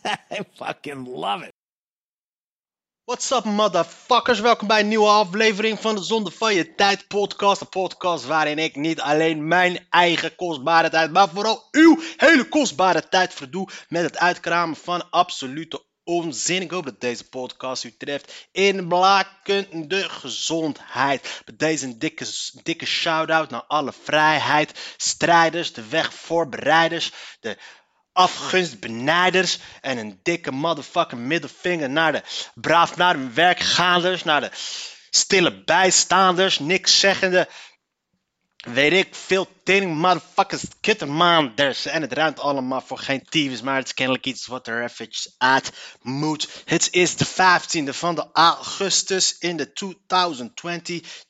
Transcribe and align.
I 0.30 0.40
fucking 0.54 1.06
love 1.06 1.42
it. 1.42 1.52
What's 3.04 3.30
up, 3.30 3.44
motherfuckers? 3.44 4.40
Welkom 4.40 4.68
bij 4.68 4.80
een 4.80 4.88
nieuwe 4.88 5.08
aflevering 5.08 5.80
van 5.80 5.94
de 5.94 6.02
Zonde 6.02 6.30
van 6.30 6.54
Je 6.54 6.74
Tijd 6.74 7.08
podcast. 7.08 7.60
Een 7.60 7.68
podcast 7.68 8.26
waarin 8.26 8.58
ik 8.58 8.76
niet 8.76 9.00
alleen 9.00 9.48
mijn 9.48 9.86
eigen 9.90 10.36
kostbare 10.36 10.90
tijd, 10.90 11.12
maar 11.12 11.28
vooral 11.28 11.68
uw 11.70 11.98
hele 12.16 12.48
kostbare 12.48 13.08
tijd 13.08 13.34
verdoe 13.34 13.68
met 13.88 14.02
het 14.02 14.18
uitkramen 14.18 14.76
van 14.76 15.10
absolute 15.10 15.84
onzin. 16.04 16.62
Ik 16.62 16.70
hoop 16.70 16.84
dat 16.84 17.00
deze 17.00 17.28
podcast 17.28 17.84
u 17.84 17.96
treft 17.96 18.48
in 18.52 18.88
blakende 18.88 20.08
gezondheid. 20.08 21.42
Bij 21.44 21.56
deze 21.56 21.98
dikke, 21.98 22.26
dikke 22.62 22.86
shout-out 22.86 23.50
naar 23.50 23.64
alle 23.64 23.92
vrijheid, 24.02 24.94
strijders, 24.96 25.72
de 25.72 25.88
wegvoorbereiders, 25.88 27.12
de 27.40 27.58
afgunstbenijders 28.12 29.58
en 29.80 29.98
een 29.98 30.20
dikke 30.22 30.52
motherfucking 30.52 31.20
middelvinger 31.20 31.90
naar 31.90 32.12
de 32.12 32.22
braaf 32.54 32.96
naar 32.96 33.14
hun 33.14 33.34
werkgaanders, 33.34 34.24
naar 34.24 34.40
de 34.40 34.50
stille 35.10 35.64
bijstaanders, 35.64 36.58
niks 36.58 37.00
zeggende, 37.00 37.48
weet 38.56 38.92
ik 38.92 39.14
veel, 39.14 39.48
tering 39.70 39.96
motherfuckers, 39.96 40.64
kittermaanders. 40.80 41.86
En 41.86 42.02
het 42.02 42.12
ruimt 42.12 42.40
allemaal 42.40 42.80
voor 42.80 42.98
geen 42.98 43.24
tyfus, 43.28 43.62
maar 43.62 43.76
het 43.76 43.86
is 43.86 43.94
kennelijk 43.94 44.26
iets 44.26 44.46
wat 44.46 44.66
er 44.66 44.82
eventjes 44.82 45.34
uit 45.38 45.72
moet. 46.02 46.62
Het 46.64 46.88
is 46.90 47.16
de 47.16 47.26
15e 47.26 47.88
van 47.88 48.14
de 48.14 48.26
augustus 48.32 49.38
in 49.38 49.56
de 49.56 49.72
2022, 49.72 51.24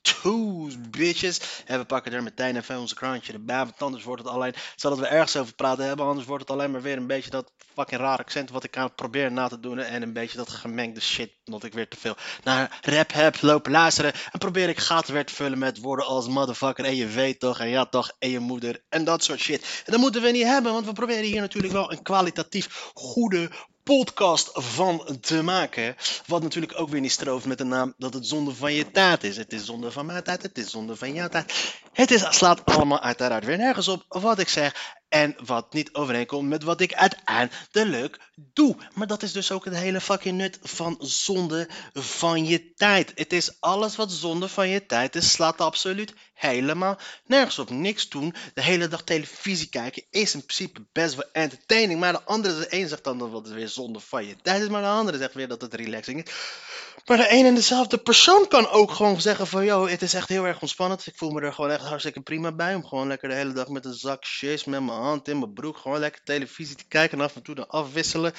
bitches. 0.90 1.40
En 1.64 1.78
we 1.78 1.84
pakken 1.84 2.12
er 2.12 2.22
meteen 2.22 2.56
even 2.56 2.78
onze 2.78 2.94
krantje 2.94 3.32
erbij, 3.32 3.56
want 3.56 3.82
anders 3.82 4.04
wordt 4.04 4.22
het 4.22 4.32
alleen, 4.32 4.54
zodat 4.76 4.98
we 4.98 5.06
ergens 5.06 5.36
over 5.36 5.54
praten 5.54 5.84
hebben, 5.84 6.06
anders 6.06 6.26
wordt 6.26 6.42
het 6.42 6.52
alleen 6.52 6.70
maar 6.70 6.82
weer 6.82 6.96
een 6.96 7.06
beetje 7.06 7.30
dat 7.30 7.52
fucking 7.74 8.00
raar 8.00 8.18
accent 8.18 8.50
wat 8.50 8.64
ik 8.64 8.76
aan 8.76 8.84
het 8.84 8.94
proberen 8.94 9.32
na 9.32 9.48
te 9.48 9.60
doen. 9.60 9.78
En 9.78 10.02
een 10.02 10.12
beetje 10.12 10.36
dat 10.36 10.50
gemengde 10.50 11.00
shit, 11.00 11.32
omdat 11.44 11.64
ik 11.64 11.72
weer 11.72 11.88
te 11.88 11.96
veel 11.96 12.16
naar 12.44 12.78
rap 12.80 13.12
heb 13.12 13.42
lopen 13.42 13.72
luisteren. 13.72 14.12
En 14.32 14.38
probeer 14.38 14.68
ik 14.68 14.78
gaten 14.78 15.14
weer 15.14 15.26
te 15.26 15.34
vullen 15.34 15.58
met 15.58 15.80
woorden 15.80 16.06
als 16.06 16.28
motherfucker 16.28 16.84
en 16.84 16.96
je 16.96 17.06
weet 17.06 17.40
toch, 17.40 17.60
en 17.60 17.68
ja 17.68 17.86
toch, 17.86 18.12
je 18.30 18.38
moeder 18.38 18.82
en 18.88 19.04
dat 19.04 19.24
soort 19.24 19.40
shit. 19.40 19.82
En 19.84 19.92
dat 19.92 20.00
moeten 20.00 20.22
we 20.22 20.30
niet 20.30 20.46
hebben, 20.46 20.72
want 20.72 20.86
we 20.86 20.92
proberen 20.92 21.24
hier 21.24 21.40
natuurlijk 21.40 21.72
wel 21.72 21.92
een 21.92 22.02
kwalitatief 22.02 22.90
goede 22.94 23.50
podcast 23.82 24.50
van 24.52 25.18
te 25.20 25.42
maken. 25.42 25.96
Wat 26.26 26.42
natuurlijk 26.42 26.80
ook 26.80 26.88
weer 26.88 27.00
niet 27.00 27.12
strooft 27.12 27.46
met 27.46 27.58
de 27.58 27.64
naam 27.64 27.94
dat 27.98 28.14
het 28.14 28.26
zonde 28.26 28.54
van 28.54 28.74
je 28.74 28.90
tijd 28.90 29.24
is. 29.24 29.36
Het 29.36 29.52
is 29.52 29.64
zonde 29.64 29.92
van 29.92 30.06
mijn 30.06 30.22
tijd, 30.22 30.42
het 30.42 30.58
is 30.58 30.70
zonde 30.70 30.96
van 30.96 31.12
jouw 31.12 31.28
tijd. 31.28 31.74
Het 31.92 32.10
is, 32.10 32.26
slaat 32.28 32.64
allemaal 32.64 33.00
uiteraard 33.00 33.44
weer 33.44 33.56
nergens 33.56 33.88
op 33.88 34.04
wat 34.08 34.38
ik 34.38 34.48
zeg. 34.48 34.98
En 35.08 35.36
wat 35.44 35.72
niet 35.72 35.94
overeenkomt 35.94 36.48
met 36.48 36.62
wat 36.62 36.80
ik 36.80 36.94
uiteindelijk 36.94 38.29
doe. 38.52 38.76
Maar 38.94 39.06
dat 39.06 39.22
is 39.22 39.32
dus 39.32 39.52
ook 39.52 39.64
het 39.64 39.74
hele 39.74 40.00
fucking 40.00 40.36
nut 40.36 40.58
van 40.62 40.96
zonde 40.98 41.68
van 41.92 42.46
je 42.46 42.74
tijd. 42.74 43.12
Het 43.14 43.32
is 43.32 43.60
alles 43.60 43.96
wat 43.96 44.12
zonde 44.12 44.48
van 44.48 44.68
je 44.68 44.86
tijd 44.86 45.16
is, 45.16 45.32
slaat 45.32 45.60
absoluut 45.60 46.14
helemaal 46.34 46.98
nergens 47.26 47.58
op. 47.58 47.70
Niks 47.70 48.08
doen, 48.08 48.34
de 48.54 48.62
hele 48.62 48.88
dag 48.88 49.02
televisie 49.02 49.68
kijken 49.68 50.04
is 50.10 50.34
in 50.34 50.44
principe 50.44 50.86
best 50.92 51.14
wel 51.14 51.28
entertaining. 51.32 52.00
Maar 52.00 52.12
de 52.12 52.22
andere, 52.24 52.58
de 52.58 52.66
een 52.68 52.88
zegt 52.88 53.04
dan 53.04 53.18
dat 53.18 53.32
het 53.32 53.48
weer 53.48 53.68
zonde 53.68 54.00
van 54.00 54.26
je 54.26 54.36
tijd 54.42 54.62
is, 54.62 54.68
maar 54.68 54.82
de 54.82 54.88
andere 54.88 55.18
zegt 55.18 55.34
weer 55.34 55.48
dat 55.48 55.60
het 55.60 55.74
relaxing 55.74 56.24
is. 56.24 56.32
Maar 57.06 57.16
de 57.16 57.32
een 57.32 57.46
en 57.46 57.54
dezelfde 57.54 57.98
persoon 57.98 58.48
kan 58.48 58.68
ook 58.68 58.90
gewoon 58.90 59.20
zeggen 59.20 59.46
van, 59.46 59.64
yo, 59.64 59.86
het 59.86 60.02
is 60.02 60.14
echt 60.14 60.28
heel 60.28 60.44
erg 60.44 60.60
ontspannend. 60.60 61.06
Ik 61.06 61.16
voel 61.16 61.30
me 61.30 61.40
er 61.40 61.52
gewoon 61.52 61.70
echt 61.70 61.84
hartstikke 61.84 62.20
prima 62.20 62.52
bij. 62.52 62.74
Om 62.74 62.86
gewoon 62.86 63.06
lekker 63.06 63.28
de 63.28 63.34
hele 63.34 63.52
dag 63.52 63.68
met 63.68 63.84
een 63.84 63.94
zak 63.94 64.24
chips, 64.24 64.64
met 64.64 64.82
mijn 64.82 64.98
hand 64.98 65.28
in 65.28 65.38
mijn 65.38 65.52
broek, 65.52 65.76
gewoon 65.76 65.98
lekker 65.98 66.20
televisie 66.24 66.76
te 66.76 66.84
kijken. 66.88 67.18
En 67.18 67.24
af 67.24 67.36
en 67.36 67.42
toe 67.42 67.54
dan 67.54 67.68
afwisselen 67.68 68.29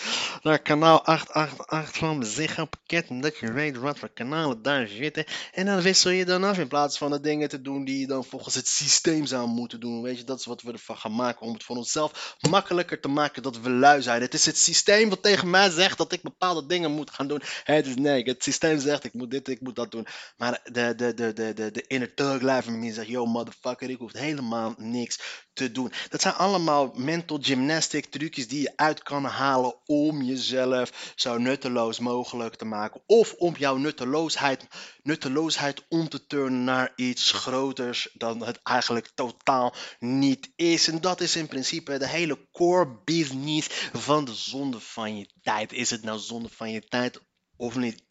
naar 0.41 0.59
kanaal 0.59 1.05
888 1.05 1.97
van 1.97 2.17
mijn 2.17 2.31
Ziggo-pakket. 2.31 3.09
Omdat 3.09 3.37
je 3.37 3.51
weet 3.51 3.77
wat 3.77 3.99
voor 3.99 4.13
kanalen 4.13 4.61
daar 4.61 4.87
zitten. 4.87 5.25
En 5.51 5.65
dan 5.65 5.81
wissel 5.81 6.11
je 6.11 6.25
dan 6.25 6.43
af 6.43 6.57
in 6.57 6.67
plaats 6.67 6.97
van 6.97 7.11
de 7.11 7.19
dingen 7.19 7.49
te 7.49 7.61
doen 7.61 7.85
die 7.85 7.99
je 7.99 8.07
dan 8.07 8.25
volgens 8.25 8.55
het 8.55 8.67
systeem 8.67 9.25
zou 9.25 9.47
moeten 9.47 9.79
doen. 9.79 10.01
Weet 10.01 10.17
je, 10.17 10.23
dat 10.23 10.39
is 10.39 10.45
wat 10.45 10.61
we 10.61 10.71
ervan 10.71 10.97
gaan 10.97 11.15
maken. 11.15 11.45
Om 11.45 11.53
het 11.53 11.63
voor 11.63 11.75
onszelf 11.75 12.35
makkelijker 12.49 12.99
te 12.99 13.07
maken 13.07 13.43
dat 13.43 13.59
we 13.59 13.69
lui 13.69 14.01
zijn. 14.01 14.21
Het 14.21 14.33
is 14.33 14.45
het 14.45 14.57
systeem 14.57 15.09
wat 15.09 15.23
tegen 15.23 15.49
mij 15.49 15.69
zegt 15.69 15.97
dat 15.97 16.11
ik 16.11 16.21
bepaalde 16.21 16.65
dingen 16.65 16.91
moet 16.91 17.11
gaan 17.11 17.27
doen. 17.27 17.41
Het 17.63 17.87
is 17.87 17.95
nee, 17.95 18.23
het 18.23 18.43
systeem 18.43 18.79
zegt 18.79 19.03
ik 19.03 19.13
moet 19.13 19.31
dit, 19.31 19.47
ik 19.47 19.61
moet 19.61 19.75
dat 19.75 19.91
doen. 19.91 20.07
Maar 20.37 20.59
de, 20.63 20.93
de, 20.95 21.13
de, 21.13 21.33
de, 21.33 21.53
de, 21.53 21.71
de 21.71 21.87
inner 21.87 22.13
thug 22.13 22.41
life 22.41 22.69
in 22.69 22.79
me 22.79 22.93
zegt, 22.93 23.07
yo 23.07 23.25
motherfucker, 23.25 23.89
ik 23.89 23.97
hoef 23.97 24.13
helemaal 24.13 24.73
niks 24.77 25.19
te 25.53 25.71
doen. 25.71 25.91
Dat 26.09 26.21
zijn 26.21 26.33
allemaal 26.33 26.91
mental 26.95 27.37
gymnastic 27.41 28.05
trucjes 28.05 28.47
die 28.47 28.61
je 28.61 28.73
uit 28.75 29.03
kan 29.03 29.25
halen 29.25 29.75
om 29.85 30.21
jezelf 30.21 31.13
zo 31.15 31.37
nutteloos 31.37 31.99
mogelijk 31.99 32.55
te 32.55 32.65
maken. 32.65 33.01
Of 33.05 33.33
om 33.33 33.55
jouw 33.57 33.75
nutteloosheid, 33.75 34.67
nutteloosheid 35.03 35.83
om 35.89 36.09
te 36.09 36.25
turnen 36.25 36.63
naar 36.63 36.93
iets 36.95 37.31
groters 37.31 38.09
dan 38.13 38.45
het 38.45 38.59
eigenlijk 38.63 39.11
totaal 39.15 39.73
niet 39.99 40.51
is. 40.55 40.87
En 40.87 41.01
dat 41.01 41.21
is 41.21 41.35
in 41.35 41.47
principe 41.47 41.97
de 41.97 42.07
hele 42.07 42.47
core 42.51 43.01
business 43.03 43.67
van 43.93 44.25
de 44.25 44.33
zonde 44.33 44.79
van 44.79 45.17
je 45.17 45.29
tijd. 45.41 45.73
Is 45.73 45.89
het 45.89 46.03
nou 46.03 46.19
zonde 46.19 46.49
van 46.49 46.71
je 46.71 46.81
tijd 46.81 47.21
of 47.55 47.75
niet? 47.75 48.03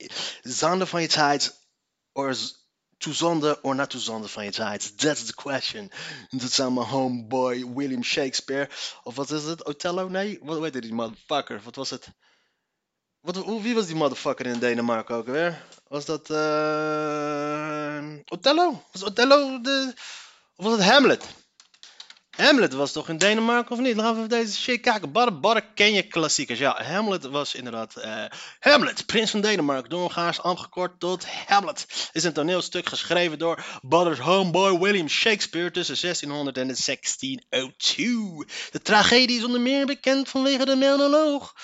Zonde 0.42 0.86
van 0.86 1.02
je 1.02 1.08
tijd 1.08 1.58
to 3.00 3.12
zonde 3.12 3.58
or 3.62 3.74
not 3.74 3.90
to 3.90 3.98
zonde 3.98 4.28
van 4.28 4.44
je 4.44 4.50
tijd? 4.50 4.98
That's 4.98 5.24
the 5.24 5.34
question. 5.34 5.90
Dat 6.30 6.50
zijn 6.50 6.74
mijn 6.74 6.86
homeboy 6.86 7.66
William 7.74 8.02
Shakespeare. 8.02 8.68
Of 9.02 9.14
wat 9.14 9.30
is 9.30 9.44
het? 9.44 9.64
Othello? 9.64 10.08
Nee, 10.08 10.38
wat 10.42 10.58
weet 10.58 10.74
je 10.74 10.80
die 10.80 10.94
motherfucker? 10.94 11.60
Wat 11.64 11.76
was 11.76 11.90
het? 11.90 12.08
Wie 13.62 13.74
was 13.74 13.86
die 13.86 13.96
motherfucker 13.96 14.46
in 14.46 14.58
Denemarken 14.58 15.14
ook 15.14 15.26
weer? 15.26 15.64
Was 15.88 16.04
dat 16.04 16.30
eh 16.30 18.04
Othello? 18.28 18.82
Was 18.92 19.02
Othello 19.02 19.60
de... 19.60 19.92
Of 20.56 20.64
was 20.64 20.72
het 20.72 20.88
Hamlet? 20.88 21.24
Hamlet 22.40 22.72
was 22.72 22.92
toch 22.92 23.08
in 23.08 23.18
Denemarken 23.18 23.72
of 23.72 23.78
niet? 23.78 23.96
Laten 23.96 24.12
we 24.12 24.16
even 24.16 24.28
deze 24.28 24.56
shit 24.60 24.80
kijken. 24.80 25.12
Barre 25.40 25.64
ken 25.74 25.92
je 25.92 26.02
klassiekers. 26.02 26.58
Ja, 26.58 26.82
Hamlet 26.82 27.24
was 27.24 27.54
inderdaad... 27.54 27.96
eh, 27.96 28.24
Hamlet, 28.58 29.06
prins 29.06 29.30
van 29.30 29.40
Denemarken. 29.40 29.90
Doorgaans 29.90 30.42
afgekort 30.42 31.00
tot 31.00 31.26
Hamlet. 31.46 32.10
Is 32.12 32.24
een 32.24 32.32
toneelstuk 32.32 32.88
geschreven 32.88 33.38
door 33.38 33.64
Butter's 33.82 34.18
homeboy 34.18 34.78
William 34.78 35.08
Shakespeare 35.08 35.70
tussen 35.70 35.96
1600 36.00 36.56
en 36.56 36.66
1602. 36.66 38.46
De 38.70 38.82
tragedie 38.82 39.38
is 39.38 39.44
onder 39.44 39.60
meer 39.60 39.86
bekend 39.86 40.28
vanwege 40.28 40.64
de 40.64 40.76
monoloog. 40.76 41.54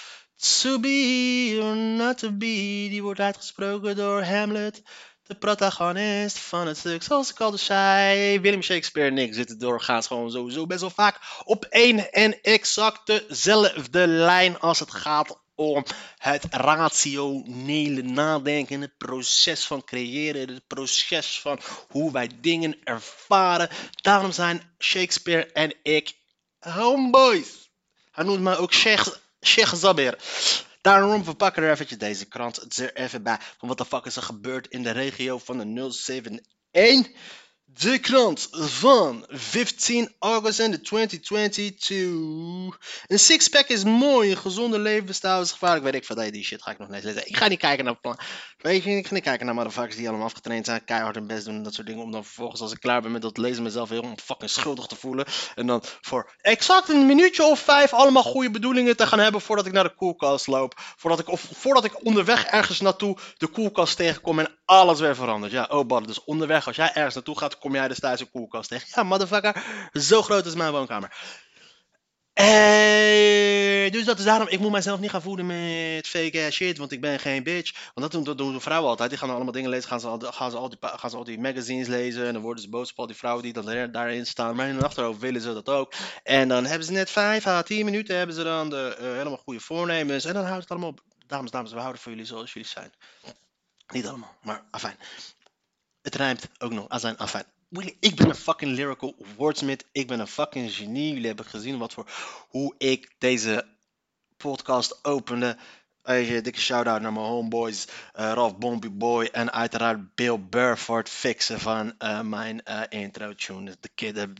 To 0.63 0.81
be 0.81 1.59
or 1.63 1.77
not 1.77 2.19
to 2.19 2.33
be, 2.33 2.87
die 2.91 3.03
wordt 3.03 3.21
uitgesproken 3.21 3.97
door 3.97 4.23
Hamlet, 4.23 4.83
de 5.27 5.35
protagonist 5.35 6.39
van 6.39 6.67
het 6.67 6.79
stuk. 6.79 7.03
Zoals 7.03 7.31
ik 7.31 7.41
al 7.41 7.59
zei, 7.59 8.41
William 8.41 8.63
Shakespeare 8.63 9.11
en 9.11 9.19
ik 9.19 9.35
zitten 9.35 9.59
doorgaans 9.59 10.07
gewoon 10.07 10.31
sowieso 10.31 10.67
best 10.67 10.81
wel 10.81 10.91
vaak 10.91 11.21
op 11.45 11.65
één 11.65 12.13
en 12.13 12.41
exact 12.43 13.07
dezelfde 13.07 14.07
lijn 14.07 14.59
als 14.59 14.79
het 14.79 14.91
gaat 14.91 15.39
om 15.55 15.85
het 16.19 16.45
rationele 16.51 18.03
nadenken, 18.03 18.81
het 18.81 18.97
proces 18.99 19.67
van 19.67 19.85
creëren, 19.85 20.49
het 20.49 20.67
proces 20.67 21.41
van 21.41 21.61
hoe 21.89 22.13
wij 22.13 22.31
dingen 22.41 22.77
ervaren. 22.85 23.69
Daarom 24.03 24.33
zijn 24.33 24.75
Shakespeare 24.79 25.53
en 25.53 25.75
ik 25.83 26.15
homeboys. 26.59 27.71
Hij 28.11 28.25
noemt 28.25 28.43
mij 28.43 28.57
ook 28.57 28.73
Sheikh, 28.73 29.09
Sheikh 29.45 29.75
Zabir. 29.75 30.19
Daarom, 30.87 31.25
we 31.25 31.35
er 31.57 31.71
eventjes 31.71 31.99
deze 31.99 32.27
krant 32.27 32.79
er 32.79 32.95
even 32.95 33.23
bij. 33.23 33.39
Van 33.59 33.69
wat 33.69 33.79
de 33.79 33.85
fuck 33.85 34.05
is 34.05 34.17
er 34.17 34.23
gebeurd 34.23 34.69
in 34.69 34.83
de 34.83 34.91
regio 34.91 35.39
van 35.39 35.59
de 35.59 35.91
071. 36.73 37.17
De 37.73 37.99
krant 37.99 38.49
van 38.51 39.25
15 39.29 40.13
august 40.19 40.85
2022. 40.85 41.99
Een 43.07 43.19
sixpack 43.19 43.67
is 43.67 43.85
mooi, 43.85 44.31
een 44.31 44.37
gezonde 44.37 44.79
levensstijl 44.79 45.41
is 45.41 45.51
gevaarlijk. 45.51 45.85
Weet 45.85 45.95
ik 45.95 46.05
van 46.05 46.31
die 46.31 46.45
shit 46.45 46.63
ga 46.63 46.71
ik 46.71 46.79
nog 46.79 46.89
net 46.89 47.05
lezen. 47.05 47.29
Ik 47.29 47.37
ga 47.37 47.49
niet 47.49 47.59
kijken 47.59 47.85
naar. 47.85 47.97
Weet 48.57 48.83
je, 48.83 48.91
ik 48.91 49.07
ga 49.07 49.15
niet 49.15 49.23
kijken 49.23 49.47
naar 49.47 49.55
motherfuckers 49.55 49.97
die 49.97 50.09
allemaal 50.09 50.27
afgetraind 50.27 50.67
zijn, 50.67 50.85
keihard 50.85 51.15
hun 51.15 51.27
best 51.27 51.45
doen 51.45 51.55
en 51.55 51.63
dat 51.63 51.75
soort 51.75 51.87
dingen. 51.87 52.03
Om 52.03 52.11
dan 52.11 52.25
vervolgens 52.25 52.61
als 52.61 52.73
ik 52.73 52.81
klaar 52.81 53.03
ben 53.03 53.13
met 53.13 53.23
dat 53.23 53.37
lezen 53.37 53.63
mezelf 53.63 53.89
heel 53.89 54.15
fucking 54.25 54.51
schuldig 54.51 54.87
te 54.87 54.97
voelen. 54.97 55.27
En 55.55 55.67
dan 55.67 55.83
voor 56.01 56.35
exact 56.41 56.89
een 56.89 57.07
minuutje 57.07 57.45
of 57.45 57.61
vijf 57.61 57.93
allemaal 57.93 58.23
goede 58.23 58.51
bedoelingen 58.51 58.97
te 58.97 59.07
gaan 59.07 59.19
hebben 59.19 59.41
voordat 59.41 59.67
ik 59.67 59.73
naar 59.73 59.85
de 59.85 59.95
koelkast 59.95 60.47
loop. 60.47 60.75
Voordat 60.97 61.21
ik, 61.21 61.29
of 61.29 61.49
voordat 61.53 61.85
ik 61.85 62.05
onderweg 62.05 62.45
ergens 62.45 62.81
naartoe 62.81 63.19
de 63.37 63.47
koelkast 63.47 63.97
tegenkom 63.97 64.39
en 64.39 64.59
alles 64.65 65.01
weer 65.01 65.15
verandert. 65.15 65.53
Ja, 65.53 65.67
oh 65.71 65.87
bad, 65.87 66.07
dus 66.07 66.25
onderweg 66.25 66.67
als 66.67 66.77
jij 66.77 66.93
ergens 66.93 67.15
naartoe 67.15 67.39
gaat, 67.39 67.56
kom 67.61 67.75
jij 67.75 67.89
dus 67.89 68.01
thuis 68.01 68.21
een 68.21 68.31
koelkast 68.31 68.69
tegen. 68.69 68.89
Ja, 68.95 69.03
motherfucker, 69.03 69.63
zo 69.93 70.23
groot 70.23 70.47
is 70.47 70.55
mijn 70.55 70.73
woonkamer. 70.73 71.13
Eh, 72.37 73.91
dus 73.93 74.05
dat 74.05 74.19
is 74.19 74.25
daarom, 74.25 74.49
ik 74.49 74.61
moet 74.61 74.71
mezelf 74.71 75.01
niet 75.01 75.11
gaan 75.11 75.23
voeden 75.23 75.47
met 75.47 76.07
fake 76.07 76.45
ass 76.47 76.57
shit, 76.57 76.79
want 76.79 76.93
ik 76.93 77.01
ben 77.01 77.19
geen 77.19 77.43
bitch. 77.43 77.73
Want 77.95 78.01
dat 78.01 78.11
doen, 78.11 78.25
dat 78.25 78.39
doen 78.39 78.61
vrouwen 78.61 78.91
altijd. 78.91 79.11
Die 79.11 79.19
gaan 79.19 79.31
allemaal 79.31 79.53
dingen 79.53 79.71
lezen, 79.71 79.89
gaan 79.89 80.01
ze, 80.01 80.07
al, 80.07 80.19
gaan, 80.21 80.51
ze 81.11 81.17
al 81.17 81.25
die, 81.25 81.39
magazines 81.39 81.87
lezen. 81.87 82.27
En 82.27 82.33
dan 82.33 82.43
worden 82.43 82.63
ze 82.63 82.69
boos 82.69 82.91
op 82.91 82.99
al 82.99 83.07
die 83.07 83.17
vrouwen 83.17 83.43
die 83.43 83.91
daarin 83.91 84.27
staan. 84.27 84.57
Maar 84.57 84.69
in 84.69 84.75
hun 84.75 84.85
achterhoofd 84.85 85.21
willen 85.21 85.41
ze 85.41 85.53
dat 85.53 85.69
ook. 85.69 85.93
En 86.23 86.49
dan 86.49 86.65
hebben 86.65 86.87
ze 86.87 86.93
net 86.93 87.11
5 87.11 87.47
à 87.47 87.63
10 87.63 87.85
minuten, 87.85 88.17
hebben 88.17 88.37
ze 88.37 88.43
dan 88.43 88.71
de, 88.71 88.97
uh, 89.01 89.07
helemaal 89.07 89.37
goede 89.37 89.61
voornemens. 89.61 90.25
En 90.25 90.35
dan 90.35 90.45
houdt 90.45 90.61
het 90.61 90.71
allemaal 90.71 90.89
op. 90.89 91.01
Dames, 91.27 91.51
dames, 91.51 91.73
we 91.73 91.79
houden 91.79 92.03
voor 92.03 92.13
jullie 92.13 92.27
zoals 92.27 92.53
jullie 92.53 92.69
zijn. 92.69 92.93
Niet 93.87 94.07
allemaal, 94.07 94.37
maar 94.43 94.65
afijn. 94.71 94.97
Het 96.07 96.15
rijmt 96.15 96.49
ook 96.59 96.73
nog. 96.73 96.89
Azijn, 96.89 97.17
afijn. 97.19 97.45
Ik 98.01 98.15
ben 98.15 98.29
een 98.29 98.35
fucking 98.35 98.77
lyrical 98.77 99.17
wordsmith. 99.37 99.85
Ik 99.93 100.07
ben 100.07 100.21
een 100.21 100.27
fucking 100.27 100.73
genie. 100.73 101.13
Jullie 101.13 101.27
hebben 101.27 101.45
gezien 101.45 101.79
wat 101.79 101.93
voor 101.93 102.11
hoe 102.49 102.75
ik 102.79 103.15
deze 103.19 103.67
podcast 104.37 105.05
opende. 105.05 105.57
Dikke 106.03 106.61
shout-out 106.61 107.01
naar 107.01 107.13
mijn 107.13 107.27
homeboys 107.27 107.87
uh, 107.87 107.91
Ralph 108.13 108.59
Bombie 108.59 108.91
Boy 108.91 109.25
en 109.33 109.53
uiteraard 109.53 110.15
Bill 110.15 110.41
Burford 110.41 111.09
fixen 111.09 111.61
van 111.61 111.95
uh, 111.99 112.21
mijn 112.21 112.63
uh, 112.69 112.83
intro 112.89 113.35
tune. 113.35 113.77
De, 113.81 114.13
de, 114.13 114.35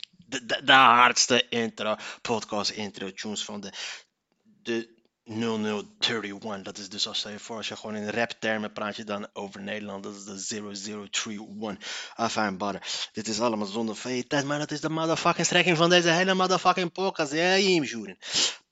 de, 0.47 0.65
de, 0.65 0.73
hardste 0.73 1.49
intro, 1.49 1.97
podcast 2.23 2.71
intro 2.71 3.13
tunes 3.13 3.45
van 3.45 3.61
de, 3.61 3.73
de 4.63 4.96
0031. 5.27 6.63
Dat 6.63 6.79
is 6.79 6.89
dus 6.89 7.09
als 7.09 7.23
je 7.23 7.39
voor 7.39 7.57
als 7.57 7.69
je 7.69 7.77
gewoon 7.77 7.97
in 7.97 8.09
rap 8.09 8.31
termen 8.39 8.73
praat 8.73 8.97
je 8.97 9.05
dan 9.05 9.29
over 9.33 9.63
Nederland. 9.63 10.03
Dat 10.03 10.15
is 10.15 10.47
de 10.47 10.61
0031. 11.11 12.13
Afijn, 12.15 12.59
butter. 12.59 13.09
Dit 13.13 13.29
is 13.29 13.41
allemaal 13.41 13.67
zonder 13.67 14.27
tijd, 14.27 14.45
maar 14.45 14.59
dat 14.59 14.71
is 14.71 14.81
de 14.81 14.91
motherfucking 14.91 15.47
strekking 15.47 15.77
van 15.77 15.91
deze 15.91 16.09
hele 16.09 16.35
motherfucking 16.35 16.93
podcast. 16.93 17.33
Ja, 17.33 17.55
je 17.55 17.69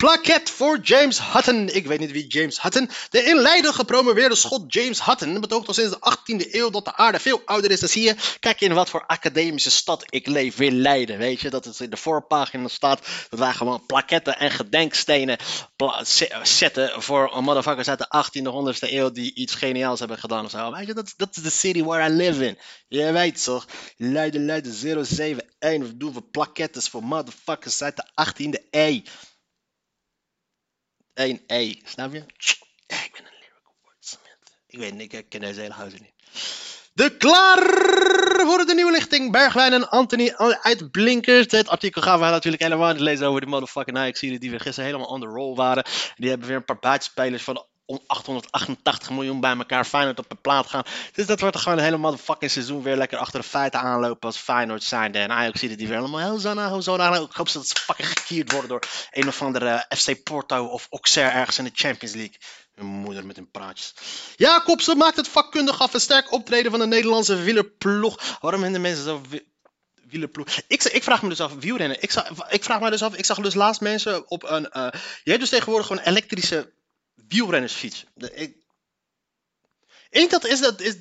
Plaket 0.05 0.51
voor 0.51 0.79
James 0.79 1.21
Hutton. 1.33 1.69
Ik 1.69 1.87
weet 1.87 1.99
niet 1.99 2.11
wie 2.11 2.27
James 2.27 2.62
Hutton. 2.62 2.91
De 3.11 3.23
in 3.23 3.37
Leiden 3.37 3.75
gepromoveerde 3.75 4.35
schot 4.35 4.73
James 4.73 5.05
Hutton 5.05 5.41
betoogt 5.41 5.69
al 5.69 5.75
sinds 5.75 5.91
de 5.91 6.17
18e 6.17 6.55
eeuw 6.55 6.71
dat 6.71 6.85
de 6.85 6.97
aarde 6.97 7.21
veel 7.21 7.43
ouder 7.45 7.71
is 7.71 7.81
dan 7.81 7.89
zie 7.89 8.03
je. 8.03 8.15
Kijk 8.41 8.61
in 8.61 8.73
wat 8.73 8.91
voor 8.91 9.06
academische 9.06 9.71
stad 9.71 10.05
ik 10.09 10.27
leef 10.27 10.61
in 10.61 10.81
Leiden. 10.81 11.19
Weet 11.19 11.41
je, 11.41 11.51
dat 11.51 11.65
het 11.65 11.81
in 11.81 11.91
de 11.91 11.97
voorpagina 11.97 12.69
staat 12.69 13.06
dat 13.31 13.39
wij 13.39 13.53
gewoon 13.53 13.87
plaketten 13.87 14.39
en 14.39 14.51
gedenkstenen 14.51 15.39
zetten 16.43 17.03
voor 17.03 17.43
motherfuckers 17.43 17.89
uit 17.89 17.99
de 17.99 18.25
18e, 18.25 18.77
100e 18.77 18.93
eeuw 18.93 19.11
die 19.11 19.35
iets 19.35 19.55
geniaals 19.55 19.99
hebben 19.99 20.19
gedaan 20.19 20.45
of 20.45 20.51
zo. 20.51 20.73
Weet 20.73 20.87
je, 20.87 20.95
dat, 20.95 21.31
is 21.37 21.43
de 21.43 21.51
city 21.51 21.83
where 21.83 22.09
I 22.09 22.12
live 22.12 22.47
in. 22.47 22.59
Je 22.89 23.12
weet 23.12 23.45
toch, 23.45 23.67
Leiden, 23.97 24.45
Leiden 24.45 24.73
071. 24.73 25.49
We 25.61 25.97
doen 25.97 26.12
we 26.12 26.23
plaketten 26.23 26.83
voor 26.83 27.05
motherfuckers 27.05 27.83
uit 27.83 27.97
de 27.97 28.05
18e 28.05 28.69
eeuw. 28.71 29.03
1E, 31.20 31.82
snap 31.84 32.12
je? 32.12 32.25
ik 32.87 33.11
ben 33.12 33.25
een 33.25 33.38
lyrical 33.40 33.75
wordsmith. 33.82 34.56
Ik 34.66 34.78
weet 34.78 34.94
niet, 34.94 35.12
ik 35.12 35.28
ken 35.28 35.40
deze 35.40 35.61
hele 35.61 35.72
huizen 35.72 36.02
niet. 36.02 36.12
De 36.93 37.16
klaar 37.16 37.62
voor 38.46 38.66
de 38.66 38.75
nieuwe 38.75 38.90
lichting. 38.90 39.32
Bergwijn 39.32 39.72
en 39.72 39.88
Anthony 39.90 40.34
uit 40.62 40.90
Blinkers. 40.90 41.50
Het 41.50 41.69
artikel 41.69 42.02
gaan 42.02 42.19
we 42.19 42.25
natuurlijk 42.25 42.62
helemaal 42.62 42.93
niet 42.93 43.00
lezen 43.00 43.26
over 43.26 43.40
de 43.40 43.46
motherfucking 43.46 43.96
Ajax 43.96 44.20
die 44.20 44.50
weer 44.50 44.61
gisteren 44.61 44.84
helemaal 44.84 45.08
on 45.08 45.20
the 45.20 45.26
roll 45.26 45.55
waren. 45.55 45.84
Die 46.16 46.28
hebben 46.28 46.49
weer 46.49 46.56
een 46.56 46.64
paar 46.64 46.78
buitenspelers 46.78 47.43
van 47.43 47.67
om 47.86 48.00
888 48.06 49.10
miljoen 49.10 49.40
bij 49.40 49.56
elkaar 49.56 49.84
Feyenoord 49.84 50.19
op 50.19 50.28
de 50.28 50.34
plaat 50.34 50.66
gaan. 50.66 50.84
Dus 51.12 51.26
dat 51.26 51.40
wordt 51.40 51.56
gewoon 51.56 51.78
helemaal 51.78 52.10
de 52.10 52.19
fucking 52.19 52.50
seizoen 52.50 52.82
weer 52.82 52.96
lekker 52.96 53.19
achter 53.19 53.40
de 53.40 53.46
feiten 53.46 53.81
aanlopen 53.81 54.28
als 54.28 54.36
Feyenoord 54.36 54.82
zijn. 54.82 55.14
En 55.14 55.31
Ajax 55.31 55.60
ziet 55.60 55.70
het 55.70 55.78
die 55.78 55.88
weer 55.88 55.96
helemaal 55.96 56.38
zo 56.38 56.54
naar, 56.54 56.82
zo 56.82 56.96
naar. 56.96 57.22
Ik 57.22 57.32
hoop 57.32 57.52
dat 57.52 57.69
ze 57.69 57.76
fucking 57.81 58.08
gekierd 58.08 58.52
worden 58.52 58.69
door 58.69 58.82
een 59.10 59.28
of 59.28 59.42
andere 59.42 59.86
FC 59.96 60.22
Porto 60.22 60.66
of 60.66 60.86
Auxerre 60.90 61.31
ergens 61.31 61.58
in 61.58 61.64
de 61.64 61.70
Champions 61.75 62.14
League. 62.14 62.36
Hun 62.75 62.86
moeder 62.86 63.26
met 63.26 63.36
hun 63.36 63.50
praatjes. 63.50 63.94
Jacobsen 64.36 64.96
maakt 64.96 65.16
het 65.16 65.28
vakkundig 65.28 65.81
af 65.81 65.94
een 65.94 66.00
sterk 66.00 66.32
optreden 66.32 66.70
van 66.70 66.81
de 66.81 66.86
Nederlandse 66.86 67.36
wielerploeg. 67.36 68.38
Waarom 68.40 68.60
vinden 68.60 68.81
mensen 68.81 69.04
zo. 69.04 69.20
Ik, 70.66 70.82
ik 70.82 71.02
vraag 71.02 71.22
me 71.22 71.28
dus 71.28 71.40
af, 71.40 71.52
wielrennen. 71.54 72.02
Ik, 72.02 72.14
ik 72.48 72.64
vraag 72.64 72.81
me 72.81 72.90
dus 72.90 73.02
af, 73.02 73.14
ik 73.14 73.25
zag 73.25 73.40
dus 73.40 73.54
laatst 73.54 73.81
mensen 73.81 74.31
op 74.31 74.42
een. 74.42 74.69
Uh, 74.72 74.86
je 75.22 75.31
hebt 75.31 75.40
dus 75.40 75.48
tegenwoordig 75.48 75.86
gewoon 75.86 76.02
elektrische 76.02 76.72
wielrennersfiets. 77.29 78.05
Ik, 78.17 78.56
ik 80.11 80.31
dat 80.31 80.47
is 80.47 80.61
dat, 80.61 80.81
is, 80.81 80.94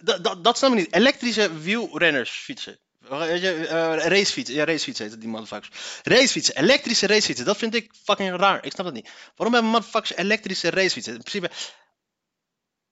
dat, 0.00 0.24
dat, 0.24 0.44
dat 0.44 0.56
snap 0.56 0.70
ik 0.70 0.76
niet. 0.76 0.94
Elektrische 0.94 1.58
wielrennersfietsen. 1.58 2.78
Je, 3.08 3.56
uh, 3.62 4.06
racefietsen. 4.06 4.54
Ja, 4.54 4.64
racefietsen 4.64 5.04
heet 5.04 5.12
het, 5.12 5.20
die 5.20 5.30
motherfuckers. 5.30 6.00
Racefietsen, 6.02 6.56
elektrische 6.56 7.06
racefietsen. 7.06 7.46
Dat 7.46 7.56
vind 7.56 7.74
ik 7.74 7.92
fucking 8.04 8.36
raar. 8.36 8.64
Ik 8.64 8.72
snap 8.72 8.86
dat 8.86 8.94
niet. 8.94 9.10
Waarom 9.36 9.54
hebben 9.54 9.72
motherfuckers 9.72 10.14
elektrische 10.14 10.70
racefietsen? 10.70 11.14
In 11.14 11.22
principe, 11.22 11.50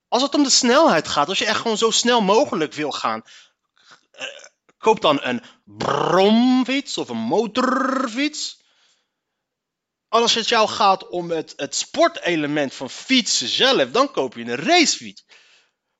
als 0.07 0.21
het 0.21 0.33
om 0.33 0.43
de 0.43 0.49
snelheid 0.49 1.07
gaat, 1.07 1.27
als 1.27 1.37
je 1.37 1.45
echt 1.45 1.59
gewoon 1.59 1.77
zo 1.77 1.91
snel 1.91 2.21
mogelijk 2.21 2.73
wil 2.73 2.91
gaan, 2.91 3.23
uh, 4.13 4.21
koop 4.77 5.01
dan 5.01 5.19
een 5.21 5.43
bromfiets 5.63 6.97
of 6.97 7.09
een 7.09 7.17
motorfiets 7.17 8.56
als 10.09 10.33
het 10.33 10.47
jou 10.47 10.67
gaat 10.69 11.07
om 11.07 11.31
het, 11.31 11.53
het 11.55 11.75
sportelement 11.75 12.73
van 12.73 12.89
fietsen 12.89 13.47
zelf, 13.47 13.91
dan 13.91 14.11
koop 14.11 14.35
je 14.35 14.41
een 14.41 14.55
racefiets. 14.55 15.25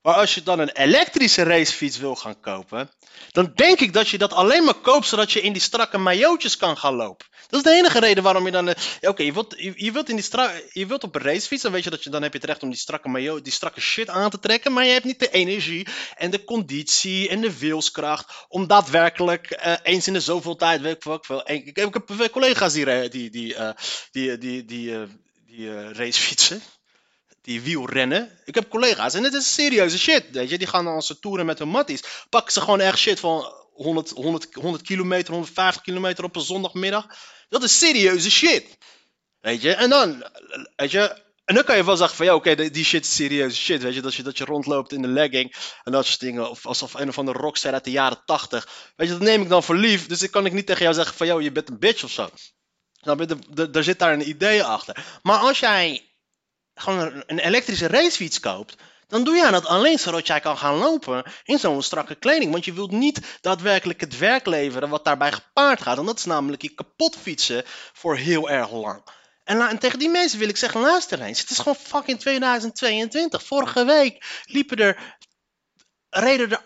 Maar 0.08 0.16
als 0.16 0.36
je 0.36 0.44
dan 0.44 0.60
een 0.60 0.70
elektrische 0.70 1.44
racefiets 1.44 1.98
wil 1.98 2.16
gaan 2.16 2.40
kopen, 2.40 2.92
dan 3.32 3.52
denk 3.56 3.80
ik 3.80 3.94
dat 3.94 4.10
je 4.10 4.18
dat 4.18 4.34
alleen 4.34 4.64
maar 4.64 4.74
koopt 4.74 5.08
zodat 5.08 5.32
je 5.32 5.42
in 5.42 5.54
die 5.54 5.62
strakke 5.62 5.98
majootjes 5.98 6.58
kan 6.58 6.78
gaan 6.78 6.94
lopen. 6.94 7.26
Dat 7.48 7.60
is 7.60 7.72
de 7.72 7.78
enige 7.78 8.00
reden 8.00 8.24
waarom 8.24 8.46
je 8.46 8.52
dan. 8.52 8.68
Uh, 8.68 8.74
Oké, 9.02 9.24
je, 9.24 9.34
wilt, 9.34 10.10
in 10.10 10.16
die 10.16 10.26
je 10.72 10.86
wilt 10.86 11.04
op 11.04 11.16
een 11.16 11.22
racefiets, 11.22 11.64
dan 11.64 11.72
weet 11.72 11.84
je 11.84 11.90
dat 11.90 12.04
je 12.04 12.10
dan 12.10 12.22
heb 12.22 12.32
je 12.32 12.38
het 12.38 12.48
recht 12.48 12.64
om 12.64 12.70
die 12.70 12.78
strakke 12.78 13.10
maillot, 13.10 13.44
die 13.44 13.54
strakke 13.54 13.82
shit 13.82 14.10
aan 14.10 14.30
te 14.30 14.40
trekken, 14.40 14.74
maar 14.74 14.86
je 14.86 14.92
hebt 14.92 15.06
niet 15.06 15.20
de 15.20 15.30
energie 15.30 15.88
en 16.16 16.32
de 16.32 16.44
conditie 16.44 17.30
en 17.30 17.42
de 17.42 17.60
wilskracht 17.60 18.46
om 18.48 18.68
daadwerkelijk 18.68 19.62
uh, 19.66 19.74
eens 19.84 20.08
in 20.08 20.14
de 20.14 20.20
zoveel 20.20 20.56
tijd, 20.56 20.86
ik 20.86 21.04
wat 21.04 21.26
veel. 21.26 21.50
Ik, 21.50 21.66
ik, 21.66 21.94
heb 21.94 22.30
collega's 22.32 22.74
die, 22.74 23.10
die, 23.10 23.30
die, 23.30 23.56
die, 24.12 24.38
die, 24.38 24.66
die, 24.66 25.08
die 25.46 25.94
racefietsen 25.94 26.62
die 27.48 27.62
wielrennen. 27.62 28.40
Ik 28.46 28.56
heb 28.56 28.70
collega's 28.70 29.14
en 29.14 29.24
het 29.24 29.34
is 29.34 29.54
serieuze 29.54 30.00
shit. 30.00 30.26
Weet 30.32 30.50
je? 30.50 30.58
Die 30.58 30.68
gaan 30.68 30.86
dan 30.86 31.02
ze 31.02 31.20
toeren 31.20 31.46
met 31.46 31.60
hun 31.60 31.68
matties. 31.68 32.04
Pakken 32.30 32.54
ze 32.54 32.62
gewoon 32.62 32.80
echt 32.80 32.98
shit 32.98 33.20
van 33.20 33.54
100, 33.74 34.10
100, 34.10 34.48
100 34.54 34.84
kilometer, 34.84 35.34
150 35.34 35.82
kilometer 35.82 36.24
op 36.24 36.36
een 36.36 36.42
zondagmiddag. 36.42 37.08
Dat 37.50 37.64
is 37.64 37.78
serieuze 37.78 38.32
shit. 38.32 38.78
Weet 39.40 39.62
je? 39.62 39.74
En 39.74 39.90
dan, 39.90 40.28
weet 40.76 40.92
je, 40.92 41.24
en 41.46 41.56
dan 41.56 41.64
kan 41.64 41.76
je 41.76 41.86
wel 41.86 41.98
zeggen 41.98 42.18
van 42.18 42.26
ja, 42.26 42.36
oké, 42.36 42.70
die 42.70 42.86
shit 42.86 43.06
is 43.06 43.16
serieuze 43.16 43.56
shit. 43.56 43.82
Weet 43.82 43.94
je, 43.94 44.02
dat 44.02 44.16
je, 44.16 44.24
dat 44.24 44.38
je 44.38 44.46
rondloopt 44.46 44.92
in 44.94 45.02
de 45.02 45.08
legging 45.08 45.56
en 45.84 45.92
dat 45.92 46.06
soort 46.06 46.20
dingen. 46.20 46.50
Of 46.50 46.66
alsof 46.66 46.94
een 46.94 47.10
of 47.10 47.18
andere 47.18 47.38
rockster 47.38 47.74
uit 47.74 47.84
de 47.84 47.92
jaren 47.92 48.22
80. 48.26 48.92
Weet 48.96 49.08
je, 49.08 49.14
dat 49.14 49.24
neem 49.24 49.42
ik 49.42 49.50
dan 49.50 49.64
voor 49.64 49.76
lief. 49.76 50.08
Dus 50.08 50.22
ik 50.22 50.32
kan 50.32 50.46
ik 50.46 50.54
niet 50.54 50.66
tegen 50.66 50.84
jou 50.84 50.94
zeggen 50.94 51.16
van 51.16 51.28
joh, 51.28 51.42
je 51.42 51.52
bent 51.52 51.70
een 51.70 51.80
bitch 51.80 52.04
of 52.04 52.12
zo. 52.12 52.30
Nou, 53.02 53.26
er 53.72 53.84
zit 53.84 54.00
daar 54.00 54.14
een 54.14 54.30
idee 54.30 54.64
achter. 54.64 55.20
Maar 55.22 55.38
als 55.38 55.60
jij 55.60 56.08
gewoon 56.78 57.24
een 57.26 57.40
elektrische 57.40 57.88
racefiets 57.88 58.40
koopt, 58.40 58.76
dan 59.08 59.24
doe 59.24 59.36
jij 59.36 59.52
dat 59.52 59.66
alleen 59.66 60.00
zodat 60.00 60.28
jij 60.28 60.40
kan 60.40 60.58
gaan 60.58 60.76
lopen 60.76 61.24
in 61.44 61.60
zo'n 61.60 61.82
strakke 61.84 62.16
kleding. 62.16 62.52
Want 62.52 62.66
je 62.66 62.74
wilt 62.74 62.92
niet 62.92 63.20
daadwerkelijk 63.42 64.00
het 64.02 64.18
werk 64.18 64.46
leveren 64.46 64.90
wat 64.90 65.06
daarbij 65.06 65.32
gepaard 65.32 65.82
gaat. 65.82 65.98
En 65.98 66.06
dat 66.06 66.18
is 66.18 66.26
namelijk 66.26 66.62
je 66.62 66.74
kapot 66.74 67.16
fietsen 67.16 67.64
voor 67.94 68.18
heel 68.18 68.50
erg 68.50 68.72
lang. 68.72 69.02
En, 69.44 69.62
en, 69.68 69.78
tegen 69.78 70.00
die 70.00 70.10
mensen 70.10 70.40
wil 70.40 70.50
ik 70.50 70.58
zeggen, 70.58 70.82
luister 70.82 71.22
eens, 71.22 71.40
het 71.40 71.50
is 71.50 71.58
gewoon 71.58 71.76
fucking 71.76 72.20
2022. 72.20 73.44
Vorige 73.44 73.86
week 73.86 74.44
liepen 74.46 74.78
er 74.78 75.17
reden 76.20 76.52
er 76.52 76.62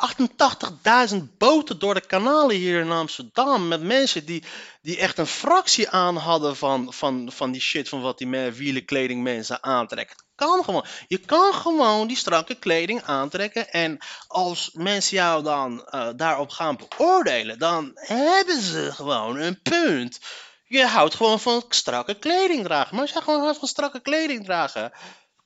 88.000 1.12 1.38
boten 1.38 1.80
door 1.80 1.94
de 1.94 2.06
kanalen 2.06 2.56
hier 2.56 2.80
in 2.80 2.92
Amsterdam. 2.92 3.68
Met 3.68 3.82
mensen 3.82 4.26
die, 4.26 4.44
die 4.82 4.98
echt 4.98 5.18
een 5.18 5.28
fractie 5.28 5.90
aan 5.90 6.16
hadden 6.16 6.56
van, 6.56 6.94
van, 6.94 7.32
van 7.32 7.52
die 7.52 7.62
shit 7.62 7.90
van 7.90 8.02
wat 8.02 8.18
die 8.18 8.28
wielenkleding 8.52 9.24
mensen 9.24 9.64
aantrekken. 9.64 10.16
kan 10.36 10.64
gewoon. 10.64 10.86
Je 11.08 11.18
kan 11.18 11.54
gewoon 11.54 12.08
die 12.08 12.18
strakke 12.18 12.56
kleding 12.56 13.04
aantrekken. 13.04 13.70
En 13.72 13.98
als 14.28 14.70
mensen 14.74 15.18
jou 15.18 15.44
dan 15.44 15.86
eh, 15.86 16.10
daarop 16.16 16.50
gaan 16.50 16.78
beoordelen, 16.78 17.60
dan 17.60 17.92
hebben 17.96 18.62
ze 18.62 18.92
gewoon 18.92 19.40
een 19.40 19.62
punt. 19.62 20.20
Je 20.66 20.86
houdt 20.86 21.16
gewoon 21.16 21.40
van 21.40 21.64
strakke 21.70 22.14
kleding 22.14 22.64
dragen. 22.64 22.92
Maar 22.92 23.02
als 23.02 23.12
jij 23.12 23.22
gewoon 23.22 23.42
houdt 23.42 23.58
van 23.58 23.68
strakke 23.68 24.02
kleding 24.02 24.46
dragen, 24.46 24.92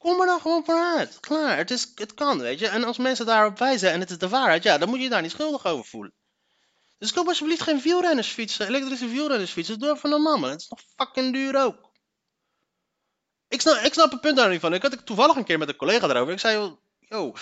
kom 0.05 0.21
er 0.21 0.25
dan 0.25 0.41
gewoon 0.41 0.65
vooruit. 0.65 1.19
Klaar, 1.19 1.57
het, 1.57 1.71
is, 1.71 1.91
het 1.95 2.13
kan, 2.13 2.39
weet 2.39 2.59
je. 2.59 2.67
En 2.67 2.83
als 2.83 2.97
mensen 2.97 3.25
daarop 3.25 3.57
wijzen 3.57 3.91
en 3.91 3.99
het 3.99 4.09
is 4.09 4.17
de 4.17 4.29
waarheid, 4.29 4.63
ja, 4.63 4.77
dan 4.77 4.89
moet 4.89 4.97
je 4.97 5.03
je 5.03 5.09
daar 5.09 5.21
niet 5.21 5.31
schuldig 5.31 5.65
over 5.65 5.85
voelen. 5.85 6.13
Dus 6.97 7.13
koop 7.13 7.27
alsjeblieft 7.27 7.61
geen 7.61 7.81
wielrennersfietsen, 7.81 8.67
elektrische 8.67 9.07
wielrennersfietsen. 9.07 9.79
Doe 9.79 9.95
even 9.95 10.09
normaal, 10.09 10.37
man. 10.37 10.49
Het 10.49 10.61
is 10.61 10.67
nog 10.67 10.79
fucking 10.95 11.33
duur 11.33 11.63
ook. 11.63 11.91
Ik 13.47 13.61
snap, 13.61 13.75
ik 13.75 13.93
snap 13.93 14.11
het 14.11 14.21
punt 14.21 14.37
daar 14.37 14.49
niet 14.49 14.59
van. 14.59 14.73
Ik 14.73 14.81
had 14.81 14.91
het 14.91 15.05
toevallig 15.05 15.35
een 15.35 15.45
keer 15.45 15.57
met 15.57 15.69
een 15.69 15.75
collega 15.75 16.09
erover. 16.09 16.33
Ik 16.33 16.39
zei, 16.39 16.77
yo, 16.99 17.33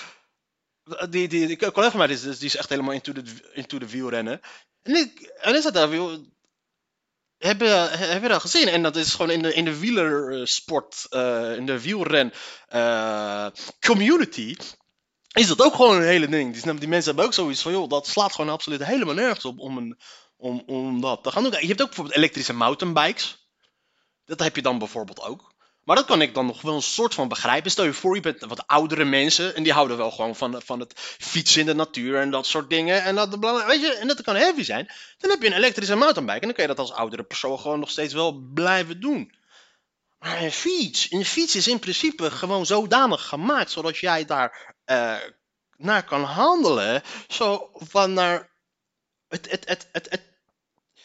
die, 1.09 1.27
die, 1.27 1.47
die 1.47 1.71
collega 1.71 1.89
van 1.89 1.99
mij 1.99 2.07
die 2.07 2.15
is, 2.15 2.39
die 2.39 2.47
is 2.47 2.55
echt 2.55 2.69
helemaal 2.69 2.93
into 2.93 3.13
de, 3.13 3.51
into 3.53 3.77
de 3.77 3.89
wielrennen. 3.89 4.41
En, 4.81 4.95
ik, 4.95 5.21
en 5.21 5.55
is 5.55 5.63
dat 5.63 5.73
daar, 5.73 5.89
joh, 7.43 7.51
heb 7.51 7.61
je, 7.61 8.05
heb 8.05 8.21
je 8.21 8.27
dat 8.27 8.41
gezien? 8.41 8.67
En 8.67 8.83
dat 8.83 8.95
is 8.95 9.13
gewoon 9.13 9.31
in 9.31 9.41
de, 9.41 9.53
in 9.53 9.65
de 9.65 9.79
wielersport, 9.79 11.05
eh, 11.09 11.55
in 11.55 11.65
de 11.65 11.81
wielren 11.81 12.33
eh, 12.67 13.47
community, 13.79 14.55
is 15.33 15.47
dat 15.47 15.61
ook 15.61 15.75
gewoon 15.75 15.95
een 15.95 16.07
hele 16.07 16.27
ding. 16.27 16.53
Die, 16.53 16.73
die 16.73 16.87
mensen 16.87 17.07
hebben 17.07 17.25
ook 17.25 17.33
zoiets 17.33 17.61
van, 17.61 17.71
joh, 17.71 17.89
dat 17.89 18.07
slaat 18.07 18.31
gewoon 18.31 18.49
absoluut 18.49 18.85
helemaal 18.85 19.13
nergens 19.13 19.45
op 19.45 19.59
om, 19.59 19.77
een, 19.77 19.99
om, 20.37 20.63
om 20.65 21.01
dat 21.01 21.23
te 21.23 21.31
gaan 21.31 21.43
doen. 21.43 21.51
Je 21.51 21.67
hebt 21.67 21.81
ook 21.81 21.87
bijvoorbeeld 21.87 22.17
elektrische 22.17 22.53
mountainbikes. 22.53 23.51
Dat 24.25 24.39
heb 24.39 24.55
je 24.55 24.61
dan 24.61 24.77
bijvoorbeeld 24.77 25.21
ook. 25.21 25.52
Maar 25.83 25.95
dat 25.95 26.05
kan 26.05 26.21
ik 26.21 26.33
dan 26.33 26.45
nog 26.45 26.61
wel 26.61 26.75
een 26.75 26.81
soort 26.81 27.13
van 27.13 27.27
begrijpen. 27.27 27.71
Stel 27.71 27.85
je 27.85 27.93
voor, 27.93 28.15
je 28.15 28.21
bent 28.21 28.39
wat 28.39 28.67
oudere 28.67 29.03
mensen. 29.03 29.55
En 29.55 29.63
die 29.63 29.73
houden 29.73 29.97
wel 29.97 30.11
gewoon 30.11 30.35
van, 30.35 30.61
van 30.65 30.79
het 30.79 30.93
fietsen 30.97 31.59
in 31.59 31.65
de 31.65 31.75
natuur 31.75 32.19
en 32.19 32.31
dat 32.31 32.45
soort 32.45 32.69
dingen. 32.69 33.03
En 33.03 33.15
dat, 33.15 33.37
weet 33.65 33.81
je, 33.81 33.93
en 33.93 34.07
dat 34.07 34.21
kan 34.21 34.35
heavy 34.35 34.63
zijn. 34.63 34.91
Dan 35.17 35.29
heb 35.29 35.41
je 35.41 35.47
een 35.47 35.53
elektrische 35.53 35.95
mountainbike. 35.95 36.39
En 36.39 36.45
dan 36.45 36.53
kun 36.53 36.63
je 36.63 36.69
dat 36.75 36.79
als 36.79 36.91
oudere 36.91 37.23
persoon 37.23 37.59
gewoon 37.59 37.79
nog 37.79 37.89
steeds 37.89 38.13
wel 38.13 38.31
blijven 38.53 38.99
doen. 38.99 39.35
Maar 40.19 40.41
een 40.41 40.51
fiets, 40.51 41.11
een 41.11 41.25
fiets 41.25 41.55
is 41.55 41.67
in 41.67 41.79
principe 41.79 42.31
gewoon 42.31 42.65
zodanig 42.65 43.27
gemaakt. 43.27 43.71
Zodat 43.71 43.97
jij 43.97 44.25
daar 44.25 44.75
uh, 44.85 45.15
naar 45.77 46.03
kan 46.03 46.23
handelen. 46.23 47.03
Zo 47.27 47.69
van 47.73 48.13
naar. 48.13 48.51
Het, 49.27 49.51
het, 49.51 49.67
het, 49.69 49.87
het, 49.91 50.09
het, 50.09 50.21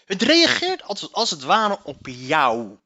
het 0.05 0.23
reageert 0.23 0.83
als, 0.83 1.13
als 1.13 1.31
het 1.31 1.43
ware 1.43 1.79
op 1.85 2.07
jou. 2.07 2.79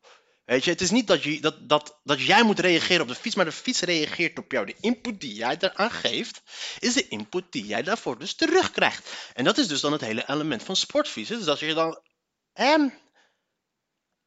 Weet 0.52 0.64
je, 0.64 0.70
het 0.70 0.80
is 0.80 0.90
niet 0.90 1.06
dat, 1.06 1.22
je, 1.22 1.40
dat, 1.40 1.68
dat, 1.68 2.00
dat 2.04 2.20
jij 2.20 2.42
moet 2.42 2.58
reageren 2.58 3.02
op 3.02 3.08
de 3.08 3.14
fiets, 3.14 3.34
maar 3.34 3.44
de 3.44 3.52
fiets 3.52 3.80
reageert 3.80 4.38
op 4.38 4.52
jou. 4.52 4.66
De 4.66 4.76
input 4.80 5.20
die 5.20 5.34
jij 5.34 5.56
eraan 5.60 5.90
geeft, 5.90 6.42
is 6.78 6.94
de 6.94 7.08
input 7.08 7.44
die 7.52 7.66
jij 7.66 7.82
daarvoor 7.82 8.18
dus 8.18 8.34
terugkrijgt. 8.34 9.30
En 9.34 9.44
dat 9.44 9.58
is 9.58 9.68
dus 9.68 9.80
dan 9.80 9.92
het 9.92 10.00
hele 10.00 10.28
element 10.28 10.62
van 10.62 10.76
sportfietsen. 10.76 11.38
Dus 11.38 11.48
als 11.48 11.60
je 11.60 11.74
dan. 11.74 12.00
Ehm, 12.52 12.88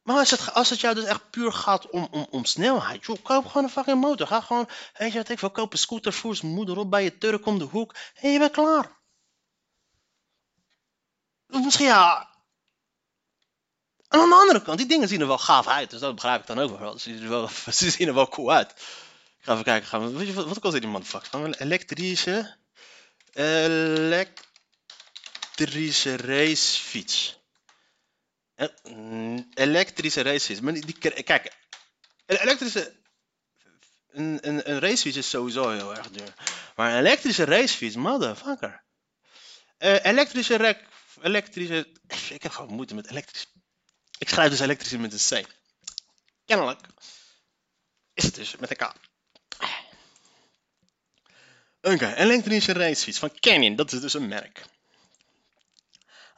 maar 0.02 0.16
als 0.16 0.30
het, 0.30 0.54
als 0.54 0.70
het 0.70 0.80
jou 0.80 0.94
dus 0.94 1.04
echt 1.04 1.30
puur 1.30 1.52
gaat 1.52 1.90
om, 1.90 2.08
om, 2.10 2.26
om 2.30 2.44
snelheid, 2.44 3.06
joh, 3.06 3.22
koop 3.22 3.46
gewoon 3.46 3.64
een 3.64 3.70
fucking 3.70 4.00
motor. 4.00 4.26
Ga 4.26 4.40
gewoon, 4.40 4.68
weet 4.98 5.12
je 5.12 5.18
wat 5.18 5.28
ik 5.28 5.40
wil, 5.40 5.50
koop 5.50 5.76
scooter, 5.76 6.20
moeder 6.42 6.76
op 6.76 6.90
bij 6.90 7.04
je 7.04 7.18
Turk 7.18 7.46
om 7.46 7.58
de 7.58 7.64
hoek. 7.64 7.94
En 8.14 8.32
je 8.32 8.38
bent 8.38 8.52
klaar. 8.52 9.00
Misschien 11.46 11.86
ja, 11.86 12.35
aan 14.20 14.28
de 14.28 14.34
andere 14.34 14.62
kant, 14.62 14.78
die 14.78 14.86
dingen 14.86 15.08
zien 15.08 15.20
er 15.20 15.26
wel 15.26 15.38
gaaf 15.38 15.66
uit. 15.66 15.90
Dus 15.90 16.00
dat 16.00 16.14
begrijp 16.14 16.40
ik 16.40 16.46
dan 16.46 16.58
ook 16.58 16.78
wel. 16.78 16.98
Ze 16.98 16.98
zien 16.98 17.22
er 17.22 17.28
wel, 17.28 17.48
ze 17.72 17.90
zien 17.90 18.08
er 18.08 18.14
wel 18.14 18.28
cool 18.28 18.52
uit. 18.52 18.70
Ik 18.70 18.76
ga 19.42 19.52
even 19.52 19.64
kijken. 19.64 19.88
Gaan 19.88 20.16
we, 20.16 20.32
wat, 20.32 20.58
kost 20.58 20.80
die 20.80 20.88
motherfucker? 20.88 21.28
Gaan 21.30 21.42
we 21.42 21.60
elektrische... 21.60 22.56
Elektrische 23.32 26.16
racefiets. 26.16 27.38
Elektrische 29.54 30.22
racefiets. 30.22 30.60
Maar 30.60 30.72
die, 30.72 30.86
die, 30.86 31.22
kijk, 31.22 31.52
een 32.26 32.36
elektrische... 32.36 32.94
Een, 34.10 34.38
een, 34.40 34.70
een 34.70 34.78
racefiets 34.78 35.16
is 35.16 35.30
sowieso 35.30 35.70
heel 35.70 35.96
erg 35.96 36.10
duur. 36.10 36.34
Maar 36.76 36.92
een 36.92 36.98
elektrische 36.98 37.44
racefiets, 37.44 37.96
motherfucker. 37.96 38.84
Uh, 39.78 40.04
elektrische 40.04 40.56
rek... 40.56 40.84
Elektrische... 41.22 41.86
Ik 42.28 42.42
heb 42.42 42.52
gewoon 42.52 42.74
moeite 42.74 42.94
met 42.94 43.10
elektrische 43.10 43.46
ik 44.18 44.28
schrijf 44.28 44.50
dus 44.50 44.60
elektrische 44.60 44.98
met 44.98 45.12
een 45.12 45.42
C. 45.42 45.46
Kennelijk 46.44 46.80
is 48.14 48.24
het 48.24 48.34
dus 48.34 48.56
met 48.56 48.70
een 48.70 48.76
K. 48.76 48.92
Oké, 51.86 51.94
okay, 51.94 52.14
elektrische 52.14 52.72
racefiets 52.72 53.18
van 53.18 53.30
Canyon, 53.40 53.76
dat 53.76 53.92
is 53.92 54.00
dus 54.00 54.14
een 54.14 54.28
merk. 54.28 54.64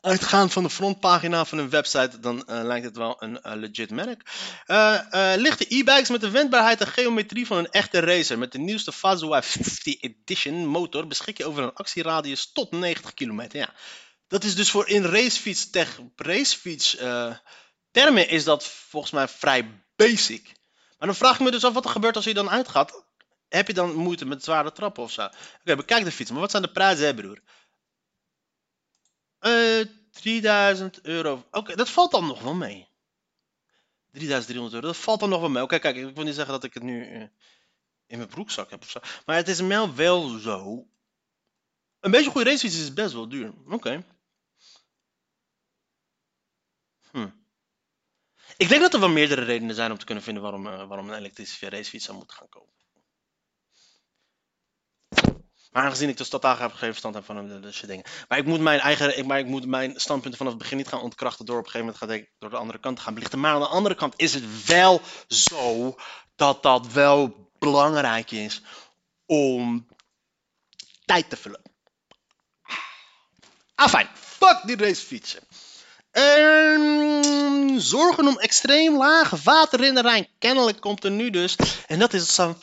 Uitgaand 0.01 0.53
van 0.53 0.63
de 0.63 0.71
frontpagina 0.71 1.45
van 1.45 1.59
een 1.59 1.71
website, 1.71 2.21
dan 2.21 2.37
uh, 2.37 2.63
lijkt 2.63 2.85
het 2.85 2.97
wel 2.97 3.17
een 3.23 3.41
uh, 3.47 3.53
legit 3.55 3.91
merk. 3.91 4.23
Uh, 4.67 5.01
lichte 5.37 5.65
e-bikes 5.69 6.09
met 6.09 6.21
de 6.21 6.31
wendbaarheid 6.31 6.81
en 6.81 6.87
geometrie 6.87 7.47
van 7.47 7.59
een 7.59 7.71
echte 7.71 8.01
racer. 8.01 8.39
Met 8.39 8.53
de 8.53 8.59
nieuwste 8.59 8.93
Fazua 8.93 9.43
50 9.43 10.01
Edition 10.01 10.67
motor 10.67 11.07
beschik 11.07 11.39
je 11.39 11.47
over 11.47 11.63
een 11.63 11.75
actieradius 11.75 12.53
tot 12.53 12.71
90 12.71 13.15
kilometer. 13.15 13.59
Ja, 13.59 13.75
dat 14.29 14.45
is 14.45 14.55
dus 14.55 14.71
voor 14.71 14.89
in 14.89 15.05
racefiets, 15.05 15.71
tech, 15.71 15.99
racefiets 16.17 16.97
termen 17.91 18.29
is 18.29 18.45
dat 18.45 18.67
volgens 18.67 19.13
mij 19.13 19.29
vrij 19.29 19.83
basic. 19.97 20.53
Maar 20.99 21.09
dan 21.09 21.17
vraag 21.17 21.35
ik 21.35 21.41
me 21.41 21.51
dus 21.51 21.65
af 21.65 21.73
wat 21.73 21.85
er 21.85 21.91
gebeurt 21.91 22.17
als 22.17 22.25
je 22.25 22.35
dan 22.35 22.51
uitgaat. 22.51 23.05
Heb 23.49 23.67
je 23.67 23.75
dan 23.75 23.95
moeite 23.95 24.25
met 24.25 24.45
zware 24.45 24.73
trappen 24.73 25.03
of 25.03 25.13
zo? 25.13 25.29
Oké, 25.61 25.77
bekijk 25.77 26.05
de 26.05 26.13
fiets. 26.13 26.31
Maar 26.31 26.41
wat 26.41 26.51
zijn 26.51 26.63
de 26.63 26.73
prijzen, 26.73 27.07
hè, 27.07 27.15
broer? 27.15 27.41
Uh, 29.41 29.87
3000 30.11 31.01
euro. 31.01 31.45
Oké, 31.51 31.77
dat 31.77 31.89
valt 31.89 32.11
dan 32.11 32.27
nog 32.27 32.43
wel 32.43 32.55
mee. 32.55 32.89
3300 34.11 34.75
euro, 34.75 34.87
dat 34.87 34.97
valt 34.97 35.21
dan 35.21 35.29
nog 35.29 35.41
wel 35.41 35.49
mee. 35.49 35.63
Oké, 35.63 35.79
kijk, 35.79 35.97
ik 35.97 36.15
wil 36.15 36.25
niet 36.25 36.35
zeggen 36.35 36.53
dat 36.53 36.65
ik 36.65 36.75
het 36.75 36.83
nu 36.83 37.11
uh, 37.11 37.23
in 38.07 38.19
mijn 38.19 38.29
broekzak 38.29 38.71
heb 38.71 38.83
of 38.83 38.91
zo. 38.91 39.01
Maar 39.27 39.37
het 39.37 39.49
is 39.49 39.61
wel 39.61 39.95
wel 39.95 40.39
zo. 40.39 40.89
Een 42.01 42.11
beetje 42.11 42.31
goede 42.31 42.51
racefiets 42.51 42.79
is 42.79 42.95
best 42.95 43.13
wel 43.13 43.29
duur. 43.29 43.53
Oké. 43.67 44.05
Hm. 47.11 47.29
Ik 48.57 48.69
denk 48.69 48.81
dat 48.81 48.95
er 48.95 49.01
wel 49.01 49.09
meerdere 49.09 49.45
redenen 49.45 49.75
zijn 49.75 49.91
om 49.91 49.99
te 49.99 50.05
kunnen 50.05 50.25
vinden 50.25 50.43
waarom, 50.43 50.67
uh, 50.67 50.85
waarom 50.87 51.11
een 51.11 51.19
elektrische 51.19 51.69
racefiets 51.69 52.05
zou 52.05 52.17
moeten 52.17 52.37
gaan 52.37 52.49
kopen. 52.49 52.77
Maar 55.71 55.85
aangezien 55.85 56.09
ik 56.09 56.17
dus 56.17 56.29
totaal 56.29 56.57
geen 56.57 56.71
verstand 56.71 57.15
heb 57.15 57.25
van 57.25 57.49
de, 57.49 57.61
de, 57.61 57.87
dingen. 57.87 58.05
Maar 58.29 58.39
ik 58.39 58.45
moet 58.45 58.61
mijn 58.61 58.81
eigen, 58.81 59.19
ik, 59.19 59.27
maar 59.27 59.39
ik 59.39 59.47
moet 59.47 59.67
mijn 59.67 60.01
standpunten 60.01 60.39
vanaf 60.39 60.53
het 60.53 60.63
begin 60.63 60.77
niet 60.77 60.89
gaan 60.89 61.01
ontkrachten 61.01 61.47
door 61.47 61.59
op 61.59 61.65
een 61.65 61.71
gegeven 61.71 61.95
moment 62.01 62.27
door 62.39 62.51
de 62.51 62.57
andere 62.57 62.79
kant 62.79 62.97
te 62.97 63.03
gaan 63.03 63.15
belichten. 63.15 63.41
Maar 63.41 63.55
aan 63.55 63.61
de 63.61 63.67
andere 63.67 63.95
kant 63.95 64.15
is 64.17 64.35
het 64.35 64.65
wel 64.67 65.01
zo 65.29 65.95
dat 66.37 66.63
dat 66.63 66.93
wel 66.93 67.51
belangrijk 67.59 68.31
is 68.31 68.63
om 69.27 69.89
tijd 71.05 71.31
te 71.31 71.37
vullen. 71.37 71.63
Ah, 73.75 73.89
fijn. 73.89 74.09
Fuck 74.15 74.61
die 74.65 74.77
racefietsen. 74.77 75.41
Um, 76.13 76.98
zorgen 77.81 78.27
om 78.27 78.39
extreem 78.39 78.97
laag 78.97 79.31
water 79.43 79.85
in 79.85 79.95
de 79.95 80.01
Rijn. 80.01 80.29
Kennelijk 80.39 80.81
komt 80.81 81.05
er 81.05 81.11
nu 81.11 81.31
dus. 81.31 81.57
En 81.87 81.99
dat 81.99 82.13
is 82.13 82.35
zo'n 82.35 82.57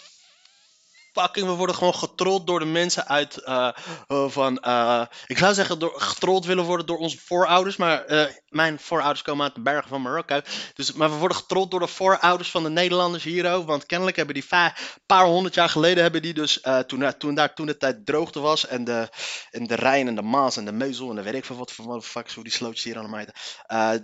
fucking, 1.19 1.47
we 1.47 1.53
worden 1.53 1.75
gewoon 1.75 1.95
getrold 1.95 2.47
door 2.47 2.59
de 2.59 2.65
mensen 2.65 3.07
uit 3.07 3.41
uh, 3.45 3.71
van, 4.07 4.63
uh, 4.67 5.05
ik 5.27 5.37
zou 5.37 5.53
zeggen 5.53 5.79
door, 5.79 5.93
getrold 5.95 6.45
willen 6.45 6.63
worden 6.63 6.85
door 6.85 6.97
onze 6.97 7.17
voorouders, 7.25 7.75
maar 7.75 8.03
mijn 8.49 8.79
voorouders 8.79 9.21
komen 9.21 9.43
uit 9.43 9.55
de 9.55 9.61
bergen 9.61 9.89
van 9.89 10.01
Marokko. 10.01 10.39
Dus, 10.73 10.93
maar 10.93 11.09
we 11.09 11.15
worden 11.15 11.37
getrold 11.37 11.71
door 11.71 11.79
de 11.79 11.87
voorouders 11.87 12.51
van 12.51 12.63
de 12.63 12.69
Nederlanders 12.69 13.23
hier 13.23 13.63
want 13.65 13.85
kennelijk 13.85 14.17
hebben 14.17 14.35
die 14.35 14.45
een 14.49 14.71
paar 15.05 15.25
honderd 15.25 15.53
jaar 15.53 15.69
geleden 15.69 16.03
hebben 16.03 16.21
die 16.21 16.33
dus, 16.33 16.61
toen, 16.87 17.17
toen 17.17 17.35
daar 17.35 17.53
toen 17.53 17.65
de 17.65 17.77
tijd 17.77 18.05
droogte 18.05 18.39
was 18.39 18.67
en 18.67 18.83
de, 18.83 19.09
en 19.51 19.67
de 19.67 19.75
Rijn 19.75 20.07
en 20.07 20.15
de 20.15 20.21
Maas 20.21 20.57
en 20.57 20.65
de 20.65 20.71
Meuzel 20.71 21.09
en 21.09 21.15
de 21.15 21.21
weet 21.21 21.33
ik 21.33 21.45
veel 21.45 21.57
wat 21.57 21.71
voor 21.71 22.01
fuck, 22.01 22.31
hoe 22.31 22.43
die 22.43 22.53
slootjes 22.53 22.83
hier 22.83 22.97
allemaal 22.97 23.25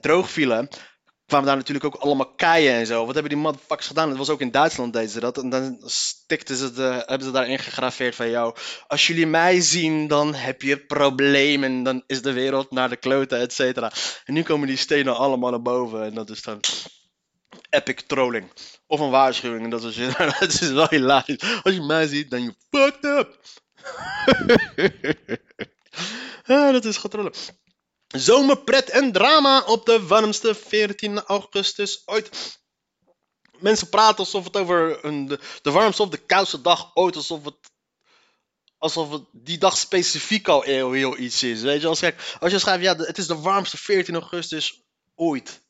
droog 0.02 0.30
vielen, 0.30 0.70
kwamen 1.32 1.50
daar 1.50 1.58
natuurlijk 1.58 1.86
ook 1.86 2.02
allemaal 2.02 2.34
keien 2.36 2.74
en 2.74 2.86
zo. 2.86 3.06
Wat 3.06 3.14
hebben 3.14 3.34
die 3.34 3.42
motherfuckers 3.42 3.88
gedaan? 3.88 4.10
Dat 4.10 4.18
was 4.18 4.30
ook 4.30 4.42
in 4.42 4.52
Duitsland 4.52 4.94
deden 4.94 5.10
ze 5.10 5.20
dat. 5.20 5.38
En 5.38 5.50
dan 5.50 5.82
stikten 5.86 6.56
ze 6.56 6.72
de, 6.72 7.04
hebben 7.06 7.28
ze 7.28 7.32
daarin 7.32 7.60
gegraveerd 7.60 8.16
van 8.16 8.30
jou. 8.30 8.56
Als 8.88 9.08
jullie 9.08 9.28
mij 9.28 9.62
zien, 9.62 10.08
dan 10.08 10.34
heb 10.34 10.62
je 10.62 10.78
problemen. 10.78 11.84
Dan 11.84 12.04
is 12.08 12.22
de 12.22 12.34
wereld 12.34 12.72
naar 12.72 12.90
de 12.90 12.96
kloten, 12.96 13.40
et 13.40 13.54
cetera. 13.54 13.92
En 14.26 14.34
nu 14.34 14.44
komen 14.44 14.68
die 14.68 14.78
stenen 14.78 15.16
allemaal 15.16 15.50
naar 15.50 15.62
boven. 15.62 16.04
En 16.04 16.14
dat 16.14 16.30
is 16.30 16.42
dan 16.42 16.60
epic 17.70 18.04
trolling. 18.08 18.52
Of 18.88 19.00
een 19.00 19.10
waarschuwing. 19.10 19.64
En 19.64 19.70
dat 19.70 19.84
is, 19.84 19.96
dat 20.40 20.62
is 20.62 20.72
wel 20.72 20.88
hilarisch. 20.90 21.62
Als 21.64 21.74
je 21.74 21.82
mij 21.82 22.08
ziet, 22.08 22.30
dan 22.30 22.44
je 22.44 22.56
fucked 22.70 23.06
up. 23.06 23.40
ah, 26.56 26.72
dat 26.72 26.86
is 26.86 26.98
getrollen. 26.98 27.34
Zomerpret 28.12 28.90
en 28.90 29.12
drama 29.12 29.62
op 29.62 29.86
de 29.86 30.08
warmste 30.08 30.56
14 30.56 31.20
augustus 31.20 32.02
ooit. 32.06 32.60
mensen 33.60 33.90
praten 33.90 34.18
alsof 34.18 34.44
het 34.44 34.58
over 34.58 35.06
een, 35.06 35.28
de, 35.62 35.72
warmste 35.72 36.02
of 36.02 36.10
de 36.10 36.18
koudste 36.18 36.62
dag 36.62 36.92
ooit, 36.94 37.16
alsof 37.16 37.46
het 37.46 37.56
alsof 38.78 39.12
het 39.12 39.24
die 39.32 39.58
dag 39.58 39.78
specifiek 39.78 40.48
al 40.48 40.62
heel, 40.62 40.92
heel 40.92 41.18
iets 41.18 41.44
is. 41.44 41.62
Weet 41.62 41.82
je, 41.82 41.88
als, 41.88 42.00
kijk, 42.00 42.38
als 42.40 42.52
je 42.52 42.60
schrijft, 42.60 42.84
ja, 42.84 42.96
het 42.96 43.18
is 43.18 43.28
de 43.28 43.40
warmste 43.40 43.78
14 43.78 44.14
augustus 44.14 44.84
ooit. 45.16 45.62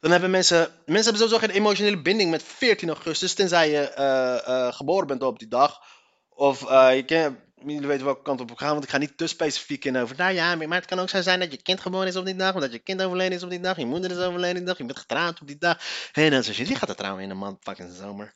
Dan 0.00 0.10
hebben 0.10 0.30
mensen, 0.30 0.58
mensen 0.86 1.12
hebben 1.12 1.22
sowieso 1.22 1.38
geen 1.38 1.56
emotionele 1.56 2.02
binding 2.02 2.30
met 2.30 2.42
14 2.42 2.88
augustus, 2.88 3.34
tenzij 3.34 3.70
je 3.70 3.80
eh, 3.80 4.46
eh, 4.46 4.74
geboren 4.74 5.06
bent 5.06 5.22
op 5.22 5.38
die 5.38 5.48
dag. 5.48 5.80
Of 6.28 6.62
uh, 6.62 6.96
je 6.96 7.02
kent, 7.04 7.38
jullie 7.66 7.86
weten 7.86 8.04
welke 8.04 8.22
kant 8.22 8.40
op 8.40 8.56
gaan, 8.56 8.72
want 8.72 8.84
ik 8.84 8.90
ga 8.90 8.98
niet 8.98 9.16
te 9.16 9.26
specifiek 9.26 9.84
in 9.84 9.96
over. 9.96 10.16
Nou 10.16 10.32
ja, 10.32 10.54
maar 10.54 10.78
het 10.78 10.86
kan 10.86 10.98
ook 10.98 11.08
zo 11.08 11.22
zijn 11.22 11.40
dat 11.40 11.50
je 11.50 11.62
kind 11.62 11.80
geboren 11.80 12.06
is 12.06 12.16
op 12.16 12.24
die 12.24 12.36
dag, 12.36 12.54
of 12.54 12.60
dat 12.60 12.72
je 12.72 12.78
kind 12.78 13.02
overleden 13.02 13.36
is 13.36 13.42
op 13.42 13.50
die 13.50 13.60
dag, 13.60 13.76
je 13.76 13.86
moeder 13.86 14.10
is 14.10 14.18
overleden 14.18 14.56
die 14.56 14.64
dag, 14.64 14.78
je 14.78 14.84
bent 14.84 14.98
getrouwd 14.98 15.40
op 15.40 15.46
die 15.46 15.58
dag. 15.58 15.78
En 16.12 16.30
dan 16.30 16.42
je, 16.42 16.64
die 16.64 16.76
gaat 16.76 16.88
er 16.88 16.96
trouwen 16.96 17.22
in 17.22 17.28
de 17.28 17.34
man 17.34 17.58
fucking 17.60 17.92
zomer. 17.96 18.34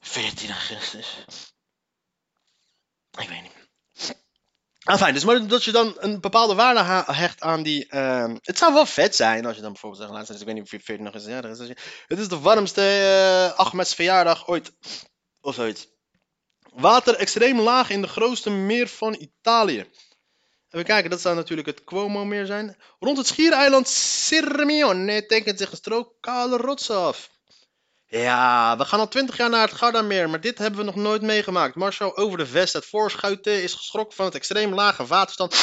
14 0.00 0.50
augustus. 0.50 1.24
Ik 3.18 3.28
weet 3.28 3.42
niet. 3.42 3.60
Fijn. 4.98 5.14
Dus 5.14 5.24
maar 5.24 5.46
dat 5.46 5.64
je 5.64 5.72
dan 5.72 5.96
een 5.98 6.20
bepaalde 6.20 6.54
waarde 6.54 7.12
hecht 7.12 7.40
aan 7.40 7.62
die. 7.62 7.86
Uh, 7.94 8.34
het 8.42 8.58
zou 8.58 8.74
wel 8.74 8.86
vet 8.86 9.16
zijn 9.16 9.46
als 9.46 9.56
je 9.56 9.62
dan 9.62 9.72
bijvoorbeeld 9.72 10.02
zegt: 10.02 10.14
luister, 10.14 10.40
ik 10.40 10.44
weet 10.44 10.54
niet 10.54 10.64
of 10.64 10.70
je 10.70 10.80
14 10.80 11.04
nog 11.04 11.14
eens 11.14 11.24
jarig 11.24 11.58
is. 11.58 11.68
Het 12.06 12.18
is 12.18 12.28
de 12.28 12.38
warmste 12.38 12.80
uh, 12.80 13.58
Ahmeds 13.58 13.94
verjaardag 13.94 14.48
ooit. 14.48 14.72
Of 15.40 15.54
zoiets. 15.54 15.88
Water 16.74 17.14
extreem 17.14 17.60
laag 17.60 17.90
in 17.90 18.02
de 18.02 18.08
grootste 18.08 18.50
meer 18.50 18.88
van 18.88 19.14
Italië. 19.14 19.90
Even 20.70 20.86
kijken, 20.86 21.10
dat 21.10 21.20
zou 21.20 21.36
natuurlijk 21.36 21.68
het 21.68 21.84
Cuomo-meer 21.84 22.46
zijn. 22.46 22.76
Rond 22.98 23.18
het 23.18 23.26
schiereiland 23.26 23.88
Sirmione 23.88 25.26
tekent 25.26 25.58
zich 25.58 25.70
een 25.70 25.76
strook 25.76 26.14
kale 26.20 26.56
rots 26.56 26.90
af. 26.90 27.30
Ja, 28.06 28.76
we 28.76 28.84
gaan 28.84 29.00
al 29.00 29.08
twintig 29.08 29.36
jaar 29.36 29.50
naar 29.50 29.68
het 29.68 29.76
Gardameer, 29.76 30.30
maar 30.30 30.40
dit 30.40 30.58
hebben 30.58 30.80
we 30.80 30.86
nog 30.86 30.94
nooit 30.94 31.22
meegemaakt. 31.22 31.74
Marshall 31.74 32.12
over 32.14 32.38
de 32.38 32.46
vest, 32.46 32.72
het 32.72 32.86
voorschuiten, 32.86 33.62
is 33.62 33.74
geschrokken 33.74 34.16
van 34.16 34.24
het 34.24 34.34
extreem 34.34 34.74
lage 34.74 35.06
waterstand 35.06 35.54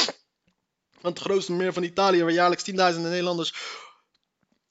van 1.02 1.12
het 1.12 1.20
grootste 1.20 1.52
meer 1.52 1.74
van 1.74 1.84
Italië, 1.84 2.24
waar 2.24 2.32
jaarlijks 2.32 2.64
tienduizenden 2.64 3.10
Nederlanders 3.10 3.54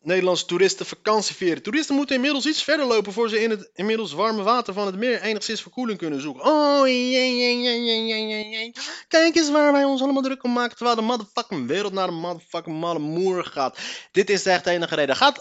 Nederlandse 0.07 0.47
toeristen 0.47 0.87
vakantieveren. 0.87 1.63
Toeristen 1.63 1.95
moeten 1.95 2.15
inmiddels 2.15 2.47
iets 2.47 2.63
verder 2.63 2.87
lopen 2.87 3.13
voor 3.13 3.29
ze 3.29 3.43
in 3.43 3.51
het 3.51 3.71
inmiddels 3.75 4.13
warme 4.13 4.43
water 4.43 4.75
van 4.75 4.87
het 4.87 4.97
meer 4.97 5.21
enigszins 5.21 5.63
verkoeling 5.63 5.99
kunnen 5.99 6.21
zoeken. 6.21 6.45
Oh, 6.45 6.87
jee, 6.87 7.11
jee, 7.11 7.61
jee, 7.61 8.07
jee, 8.07 8.49
jee. 8.49 8.73
Kijk 9.09 9.37
eens 9.37 9.51
waar 9.51 9.73
wij 9.73 9.85
ons 9.85 10.03
allemaal 10.03 10.23
druk 10.23 10.45
om 10.45 10.53
maken 10.53 10.77
terwijl 10.77 10.97
de 10.97 11.03
motherfucking 11.03 11.67
wereld 11.67 11.93
naar 11.93 12.07
de 12.07 12.13
motherfucking 12.13 12.81
malle 12.81 12.99
moer 12.99 13.45
gaat. 13.45 13.79
Dit 14.13 14.31
is 14.31 14.47
echt 14.47 14.65
de 14.65 14.71
enige 14.71 14.95
reden. 14.95 15.17
Gaat, 15.17 15.41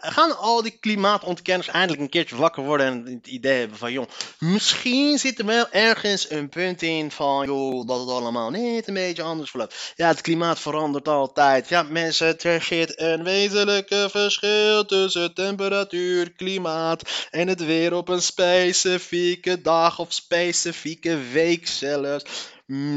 gaan 0.00 0.38
al 0.38 0.62
die 0.62 0.78
klimaatontkenners 0.80 1.68
eindelijk 1.68 2.00
een 2.00 2.08
keertje 2.08 2.36
wakker 2.36 2.64
worden 2.64 2.86
en 2.86 3.14
het 3.14 3.26
idee 3.26 3.58
hebben 3.58 3.78
van, 3.78 3.92
joh, 3.92 4.08
misschien 4.38 5.18
zit 5.18 5.38
er 5.38 5.46
wel 5.46 5.70
ergens 5.70 6.30
een 6.30 6.48
punt 6.48 6.82
in 6.82 7.10
van, 7.10 7.46
joh, 7.46 7.86
dat 7.86 8.00
het 8.00 8.08
allemaal 8.08 8.50
niet 8.50 8.88
een 8.88 8.94
beetje 8.94 9.22
anders 9.22 9.50
verloopt. 9.50 9.92
Ja, 9.96 10.08
het 10.08 10.20
klimaat 10.20 10.60
verandert 10.60 11.08
altijd. 11.08 11.68
Ja, 11.68 11.82
mensen, 11.82 12.38
er 12.38 12.66
een 12.96 13.24
wezenlijke 13.24 13.97
verschil 14.06 14.84
tussen 14.84 15.34
temperatuur, 15.34 16.32
klimaat 16.32 17.28
en 17.30 17.48
het 17.48 17.64
weer 17.64 17.94
op 17.94 18.08
een 18.08 18.22
specifieke 18.22 19.60
dag 19.60 19.98
of 19.98 20.12
specifieke 20.12 21.18
week 21.32 21.66
zelfs. 21.66 22.24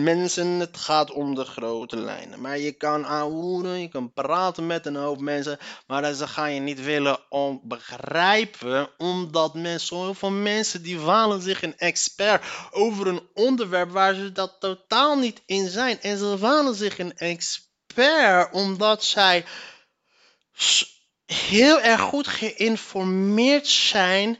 Mensen, 0.03 0.48
het 0.48 0.77
gaat 0.77 1.12
om 1.12 1.36
de 1.36 1.46
grote 1.46 1.98
lijnen. 1.98 2.41
Maar 2.41 2.58
je 2.58 2.72
kan 2.72 3.05
aanhoeren, 3.05 3.81
je 3.81 3.88
kan 3.88 4.13
praten 4.13 4.67
met 4.67 4.86
een 4.86 4.96
hoop 4.96 5.20
mensen, 5.20 5.58
maar 5.88 6.13
ze 6.13 6.27
gaan 6.27 6.53
je 6.53 6.60
niet 6.60 6.84
willen 6.84 7.20
om 7.29 7.62
begrijpen, 7.63 8.89
omdat 8.98 9.53
mensen, 9.53 9.98
zoveel 9.98 10.31
mensen 10.31 10.84
die 10.84 11.00
walen 11.00 11.41
zich 11.41 11.62
een 11.62 11.77
expert 11.77 12.43
over 12.72 13.08
een 13.08 13.22
onderwerp 13.34 13.91
waar 13.91 14.13
ze 14.13 14.31
dat 14.31 14.55
totaal 14.60 15.17
niet 15.17 15.41
in 15.46 15.70
zijn. 15.70 16.01
En 16.01 16.17
ze 16.17 16.38
walen 16.38 16.75
zich 16.75 17.00
een 17.00 17.17
expert 17.17 18.50
omdat 18.51 19.03
zij 19.03 19.46
heel 21.25 21.82
erg 21.82 22.01
goed 22.01 22.27
geïnformeerd 22.27 23.68
zijn 23.68 24.39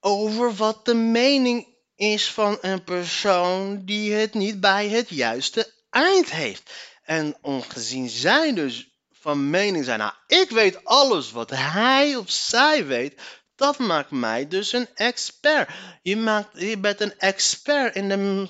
over 0.00 0.54
wat 0.54 0.84
de 0.84 0.94
mening 0.94 1.76
is 1.96 2.30
van 2.30 2.58
een 2.60 2.84
persoon 2.84 3.84
die 3.84 4.12
het 4.12 4.34
niet 4.34 4.60
bij 4.60 4.88
het 4.88 5.08
juiste 5.08 5.72
eind 5.90 6.30
heeft. 6.30 6.70
En 7.02 7.36
ongezien 7.40 8.08
zij 8.08 8.54
dus 8.54 8.88
van 9.12 9.50
mening 9.50 9.84
zijn, 9.84 9.98
nou, 9.98 10.12
ik 10.26 10.50
weet 10.50 10.84
alles 10.84 11.30
wat 11.30 11.50
hij 11.50 12.16
of 12.16 12.30
zij 12.30 12.86
weet, 12.86 13.20
dat 13.56 13.78
maakt 13.78 14.10
mij 14.10 14.48
dus 14.48 14.72
een 14.72 14.88
expert. 14.94 15.70
Je, 16.02 16.16
maakt, 16.16 16.60
je 16.60 16.78
bent 16.78 17.00
een 17.00 17.18
expert 17.18 17.94
in 17.94 18.08
de 18.08 18.48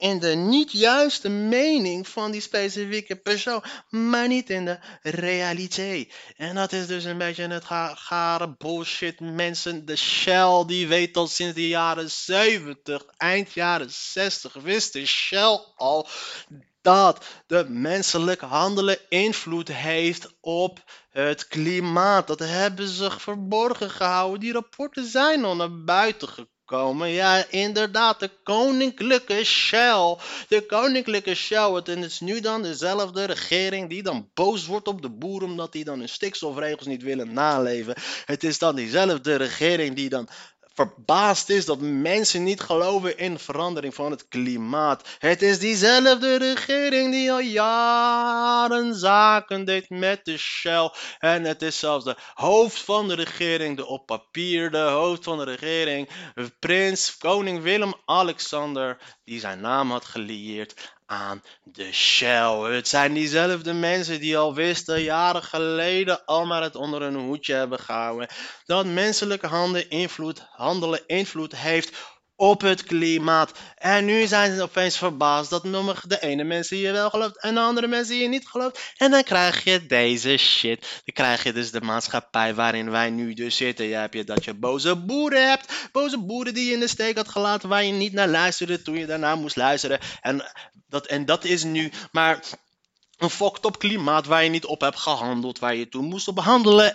in 0.00 0.18
de 0.18 0.34
niet 0.34 0.72
juiste 0.72 1.28
mening 1.28 2.08
van 2.08 2.30
die 2.30 2.40
specifieke 2.40 3.16
persoon, 3.16 3.64
maar 3.88 4.28
niet 4.28 4.50
in 4.50 4.64
de 4.64 4.78
realiteit. 5.02 6.14
En 6.36 6.54
dat 6.54 6.72
is 6.72 6.86
dus 6.86 7.04
een 7.04 7.18
beetje 7.18 7.48
het 7.48 7.64
gare 7.94 8.54
bullshit. 8.58 9.20
Mensen, 9.20 9.86
de 9.86 9.96
Shell, 9.96 10.64
die 10.66 10.88
weet 10.88 11.16
al 11.16 11.26
sinds 11.26 11.54
de 11.54 11.68
jaren 11.68 12.10
70, 12.10 13.04
eind 13.16 13.52
jaren 13.52 13.90
60, 13.90 14.52
wist 14.52 14.92
de 14.92 15.06
Shell 15.06 15.60
al 15.76 16.08
dat 16.82 17.26
de 17.46 17.68
menselijk 17.68 18.40
handelen 18.40 18.98
invloed 19.08 19.68
heeft 19.68 20.28
op 20.40 20.84
het 21.10 21.48
klimaat. 21.48 22.26
Dat 22.26 22.38
hebben 22.38 22.88
ze 22.88 23.10
verborgen 23.10 23.90
gehouden. 23.90 24.40
Die 24.40 24.52
rapporten 24.52 25.04
zijn 25.06 25.44
al 25.44 25.56
naar 25.56 25.84
buiten 25.84 26.28
gekomen 26.28 26.58
Ja, 26.70 27.44
inderdaad, 27.50 28.20
de 28.20 28.30
koninklijke 28.42 29.44
Shell. 29.44 30.16
De 30.48 30.66
koninklijke 30.66 31.34
Shell. 31.34 31.70
Het 31.70 31.88
is 31.88 32.20
nu 32.20 32.40
dan 32.40 32.62
dezelfde 32.62 33.24
regering 33.24 33.88
die 33.88 34.02
dan 34.02 34.30
boos 34.34 34.66
wordt 34.66 34.88
op 34.88 35.02
de 35.02 35.10
boeren 35.10 35.48
omdat 35.48 35.72
die 35.72 35.84
dan 35.84 35.98
hun 35.98 36.08
stikstofregels 36.08 36.86
niet 36.86 37.02
willen 37.02 37.32
naleven. 37.32 37.94
Het 38.24 38.44
is 38.44 38.58
dan 38.58 38.76
diezelfde 38.76 39.34
regering 39.34 39.96
die 39.96 40.08
dan 40.08 40.28
verbaasd 40.74 41.48
is 41.48 41.64
dat 41.64 41.80
mensen 41.80 42.42
niet 42.42 42.60
geloven 42.60 43.18
in 43.18 43.38
verandering 43.38 43.94
van 43.94 44.10
het 44.10 44.28
klimaat. 44.28 45.08
Het 45.18 45.42
is 45.42 45.58
diezelfde 45.58 46.36
regering 46.36 47.10
die 47.10 47.32
al 47.32 47.40
jaren 47.40 48.94
zaken 48.94 49.64
deed 49.64 49.90
met 49.90 50.24
de 50.24 50.38
Shell. 50.38 50.92
En 51.18 51.44
het 51.44 51.62
is 51.62 51.78
zelfs 51.78 52.04
de 52.04 52.16
hoofd 52.34 52.80
van 52.80 53.08
de 53.08 53.14
regering, 53.14 53.76
de 53.76 53.86
op 53.86 54.06
papier 54.06 54.70
de 54.70 54.78
hoofd 54.78 55.24
van 55.24 55.38
de 55.38 55.44
regering, 55.44 56.08
prins 56.58 57.16
koning 57.16 57.62
Willem-Alexander, 57.62 58.98
die 59.24 59.40
zijn 59.40 59.60
naam 59.60 59.90
had 59.90 60.04
gelieerd 60.04 60.98
aan 61.10 61.42
de 61.64 61.92
Shell. 61.92 62.74
Het 62.74 62.88
zijn 62.88 63.14
diezelfde 63.14 63.72
mensen 63.72 64.20
die 64.20 64.38
al 64.38 64.54
wisten 64.54 65.02
jaren 65.02 65.42
geleden 65.42 66.24
al 66.24 66.46
maar 66.46 66.62
het 66.62 66.76
onder 66.76 67.02
hun 67.02 67.16
hoedje 67.16 67.54
hebben 67.54 67.78
gehouden. 67.78 68.28
Dat 68.64 68.86
menselijke 68.86 69.46
handen 69.46 69.90
invloed, 69.90 70.46
handelen 70.50 71.06
invloed 71.06 71.56
heeft 71.56 71.96
op 72.36 72.60
het 72.60 72.84
klimaat. 72.84 73.52
En 73.74 74.04
nu 74.04 74.26
zijn 74.26 74.56
ze 74.56 74.62
opeens 74.62 74.96
verbaasd 74.98 75.50
dat 75.50 75.62
de 75.62 76.20
ene 76.20 76.44
mensen 76.44 76.76
je 76.76 76.92
wel 76.92 77.10
gelooft 77.10 77.42
en 77.42 77.54
de 77.54 77.60
andere 77.60 77.86
mensen 77.86 78.16
je 78.16 78.28
niet 78.28 78.48
gelooft. 78.48 78.92
En 78.96 79.10
dan 79.10 79.22
krijg 79.22 79.64
je 79.64 79.86
deze 79.86 80.36
shit. 80.36 80.80
Dan 80.80 81.14
krijg 81.14 81.42
je 81.42 81.52
dus 81.52 81.70
de 81.70 81.80
maatschappij 81.80 82.54
waarin 82.54 82.90
wij 82.90 83.10
nu 83.10 83.34
dus 83.34 83.56
zitten. 83.56 83.84
Je 83.84 83.94
hebt 83.94 84.14
je 84.14 84.24
dat 84.24 84.44
je 84.44 84.54
boze 84.54 84.96
boeren 84.96 85.48
hebt. 85.48 85.88
Boze 85.92 86.18
boeren 86.18 86.54
die 86.54 86.66
je 86.66 86.72
in 86.72 86.80
de 86.80 86.88
steek 86.88 87.16
had 87.16 87.28
gelaten 87.28 87.68
waar 87.68 87.84
je 87.84 87.92
niet 87.92 88.12
naar 88.12 88.28
luisterde 88.28 88.82
toen 88.82 88.98
je 88.98 89.06
daarna 89.06 89.34
moest 89.34 89.56
luisteren. 89.56 89.98
En 90.20 90.44
dat, 90.90 91.06
en 91.06 91.24
dat 91.24 91.44
is 91.44 91.64
nu 91.64 91.92
maar 92.12 92.40
een 93.20 93.30
op 93.60 93.78
klimaat 93.78 94.26
waar 94.26 94.44
je 94.44 94.50
niet 94.50 94.64
op 94.64 94.80
hebt 94.80 94.98
gehandeld, 94.98 95.58
waar 95.58 95.74
je 95.74 95.88
toen 95.88 96.04
moest 96.04 96.28
op. 96.28 96.38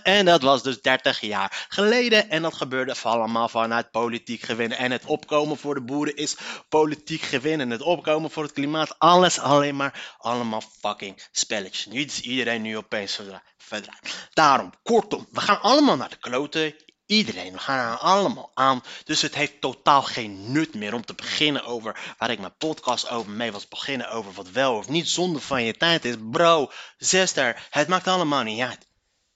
En 0.03 0.25
dat 0.25 0.41
was 0.41 0.63
dus 0.63 0.81
30 0.81 1.21
jaar 1.21 1.65
geleden. 1.69 2.29
En 2.29 2.41
dat 2.41 2.53
gebeurde 2.53 2.95
allemaal 3.03 3.49
vanuit 3.49 3.91
politiek 3.91 4.41
gewinnen. 4.41 4.77
En 4.77 4.91
het 4.91 5.05
opkomen 5.05 5.57
voor 5.57 5.73
de 5.73 5.81
boeren 5.81 6.15
is 6.15 6.35
politiek 6.69 7.21
gewinnen. 7.21 7.69
Het 7.69 7.81
opkomen 7.81 8.31
voor 8.31 8.43
het 8.43 8.51
klimaat, 8.51 8.99
alles 8.99 9.39
alleen 9.39 9.75
maar 9.75 10.15
allemaal 10.17 10.61
fucking 10.79 11.27
spelletjes. 11.31 11.85
Nu 11.85 12.01
is 12.01 12.21
iedereen 12.21 12.61
nu 12.61 12.77
opeens 12.77 13.19
verdraaid. 13.57 14.29
Daarom, 14.33 14.73
kortom, 14.83 15.27
we 15.31 15.41
gaan 15.41 15.61
allemaal 15.61 15.95
naar 15.95 16.09
de 16.09 16.19
kloten. 16.19 16.75
Iedereen, 17.05 17.53
we 17.53 17.59
gaan 17.59 17.91
er 17.91 17.97
allemaal 17.97 18.51
aan. 18.53 18.83
Dus 19.03 19.21
het 19.21 19.35
heeft 19.35 19.61
totaal 19.61 20.01
geen 20.03 20.51
nut 20.51 20.73
meer 20.73 20.93
om 20.93 21.05
te 21.05 21.13
beginnen 21.13 21.65
over 21.65 22.15
waar 22.17 22.31
ik 22.31 22.39
mijn 22.39 22.57
podcast 22.57 23.09
over 23.09 23.31
mee 23.31 23.51
was 23.51 23.67
beginnen 23.67 24.09
over 24.09 24.33
wat 24.33 24.49
wel 24.49 24.75
of 24.75 24.89
niet 24.89 25.09
zonde 25.09 25.39
van 25.39 25.63
je 25.63 25.73
tijd 25.73 26.05
is. 26.05 26.15
Bro, 26.31 26.71
zuster, 26.97 27.67
het 27.69 27.87
maakt 27.87 28.07
allemaal 28.07 28.43
niet 28.43 28.61
uit. 28.61 28.87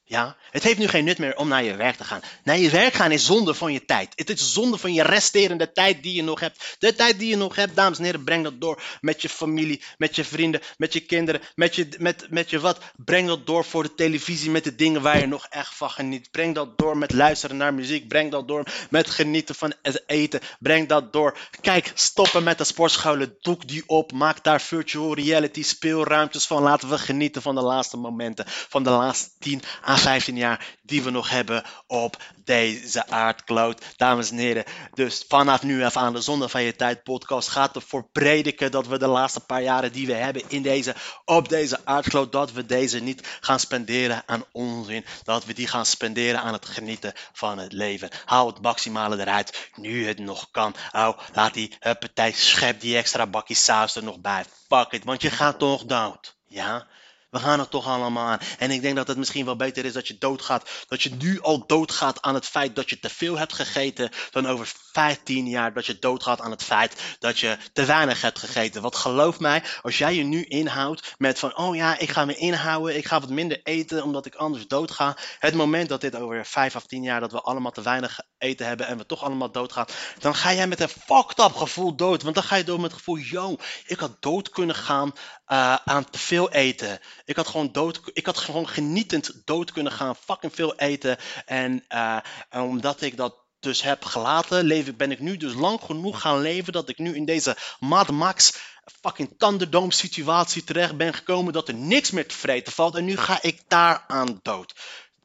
Ja, 0.10 0.36
het 0.52 0.63
heeft 0.63 0.78
nu 0.78 0.88
geen 0.88 1.04
nut 1.04 1.17
meer 1.17 1.38
om 1.38 1.48
naar 1.48 1.63
je 1.63 1.76
werk 1.76 1.95
te 1.95 2.04
gaan. 2.04 2.22
Naar 2.43 2.58
je 2.58 2.69
werk 2.69 2.93
gaan 2.93 3.12
is 3.12 3.26
zonde 3.26 3.54
van 3.54 3.74
je 3.74 3.86
tijd. 3.86 4.13
Het 4.15 4.30
is 4.30 4.54
zonde 4.54 4.78
van 4.78 4.93
je 4.93 5.04
resterende 5.04 5.72
tijd 5.72 6.04
die 6.04 6.15
je 6.15 6.24
nog 6.24 6.39
hebt. 6.39 6.76
De 6.80 6.95
tijd 6.95 7.19
die 7.19 7.30
je 7.30 7.36
nog 7.36 7.56
hebt, 7.56 7.76
dames 7.76 7.98
en 7.98 8.04
heren, 8.04 8.24
breng 8.24 8.43
dat 8.43 8.62
door 8.62 8.82
met 9.02 9.22
je 9.22 9.30
familie, 9.30 9.82
met 9.98 10.15
je 10.15 10.24
vrienden, 10.24 10.62
met 10.78 10.93
je 10.93 11.00
kinderen, 11.00 11.41
met 11.56 11.76
je, 11.76 11.88
met, 11.98 12.28
met 12.30 12.50
je 12.50 12.60
wat. 12.60 12.80
Breng 12.95 13.28
dat 13.28 13.45
door 13.45 13.65
voor 13.65 13.84
de 13.84 13.95
televisie 13.95 14.50
met 14.50 14.63
de 14.63 14.76
dingen 14.76 15.02
waar 15.02 15.19
je 15.19 15.26
nog 15.26 15.45
echt 15.50 15.76
van 15.76 15.89
geniet. 15.89 16.32
Breng 16.32 16.56
dat 16.56 16.78
door 16.78 16.98
met 16.98 17.13
luisteren 17.13 17.58
naar 17.58 17.74
muziek. 17.74 18.08
Breng 18.08 18.32
dat 18.32 18.48
door 18.48 18.63
met 18.89 19.10
genieten 19.10 19.56
van 19.56 19.74
het 19.82 20.04
eten. 20.08 20.39
Breng 20.60 20.88
dat 20.88 21.13
door. 21.13 21.38
Kijk, 21.62 21.91
stoppen 21.93 22.43
met 22.43 22.58
de 22.58 22.63
sportscholen. 22.63 23.38
Doek 23.41 23.67
die 23.67 23.84
op. 23.86 24.12
Maak 24.12 24.43
daar 24.43 24.62
virtual 24.62 25.15
reality 25.15 25.63
speelruimtes 25.63 26.48
van. 26.48 26.63
Laten 26.63 26.89
we 26.89 26.98
genieten 26.98 27.41
van 27.41 27.56
de 27.56 27.62
laatste 27.62 27.98
momenten. 27.98 28.45
Van 28.48 28.84
de 28.84 28.89
laatste 28.89 29.30
10 29.39 29.62
à 29.88 29.98
15 30.00 30.36
jaar 30.36 30.78
die 30.82 31.04
we 31.04 31.10
nog 31.10 31.30
hebben 31.30 31.64
op 31.88 32.18
deze 32.44 33.08
aardkloot. 33.08 33.84
Dames 33.98 34.32
en 34.32 34.38
heren, 34.38 34.64
dus 34.94 35.26
vanaf 35.28 35.64
nu 35.64 35.84
af 35.84 35.98
aan 35.98 36.14
de 36.14 36.22
Zonde 36.22 36.50
van 36.50 36.64
je 36.64 36.76
Tijd 36.76 37.04
podcast 37.04 37.48
gaat 37.48 37.76
ervoor 37.76 38.10
prediken 38.12 38.72
dat 38.72 38.88
we 38.88 38.98
de 38.98 39.08
laatste 39.08 39.40
paar 39.40 39.62
jaren 39.62 39.92
die 39.92 40.08
we 40.08 40.14
hebben 40.14 40.44
in 40.48 40.62
deze, 40.62 40.96
op 41.26 41.50
deze 41.50 41.80
aardkloot, 41.84 42.32
dat 42.32 42.52
we 42.52 42.66
deze 42.66 43.00
niet 43.00 43.38
gaan 43.40 43.60
spenderen 43.60 44.24
aan 44.26 44.44
onzin. 44.52 45.06
Dat 45.24 45.46
we 45.46 45.54
die 45.54 45.68
gaan 45.68 45.86
spenderen 45.86 46.42
aan 46.42 46.54
het 46.54 46.66
genieten 46.66 47.14
van 47.34 47.58
het 47.58 47.74
leven. 47.74 48.10
Hou 48.26 48.48
het 48.48 48.62
maximale 48.62 49.20
eruit, 49.20 49.70
nu 49.76 50.08
het 50.08 50.20
nog 50.20 50.52
kan. 50.52 50.76
Oh, 50.92 51.18
laat 51.34 51.54
die 51.54 51.78
partij 51.80 52.32
schep 52.32 52.82
die 52.82 52.98
extra 52.98 53.28
bakje 53.28 53.56
saus 53.56 53.96
er 53.96 54.04
nog 54.04 54.20
bij. 54.20 54.44
Fuck 54.68 54.92
it, 54.92 55.04
want 55.04 55.22
je 55.22 55.30
gaat 55.30 55.60
toch 55.60 55.86
dood. 55.86 56.36
Ja? 56.46 56.88
We 57.30 57.39
gaan 57.39 57.60
er 57.60 57.70
toch 57.70 57.88
allemaal 57.88 58.28
aan. 58.28 58.39
En 58.58 58.72
ik 58.72 58.82
denk 58.82 58.96
dat 58.96 59.08
het 59.08 59.18
misschien 59.18 59.46
wel 59.46 59.56
beter 59.56 59.86
is 59.86 59.94
dat 59.94 60.08
je 60.08 60.18
doodgaat. 60.18 60.70
Dat 60.88 61.02
je 61.02 61.10
nu 61.10 61.42
al 61.42 61.68
doodgaat 61.68 62.22
aan 62.22 62.34
het 62.34 62.46
feit 62.46 62.76
dat 62.76 62.89
je 62.89 63.00
te 63.00 63.10
veel 63.10 63.38
hebt 63.38 63.54
gegeten. 63.54 64.10
Dan 64.32 64.48
over 64.48 64.72
15 64.92 65.48
jaar 65.48 65.74
dat 65.74 65.86
je 65.86 66.00
doodgaat 66.00 66.42
aan 66.42 66.52
het 66.52 66.63
feit 66.63 67.02
dat 67.20 67.39
je 67.39 67.58
te 67.74 67.86
weinig 67.86 68.22
hebt 68.22 68.39
gegeten. 68.39 68.82
Want 68.82 68.96
geloof 68.96 69.39
mij, 69.39 69.63
als 69.82 69.98
jij 69.98 70.15
je 70.15 70.24
nu 70.24 70.44
inhoudt 70.44 71.15
met 71.18 71.39
van, 71.39 71.58
oh 71.58 71.76
ja, 71.76 71.98
ik 71.98 72.10
ga 72.10 72.26
me 72.26 72.36
inhouden. 72.36 72.98
Ik 72.98 73.08
ga 73.08 73.20
wat 73.20 73.30
minder 73.30 73.60
eten 73.63 74.04
omdat 74.04 74.26
ik 74.26 74.36
anders 74.36 74.68
doodga. 74.68 75.18
Het 75.39 75.54
moment 75.54 75.89
dat 75.89 76.02
dit 76.02 76.15
over 76.15 76.46
5 76.46 76.76
of 76.76 76.86
10 76.86 77.04
jaar 77.04 77.20
dat 77.20 77.32
we 77.32 77.42
allemaal 77.42 77.72
te 77.72 77.82
weinig 77.82 78.20
eten 78.38 78.65
hebben 78.65 78.88
en 78.88 78.98
we 78.98 79.06
toch 79.06 79.24
allemaal 79.24 79.52
doodgaan. 79.52 79.86
Dan 80.20 80.36
ga 80.36 80.54
jij 80.54 80.68
met 80.68 80.80
een 80.80 80.89
fucked 80.89 81.39
up 81.39 81.56
gevoel 81.56 81.96
dood. 81.96 82.24
Want 82.24 82.36
dan 82.36 82.44
ga 82.44 82.56
je 82.56 82.63
door 82.63 82.80
met 82.80 82.92
het 82.92 83.00
gevoel, 83.00 83.18
yo, 83.18 83.56
ik 83.86 84.00
had 84.00 84.22
dood 84.22 84.50
kunnen 84.50 84.76
gaan 84.76 85.13
uh, 85.52 85.76
aan 85.86 86.10
te 86.10 86.20
veel 86.20 86.52
eten. 86.52 87.00
Ik 87.26 87.36
had 87.36 87.48
gewoon 87.48 87.72
dood, 87.72 88.02
ik 88.14 88.26
had 88.26 88.38
gewoon 88.38 88.68
genietend 88.68 89.42
dood 89.46 89.72
kunnen 89.72 89.92
gaan, 89.92 90.16
fucking 90.16 90.56
veel 90.56 90.76
eten. 90.76 91.18
En, 91.46 91.86
en 91.88 92.62
omdat 92.62 93.02
ik 93.02 93.18
dat 93.18 93.36
dus 93.60 93.82
heb 93.82 94.06
gelaten, 94.06 94.64
leef, 94.64 94.96
ben 94.96 95.12
ik 95.12 95.20
nu 95.20 95.38
dus 95.38 95.54
lang 95.54 95.82
genoeg 95.82 96.22
gaan 96.22 96.42
leven 96.42 96.74
dat 96.74 96.90
ik 96.90 96.98
nu 96.98 97.16
in 97.16 97.26
deze 97.26 97.58
Mad 97.80 98.10
Max 98.10 98.54
fucking 99.02 99.34
Thunderdome 99.38 99.94
situatie 99.94 100.64
terecht 100.64 100.98
ben 100.98 101.14
gekomen 101.14 101.54
dat 101.54 101.68
er 101.68 101.74
niks 101.74 102.12
meer 102.12 102.28
te 102.28 102.36
vreten 102.36 102.74
valt. 102.74 102.96
En 102.96 103.06
nu 103.06 103.18
ga 103.18 103.42
ik 103.42 103.62
daar 103.68 104.04
aan 104.08 104.40
dood. 104.42 104.76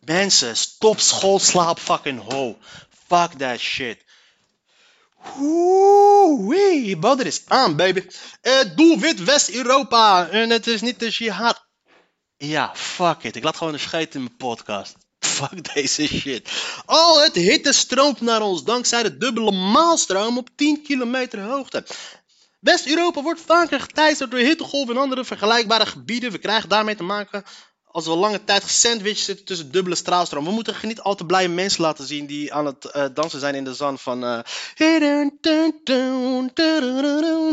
Mensen, 0.01 0.57
stop 0.57 1.01
schoolslaap 1.01 1.79
fucking 1.79 2.33
ho. 2.33 2.59
Fuck 3.07 3.33
that 3.33 3.59
shit. 3.59 4.05
Oeh, 5.41 7.19
er 7.19 7.27
is 7.27 7.43
aan, 7.47 7.77
baby. 7.77 8.07
Uh, 8.43 8.61
doelwit 8.77 9.25
West-Europa. 9.25 10.29
En 10.29 10.51
het 10.51 10.67
is 10.67 10.81
niet 10.81 10.99
de 10.99 11.09
jihad. 11.09 11.67
Ja, 12.37 12.71
fuck 12.75 13.23
it. 13.23 13.37
Ik 13.37 13.45
laat 13.45 13.57
gewoon 13.57 13.73
een 13.73 13.81
scheet 13.81 14.15
in 14.15 14.21
mijn 14.21 14.37
podcast. 14.37 14.97
Fuck 15.35 15.75
deze 15.75 16.07
shit. 16.07 16.51
Al 16.85 17.23
het 17.23 17.35
hitte 17.35 17.73
stroomt 17.73 18.21
naar 18.21 18.43
ons 18.43 18.65
dankzij 18.65 19.03
de 19.03 19.17
dubbele 19.17 19.53
maalstroom 19.53 20.39
op 20.39 20.49
10 20.57 20.83
kilometer 20.83 21.41
hoogte. 21.41 21.87
West-Europa 22.61 23.23
wordt 23.23 23.41
vaker 23.41 23.81
geteisterd 23.81 24.31
door 24.31 24.41
hittegolven 24.41 24.95
en 24.95 25.01
andere 25.01 25.25
vergelijkbare 25.25 25.87
gebieden. 25.87 26.33
We 26.33 26.39
krijgen 26.39 26.69
daarmee 26.69 26.97
te 26.97 27.03
maken 27.03 27.45
als 27.95 28.07
we 28.07 28.15
lange 28.15 28.45
tijd 28.45 28.65
gesandwiched 28.65 29.25
zitten 29.25 29.45
tussen 29.45 29.71
dubbele 29.71 29.95
straalstroom. 29.95 30.45
We 30.45 30.51
moeten 30.51 30.75
niet 30.83 31.01
al 31.01 31.15
te 31.15 31.27
blije 31.27 31.49
mensen 31.49 31.83
laten 31.83 32.07
zien 32.07 32.27
die 32.27 32.55
aan 32.55 32.67
het 32.67 32.91
uh, 32.97 33.05
dansen 33.15 33.41
zijn 33.41 33.55
in 33.55 33.65
de 33.65 33.75
zon 33.75 33.99
van... 33.99 34.25
Uh, 34.25 34.39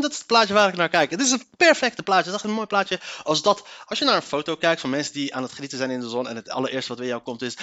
dat 0.02 0.12
is 0.12 0.18
het 0.18 0.28
plaatje 0.28 0.54
waar 0.54 0.70
ik 0.70 0.76
naar 0.76 0.90
kijk. 0.90 1.12
Het 1.12 1.22
is 1.22 1.32
een 1.32 1.44
perfecte 1.58 2.04
plaatje. 2.04 2.24
Het 2.24 2.34
is 2.34 2.36
echt 2.36 2.44
een 2.44 2.56
mooi 2.56 2.68
plaatje. 2.68 3.00
Als, 3.24 3.42
dat, 3.42 3.64
als 3.86 4.00
je 4.00 4.06
naar 4.06 4.16
een 4.16 4.22
foto 4.22 4.56
kijkt 4.56 4.82
van 4.82 4.90
mensen 4.90 5.14
die 5.14 5.36
aan 5.36 5.44
het 5.44 5.54
genieten 5.54 5.78
zijn 5.78 5.92
in 5.92 6.00
de 6.00 6.10
zon... 6.10 6.28
en 6.28 6.36
het 6.36 6.50
allereerste 6.50 6.90
wat 6.90 6.98
bij 6.98 7.08
jou 7.08 7.22
komt 7.22 7.42
is... 7.42 7.58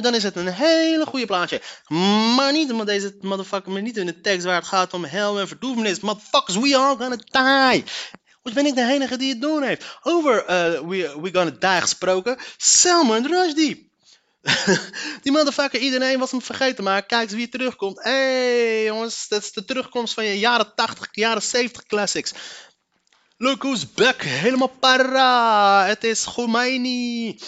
Dan 0.00 0.14
is 0.14 0.22
het 0.22 0.36
een 0.36 0.52
hele 0.52 1.06
goede 1.06 1.26
plaatje. 1.26 1.60
Maar 2.36 2.52
niet 2.52 2.70
omdat 2.70 2.86
deze 2.86 3.16
motherfucker 3.20 3.72
me 3.72 3.80
niet 3.80 3.96
in 3.96 4.06
de 4.06 4.20
tekst 4.20 4.44
waar 4.44 4.54
het 4.54 4.66
gaat 4.66 4.94
om 4.94 5.04
hel 5.04 5.40
en 5.40 5.48
verdoemenis. 5.48 6.00
Motherfuckers, 6.00 6.56
we 6.56 6.76
all 6.76 6.96
gonna 6.96 7.16
die. 7.16 7.84
Of 8.42 8.52
ben 8.52 8.66
ik 8.66 8.74
de 8.74 8.82
enige 8.82 9.16
die 9.16 9.28
het 9.28 9.40
doen 9.40 9.62
heeft? 9.62 9.98
Over 10.02 10.34
uh, 10.34 10.80
we, 10.88 11.20
we 11.20 11.30
Gonna 11.32 11.50
Die 11.50 11.80
gesproken. 11.80 12.38
Salman 12.56 13.26
Rushdie. 13.26 13.90
die 15.22 15.32
motherfucker, 15.32 15.80
iedereen 15.80 16.18
was 16.18 16.30
hem 16.30 16.42
vergeten. 16.42 16.84
Maar 16.84 17.06
kijk 17.06 17.22
eens 17.22 17.32
wie 17.32 17.48
terugkomt. 17.48 18.02
Hé 18.02 18.10
hey, 18.10 18.84
jongens, 18.84 19.28
dat 19.28 19.42
is 19.42 19.52
de 19.52 19.64
terugkomst 19.64 20.14
van 20.14 20.24
je 20.24 20.38
jaren 20.38 20.74
80, 20.74 21.08
jaren 21.10 21.42
70 21.42 21.86
classics. 21.86 22.32
Look 23.42 23.62
who's 23.62 23.84
back. 23.84 24.22
Helemaal 24.22 24.70
para. 24.80 25.86
Het 25.86 26.04
is 26.04 26.24
Khomeini. 26.24 27.38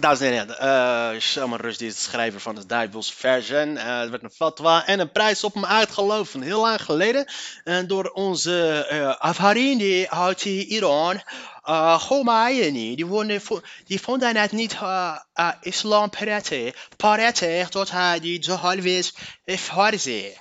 Dames 0.00 0.20
en 0.20 0.32
heren, 0.32 0.56
uh, 0.62 1.20
Salman 1.20 1.60
Rushdie 1.60 1.88
is 1.88 2.02
schrijver 2.02 2.40
van 2.40 2.54
de 2.54 2.66
Bijbels 2.66 3.12
version. 3.12 3.68
Uh, 3.68 4.00
er 4.00 4.10
werd 4.10 4.22
een 4.22 4.30
fatwa 4.30 4.86
en 4.86 5.00
een 5.00 5.12
prijs 5.12 5.44
op 5.44 5.54
hem 5.54 5.64
uitgeloofd 5.64 6.32
heel 6.32 6.60
lang 6.60 6.82
geleden. 6.82 7.26
En 7.64 7.86
door 7.86 8.10
onze 8.10 8.88
uh, 8.92 9.16
Afharini 9.16 10.06
uit 10.06 10.44
Iran. 10.44 11.22
Uh, 11.64 12.06
Khomeini, 12.06 12.96
die, 12.96 13.06
vond, 13.06 13.62
die 13.86 14.00
vond 14.00 14.22
hij 14.22 14.32
net 14.32 14.52
niet 14.52 14.72
uh, 14.72 15.18
islam 15.60 16.10
prettig. 16.10 16.88
Prettig 16.96 17.68
tot 17.68 17.90
hij 17.90 18.20
die 18.20 18.42
zo 18.42 18.54
halfwees 18.54 19.14
farzi. 19.44 20.32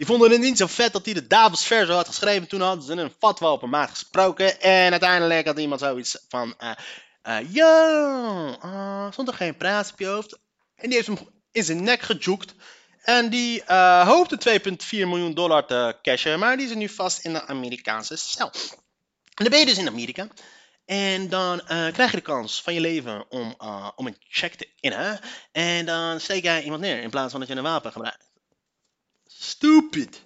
Die 0.00 0.08
vonden 0.08 0.30
het 0.30 0.40
niet 0.40 0.58
zo 0.58 0.66
vet 0.66 0.92
dat 0.92 1.04
hij 1.04 1.14
de 1.14 1.26
Davos 1.26 1.66
verso 1.66 1.92
had 1.92 2.06
geschreven. 2.06 2.48
Toen 2.48 2.60
hadden 2.60 2.84
ze 2.84 2.92
een 2.92 3.12
fatwa 3.18 3.52
op 3.52 3.62
een 3.62 3.70
maat 3.70 3.90
gesproken. 3.90 4.60
En 4.60 4.90
uiteindelijk 4.90 5.46
had 5.46 5.58
iemand 5.58 5.80
zoiets 5.80 6.24
van... 6.28 6.54
Uh, 6.60 6.70
uh, 7.28 7.52
yo, 7.52 8.56
uh, 8.64 9.12
stond 9.12 9.28
er 9.28 9.34
geen 9.34 9.56
praat 9.56 9.92
op 9.92 9.98
je 9.98 10.06
hoofd? 10.06 10.38
En 10.74 10.88
die 10.88 10.94
heeft 10.94 11.06
hem 11.06 11.18
in 11.52 11.64
zijn 11.64 11.82
nek 11.82 12.00
gejoekt. 12.02 12.54
En 13.02 13.30
die 13.30 13.62
uh, 13.68 14.08
hoopte 14.08 14.60
2,4 14.60 14.78
miljoen 14.90 15.34
dollar 15.34 15.66
te 15.66 15.96
cashen. 16.02 16.38
Maar 16.38 16.56
die 16.56 16.66
is 16.66 16.74
nu 16.74 16.88
vast 16.88 17.24
in 17.24 17.32
de 17.32 17.46
Amerikaanse 17.46 18.16
cel. 18.16 18.50
En 19.34 19.44
dan 19.44 19.48
ben 19.50 19.58
je 19.58 19.66
dus 19.66 19.78
in 19.78 19.88
Amerika. 19.88 20.28
En 20.84 21.28
dan 21.28 21.60
uh, 21.60 21.92
krijg 21.92 22.10
je 22.10 22.16
de 22.16 22.22
kans 22.22 22.62
van 22.62 22.74
je 22.74 22.80
leven 22.80 23.30
om, 23.30 23.54
uh, 23.62 23.88
om 23.96 24.06
een 24.06 24.16
check 24.28 24.54
te 24.54 24.68
innen. 24.80 25.20
En 25.52 25.86
dan 25.86 26.20
steek 26.20 26.42
jij 26.42 26.62
iemand 26.62 26.80
neer 26.80 27.02
in 27.02 27.10
plaats 27.10 27.30
van 27.30 27.40
dat 27.40 27.48
je 27.48 27.54
een 27.54 27.62
wapen 27.62 27.92
gebruikt. 27.92 28.29
Stupid. 29.42 30.18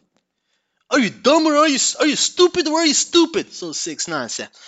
Are 0.89 0.99
you 0.99 1.11
dumb 1.21 1.47
or 1.47 1.57
are 1.57 1.69
you, 1.69 1.79
are 2.01 2.07
you 2.07 2.17
stupid 2.17 2.67
or 2.67 2.79
are 2.79 2.85
you 2.85 2.95
stupid? 2.95 3.55
Zo 3.55 3.73
6 3.73 4.07
9 4.07 4.31
zegt. 4.31 4.59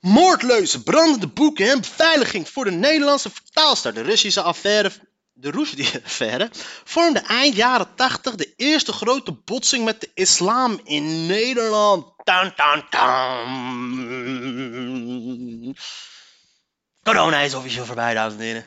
Moordleuzen, 0.00 0.82
brandende 0.82 1.26
boeken 1.26 1.70
en 1.70 1.80
beveiliging 1.80 2.48
voor 2.48 2.64
de 2.64 2.70
Nederlandse 2.70 3.30
vertaalster. 3.30 3.94
De 3.94 4.02
Russische 4.02 4.42
affaire, 4.42 4.92
de 5.32 5.50
Rushdie-affaire, 5.50 6.50
vormde 6.94 7.18
eind 7.18 7.56
jaren 7.56 7.94
80 7.94 8.34
de 8.34 8.52
eerste 8.56 8.92
grote 8.92 9.32
botsing 9.32 9.84
met 9.84 10.00
de 10.00 10.10
islam 10.14 10.80
in 10.84 11.26
Nederland. 11.26 12.06
Tan, 12.24 12.54
tan, 12.54 12.88
tan. 12.90 13.16
Corona 17.02 17.38
is 17.38 17.54
officieel 17.54 17.84
voorbij, 17.84 18.14
dames 18.14 18.34
en 18.34 18.40
heren. 18.40 18.64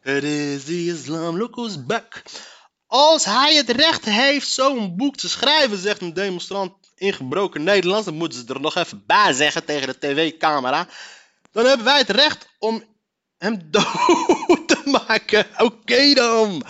Het 0.00 0.24
is 0.24 0.64
the 0.64 0.86
Islam, 0.86 1.38
look 1.38 1.86
back. 1.86 2.22
Als 2.90 3.24
hij 3.24 3.54
het 3.54 3.70
recht 3.70 4.04
heeft 4.04 4.48
zo'n 4.48 4.96
boek 4.96 5.16
te 5.16 5.28
schrijven, 5.28 5.78
zegt 5.78 6.00
een 6.00 6.14
demonstrant 6.14 6.72
in 6.94 7.12
gebroken 7.12 7.62
Nederlands, 7.62 8.04
dan 8.04 8.14
moeten 8.14 8.38
ze 8.38 8.54
er 8.54 8.60
nog 8.60 8.76
even 8.76 9.02
bij 9.06 9.32
zeggen 9.32 9.64
tegen 9.64 9.86
de 9.86 9.98
tv-camera. 9.98 10.88
Dan 11.52 11.64
hebben 11.64 11.86
wij 11.86 11.98
het 11.98 12.10
recht 12.10 12.48
om 12.58 12.84
hem 13.38 13.58
dood 13.70 14.68
te 14.68 14.80
maken. 14.84 15.46
Oké 15.58 16.14
dan. 16.14 16.62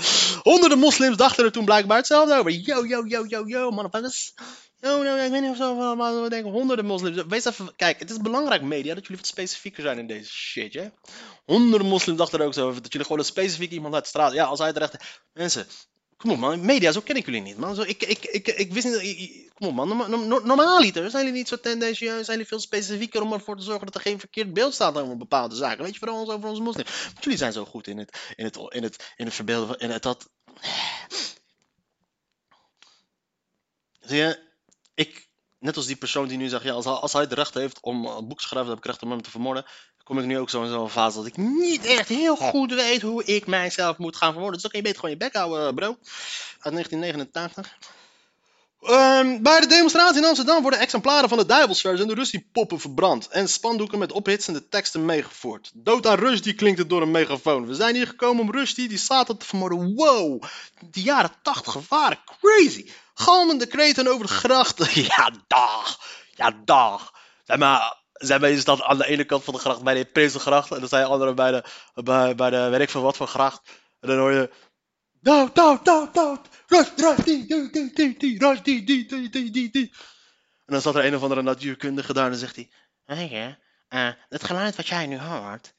Honderden 0.42 0.78
moslims 0.78 1.16
dachten 1.16 1.44
er 1.44 1.52
toen 1.52 1.64
blijkbaar 1.64 1.96
hetzelfde 1.96 2.38
over. 2.38 2.50
Yo, 2.50 2.86
yo, 2.86 3.06
yo, 3.06 3.24
yo, 3.26 3.46
yo, 3.46 3.70
motherfuckers. 3.70 4.34
Yo, 4.76 5.02
no, 5.02 5.16
ik 5.16 5.30
weet 5.30 5.40
niet 5.40 5.50
of 5.50 5.56
zo, 5.56 5.96
maar 5.96 6.22
we 6.22 6.28
denken 6.28 6.50
honderden 6.50 6.86
moslims. 6.86 7.22
Wees 7.28 7.44
even, 7.44 7.76
kijk, 7.76 7.98
het 7.98 8.10
is 8.10 8.16
belangrijk 8.16 8.62
media 8.62 8.94
dat 8.94 9.02
jullie 9.02 9.22
wat 9.22 9.26
specifieker 9.26 9.82
zijn 9.82 9.98
in 9.98 10.06
deze 10.06 10.30
shit, 10.30 10.74
hè. 10.74 10.88
Honderden 11.44 11.88
moslims 11.88 12.18
dachten 12.18 12.40
er 12.40 12.46
ook 12.46 12.54
zo 12.54 12.68
over 12.68 12.82
dat 12.82 12.92
jullie 12.92 13.06
gewoon 13.06 13.22
een 13.22 13.28
specifiek 13.28 13.70
iemand 13.70 13.94
uit 13.94 14.02
de 14.02 14.08
straat. 14.08 14.32
Ja, 14.32 14.44
als 14.44 14.58
hij 14.58 14.68
het 14.68 14.76
recht. 14.76 14.96
Mensen, 15.32 15.66
Kom 16.20 16.30
op 16.30 16.38
man, 16.38 16.64
media, 16.64 16.92
zo 16.92 17.00
ken 17.00 17.16
ik 17.16 17.24
jullie 17.24 17.40
niet 17.40 17.56
man. 17.56 17.74
Zo, 17.74 17.82
ik, 17.82 18.02
ik, 18.02 18.24
ik, 18.24 18.46
ik 18.48 18.72
wist 18.72 18.86
niet, 18.86 19.50
kom 19.54 19.68
op 19.68 19.74
man, 19.74 19.88
norma- 19.88 20.06
norma- 20.06 20.38
normaaliter. 20.38 21.10
Zijn 21.10 21.24
jullie 21.24 21.38
niet 21.38 21.48
zo 21.48 21.60
tendentieus, 21.60 21.98
zijn 22.24 22.26
jullie 22.26 22.46
veel 22.46 22.60
specifieker 22.60 23.22
om 23.22 23.32
ervoor 23.32 23.56
te 23.56 23.62
zorgen 23.62 23.86
dat 23.86 23.94
er 23.94 24.00
geen 24.00 24.18
verkeerd 24.18 24.52
beeld 24.52 24.74
staat 24.74 24.98
over 24.98 25.16
bepaalde 25.16 25.54
zaken. 25.54 25.82
Weet 25.84 25.92
je, 25.92 25.98
vooral 25.98 26.32
over 26.32 26.48
onze 26.48 26.62
moslims. 26.62 26.90
Want 27.04 27.24
jullie 27.24 27.38
zijn 27.38 27.52
zo 27.52 27.64
goed 27.64 27.86
in 27.86 27.98
het, 27.98 28.32
in 28.36 28.44
het, 28.44 28.56
in 28.68 28.82
het, 28.82 29.12
in 29.16 29.24
het 29.24 29.34
verbeelden, 29.34 29.66
van- 29.68 29.78
in 29.78 29.90
het 29.90 30.02
dat... 30.02 30.30
Zie 34.00 34.16
je, 34.16 34.48
ik, 34.94 35.28
net 35.58 35.76
als 35.76 35.86
die 35.86 35.96
persoon 35.96 36.28
die 36.28 36.38
nu 36.38 36.48
zegt, 36.48 36.64
ja, 36.64 36.72
als 36.72 36.84
hij, 36.84 36.94
als 36.94 37.12
hij 37.12 37.22
het 37.22 37.32
recht 37.32 37.54
heeft 37.54 37.80
om 37.80 38.06
een 38.06 38.28
boek 38.28 38.38
te 38.40 38.46
schrijven, 38.46 38.68
dan 38.68 38.76
heb 38.76 38.84
ik 38.84 38.90
recht 38.90 39.02
om 39.02 39.10
hem 39.10 39.22
te 39.22 39.30
vermoorden. 39.30 39.64
Kom 40.10 40.18
ik 40.18 40.24
nu 40.24 40.38
ook 40.38 40.50
zo 40.50 40.62
in 40.62 40.68
zo'n 40.68 40.90
fase 40.90 41.16
dat 41.16 41.26
ik 41.26 41.36
niet 41.36 41.84
echt 41.84 42.08
heel 42.08 42.36
goed 42.36 42.72
weet 42.72 43.02
hoe 43.02 43.24
ik 43.24 43.46
mijzelf 43.46 43.98
moet 43.98 44.16
gaan 44.16 44.32
verwoorden. 44.32 44.52
Dus 44.52 44.62
dan 44.62 44.70
kun 44.70 44.80
je 44.80 44.86
beter 44.86 45.00
gewoon 45.00 45.18
je 45.18 45.24
bek 45.24 45.34
houden, 45.34 45.74
bro. 45.74 45.86
Uit 46.60 46.72
1989. 46.74 47.78
Ehm, 48.82 49.42
bij 49.42 49.60
de 49.60 49.66
demonstratie 49.66 50.20
in 50.20 50.26
Amsterdam 50.26 50.62
worden 50.62 50.80
exemplaren 50.80 51.28
van 51.28 51.38
de 51.38 51.46
Duivelsvers 51.46 52.00
en 52.00 52.06
de 52.06 52.14
Rusty-poppen 52.14 52.80
verbrand. 52.80 53.28
En 53.28 53.48
spandoeken 53.48 53.98
met 53.98 54.12
ophitsende 54.12 54.68
teksten 54.68 55.04
meegevoerd. 55.04 55.70
Dood 55.74 56.06
aan 56.06 56.18
Rusty 56.18 56.54
klinkt 56.54 56.78
het 56.78 56.88
door 56.88 57.02
een 57.02 57.10
megafoon. 57.10 57.66
We 57.66 57.74
zijn 57.74 57.94
hier 57.94 58.06
gekomen 58.06 58.42
om 58.42 58.50
Rusty, 58.50 58.88
die 58.88 58.98
Satan 58.98 59.36
te 59.36 59.46
vermoorden. 59.46 59.94
Wow, 59.94 60.42
die 60.90 61.02
jaren 61.02 61.32
80 61.42 61.88
waren 61.88 62.18
crazy. 62.40 62.90
Galmende 63.14 63.66
kreten 63.66 64.06
over 64.06 64.26
de 64.26 64.32
grachten. 64.32 64.88
Ja, 65.16 65.30
dag. 65.46 66.00
Ja, 66.34 66.52
dag. 66.64 67.12
Zeg 67.44 67.58
maar, 67.58 67.99
zijn 68.20 68.40
wij 68.40 68.58
staat 68.58 68.82
aan 68.82 68.98
de 68.98 69.06
ene 69.06 69.24
kant 69.24 69.44
van 69.44 69.54
de 69.54 69.60
gracht 69.60 69.82
bij 69.82 69.94
de 69.94 70.04
Prinsengracht. 70.04 70.70
En 70.70 70.80
dan 70.80 70.88
zijn 70.88 71.04
anderen 71.04 71.34
bij 71.34 71.50
de, 71.50 71.64
bij, 71.94 72.34
bij 72.34 72.50
de 72.50 72.68
weet 72.68 72.80
ik 72.80 72.90
veel 72.90 73.02
wat 73.02 73.16
voor 73.16 73.26
gracht. 73.26 73.60
En 74.00 74.08
dan 74.08 74.18
hoor 74.18 74.32
je... 74.32 74.50
En 80.66 80.72
dan 80.72 80.80
zat 80.80 80.94
er 80.94 81.04
een 81.04 81.16
of 81.16 81.22
andere 81.22 81.42
natuurkundige 81.42 82.12
daar 82.12 82.24
en 82.24 82.30
dan 82.30 82.38
zegt 82.38 82.56
hij... 82.56 82.70
Je, 83.04 83.56
eh, 83.88 84.08
het 84.28 84.44
geluid 84.44 84.76
wat 84.76 84.88
jij 84.88 85.06
nu 85.06 85.18
hoort... 85.18 85.74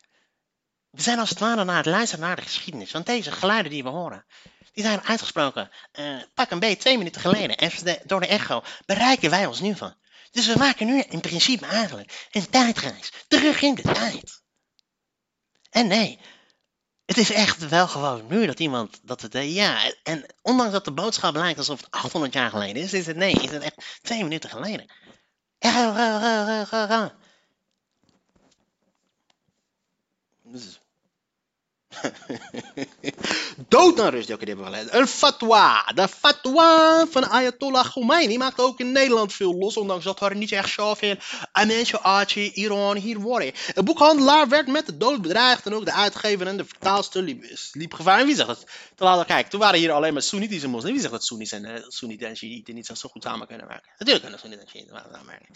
We 0.89 1.01
zijn 1.01 1.19
als 1.19 1.30
het 1.30 1.39
ware 1.39 1.63
naar 1.63 1.77
het 1.77 1.86
luisteren 1.86 2.25
naar 2.25 2.36
de 2.36 2.41
geschiedenis. 2.41 2.91
Want 2.91 3.06
deze 3.06 3.32
geluiden 3.32 3.71
die 3.71 3.84
we 3.84 3.89
horen... 3.89 4.25
Die 4.71 4.84
zijn 4.84 5.01
uitgesproken 5.01 5.69
eh, 5.91 6.15
pak 6.34 6.51
een 6.51 6.60
beetje 6.60 6.77
twee 6.77 6.97
minuten 6.97 7.21
geleden. 7.21 7.58
En 7.58 7.71
door 8.06 8.19
de 8.19 8.27
echo 8.27 8.63
bereiken 8.86 9.30
wij 9.30 9.45
ons 9.45 9.60
nu 9.60 9.75
van. 9.75 9.95
Dus 10.32 10.48
we 10.48 10.58
maken 10.58 10.86
nu 10.86 11.02
in 11.02 11.20
principe 11.22 11.65
eigenlijk 11.65 12.28
een 12.32 12.50
tijdreis. 12.50 13.12
Terug 13.28 13.62
in 13.62 13.76
de 13.76 13.82
tijd. 13.82 14.41
En 15.70 15.88
nee, 15.88 16.20
het 17.06 17.17
is 17.17 17.32
echt 17.32 17.70
wel 17.70 17.88
gewoon 17.88 18.28
nu 18.28 18.46
dat 18.46 18.60
iemand 18.60 19.00
dat 19.04 19.22
het. 19.22 19.36
eh, 19.36 19.56
ja, 19.56 19.94
en 20.04 20.26
ondanks 20.41 20.72
dat 20.72 20.86
de 20.86 20.91
boodschap 20.94 21.36
lijkt 21.36 21.58
alsof 21.58 21.80
het 21.80 21.91
800 21.91 22.34
jaar 22.34 22.50
geleden 22.50 22.82
is, 22.84 22.94
is 22.94 23.06
het 23.06 23.15
nee, 23.15 23.34
is 23.34 23.52
het 23.52 23.63
echt 23.63 24.00
twee 24.02 24.24
minuten 24.24 24.50
geleden. 24.50 24.86
Dus- 30.44 30.81
Dood 33.67 33.95
naar 33.95 34.13
rust. 34.13 34.30
Een 34.30 35.08
fatwa. 35.08 35.91
De 35.95 36.08
fatwa 36.08 37.06
van 37.10 37.30
Ayatollah 37.30 37.89
Khomeini 37.89 38.38
maakt 38.38 38.60
ook 38.60 38.80
in 38.80 38.91
Nederland 38.91 39.34
veel 39.34 39.54
los, 39.54 39.77
ondanks 39.77 40.04
dat 40.04 40.21
er 40.21 40.36
niet 40.36 40.51
echt 40.51 40.69
zoveel 40.69 41.15
mensen 41.67 42.04
uit 42.04 42.36
Iran 42.36 42.97
hier 42.97 43.19
worden. 43.19 43.51
Een 43.73 43.86
boekhandelaar 43.86 44.49
werd 44.49 44.67
met 44.67 44.86
de 44.86 44.97
dood 44.97 45.21
bedreigd 45.21 45.65
en 45.65 45.73
ook 45.73 45.86
de 45.86 45.93
uitgever 45.93 46.47
en 46.47 46.58
de 46.58 46.65
vertaalster 46.65 47.21
liep, 47.21 47.45
liep 47.71 47.93
gevaar. 47.93 48.19
En 48.19 48.25
wie 48.25 48.36
zegt 48.36 48.65
dat? 48.95 49.25
Kijk, 49.25 49.49
toen 49.49 49.60
waren 49.60 49.80
hier 49.80 49.91
alleen 49.91 50.13
maar 50.13 50.21
Soenitische 50.21 50.67
moslims. 50.67 50.91
Wie 50.91 51.01
zegt 51.01 51.13
dat 51.13 51.25
Soenies 51.25 51.51
en 51.51 51.65
uh, 51.65 52.27
en 52.27 52.38
Shiiten 52.38 52.75
niet 52.75 52.88
zo 52.88 53.10
goed 53.10 53.23
samen 53.23 53.47
kunnen 53.47 53.67
werken? 53.67 53.89
Natuurlijk 53.97 54.21
kunnen 54.21 54.39
Soenieten 54.39 54.67
en 54.67 54.71
Shiiten 54.71 55.06
samenwerken. 55.12 55.56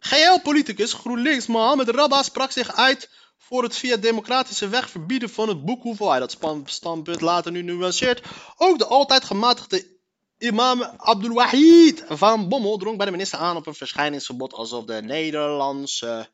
GL-politicus 0.00 0.92
GroenLinks 0.92 1.46
Mohammed 1.46 1.88
Rabba 1.88 2.22
sprak 2.22 2.50
zich 2.50 2.76
uit 2.76 3.08
voor 3.42 3.62
het 3.62 3.76
via 3.76 3.96
democratische 3.96 4.68
weg 4.68 4.90
verbieden 4.90 5.30
van 5.30 5.48
het 5.48 5.64
boek, 5.64 5.82
hoeveel 5.82 6.10
hij 6.10 6.18
dat 6.18 6.38
standpunt 6.64 7.20
later 7.20 7.52
nu 7.52 7.62
nuanceert. 7.62 8.22
Ook 8.56 8.78
de 8.78 8.86
altijd 8.86 9.24
gematigde 9.24 9.98
imam 10.38 10.82
Abdul 10.82 11.34
Wahid 11.34 12.04
van 12.08 12.48
Bommel 12.48 12.78
drong 12.78 12.96
bij 12.96 13.06
de 13.06 13.12
minister 13.12 13.38
aan 13.38 13.56
op 13.56 13.66
een 13.66 13.74
verschijningsverbod 13.74 14.52
alsof 14.52 14.84
de 14.84 15.02
Nederlandse, 15.02 16.30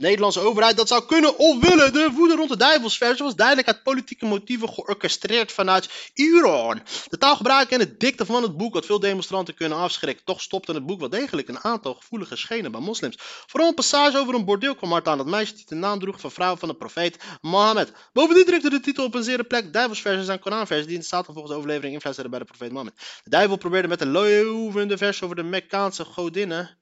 Nederlandse 0.00 0.40
overheid 0.40 0.76
dat 0.76 0.88
zou 0.88 1.04
kunnen 1.06 1.38
of 1.38 1.60
willen. 1.60 1.92
De 1.92 2.10
woede 2.14 2.34
rond 2.34 2.48
de 2.48 2.56
duivelsversie 2.56 3.24
was 3.24 3.34
duidelijk 3.34 3.68
uit 3.68 3.82
politieke 3.82 4.26
motieven 4.26 4.68
georchestreerd 4.68 5.52
vanuit 5.52 6.10
Iran. 6.14 6.80
De 7.08 7.18
taalgebruik 7.18 7.70
en 7.70 7.78
de 7.78 7.96
dikte 7.96 8.26
van 8.26 8.42
het 8.42 8.56
boek 8.56 8.74
had 8.74 8.86
veel 8.86 9.00
demonstranten 9.00 9.54
kunnen 9.54 9.78
afschrikken. 9.78 10.24
Toch 10.24 10.40
stopte 10.40 10.72
het 10.72 10.86
boek 10.86 11.00
wel 11.00 11.08
degelijk 11.08 11.48
een 11.48 11.64
aantal 11.64 11.94
gevoelige 11.94 12.36
schenen 12.36 12.72
bij 12.72 12.80
moslims. 12.80 13.16
Vooral 13.46 13.68
een 13.68 13.74
passage 13.74 14.18
over 14.18 14.34
een 14.34 14.44
bordeel 14.44 14.74
kwam 14.74 14.90
hard 14.90 15.08
aan 15.08 15.18
dat 15.18 15.26
meisje 15.26 15.54
die 15.54 15.64
de 15.66 15.74
naam 15.74 15.98
droeg 15.98 16.20
van 16.20 16.30
vrouw 16.30 16.56
van 16.56 16.68
de 16.68 16.74
profeet 16.74 17.16
Mohammed. 17.40 17.92
Bovendien 18.12 18.44
drukte 18.44 18.70
de 18.70 18.80
titel 18.80 19.04
op 19.04 19.14
een 19.14 19.24
zere 19.24 19.44
plek 19.44 19.72
duivelsversen 19.72 20.24
zijn 20.24 20.38
Koranversen 20.38 20.86
die 20.86 20.96
in 20.96 21.02
staat 21.02 21.24
volgens 21.24 21.48
de 21.48 21.54
overlevering 21.54 21.94
investeren 21.94 22.30
bij 22.30 22.38
de 22.38 22.44
profeet 22.44 22.70
Mohammed. 22.70 22.94
De 23.24 23.30
duivel 23.30 23.56
probeerde 23.56 23.88
met 23.88 24.00
een 24.00 24.10
lovende 24.10 24.98
vers 24.98 25.22
over 25.22 25.36
de 25.36 25.42
Mekkaanse 25.42 26.04
godinnen 26.04 26.79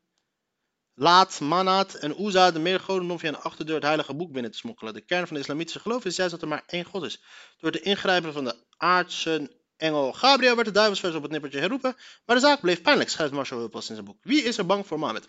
Laat, 1.00 1.40
Manat 1.40 1.94
en 1.94 2.22
Uza, 2.22 2.50
de 2.50 2.58
meergodendom 2.58 3.18
via 3.18 3.28
een 3.28 3.40
achterdeur 3.40 3.74
het 3.74 3.84
heilige 3.84 4.14
boek 4.14 4.32
binnen 4.32 4.50
te 4.50 4.58
smokkelen. 4.58 4.94
De 4.94 5.00
kern 5.00 5.26
van 5.26 5.36
de 5.36 5.42
islamitische 5.42 5.80
geloof 5.80 6.04
is 6.04 6.16
juist 6.16 6.32
dat 6.32 6.42
er 6.42 6.48
maar 6.48 6.62
één 6.66 6.84
God 6.84 7.02
is. 7.02 7.20
Door 7.60 7.70
de 7.70 7.80
ingrijpen 7.80 8.32
van 8.32 8.44
de 8.44 8.56
aardse 8.76 9.56
engel 9.76 10.12
Gabriel 10.12 10.54
werd 10.54 10.66
de 10.66 10.72
duivelsvers 10.72 11.14
op 11.14 11.22
het 11.22 11.30
nippertje 11.30 11.58
herroepen, 11.58 11.96
maar 12.26 12.36
de 12.36 12.42
zaak 12.42 12.60
bleef 12.60 12.82
pijnlijk, 12.82 13.10
schrijft 13.10 13.32
Marshall 13.32 13.58
Wilpels 13.58 13.88
in 13.88 13.94
zijn 13.94 14.06
boek. 14.06 14.18
Wie 14.22 14.42
is 14.42 14.58
er 14.58 14.66
bang 14.66 14.86
voor 14.86 14.98
Mohammed? 14.98 15.28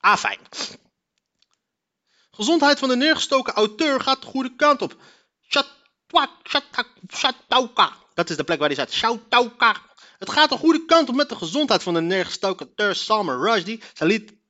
Ah, 0.00 0.16
fijn. 0.16 0.38
Gezondheid 2.30 2.78
van 2.78 2.88
de 2.88 2.96
neergestoken 2.96 3.52
auteur 3.52 4.00
gaat 4.00 4.20
de 4.20 4.26
goede 4.26 4.56
kant 4.56 4.82
op. 4.82 4.96
Shatauka. 7.12 7.96
Dat 8.14 8.30
is 8.30 8.36
de 8.36 8.44
plek 8.44 8.58
waar 8.58 8.68
hij 8.68 8.76
zat. 8.76 8.92
Shatauka. 8.92 9.76
Het 10.18 10.30
gaat 10.30 10.48
de 10.48 10.56
goede 10.56 10.84
kant 10.84 11.08
op 11.08 11.14
met 11.14 11.28
de 11.28 11.36
gezondheid 11.36 11.82
van 11.82 11.94
de 11.94 12.00
neergestoken 12.00 12.66
auteur 12.66 12.94
Salman 12.94 13.42
Rushdie. 13.42 13.82
Zijn 13.94 14.08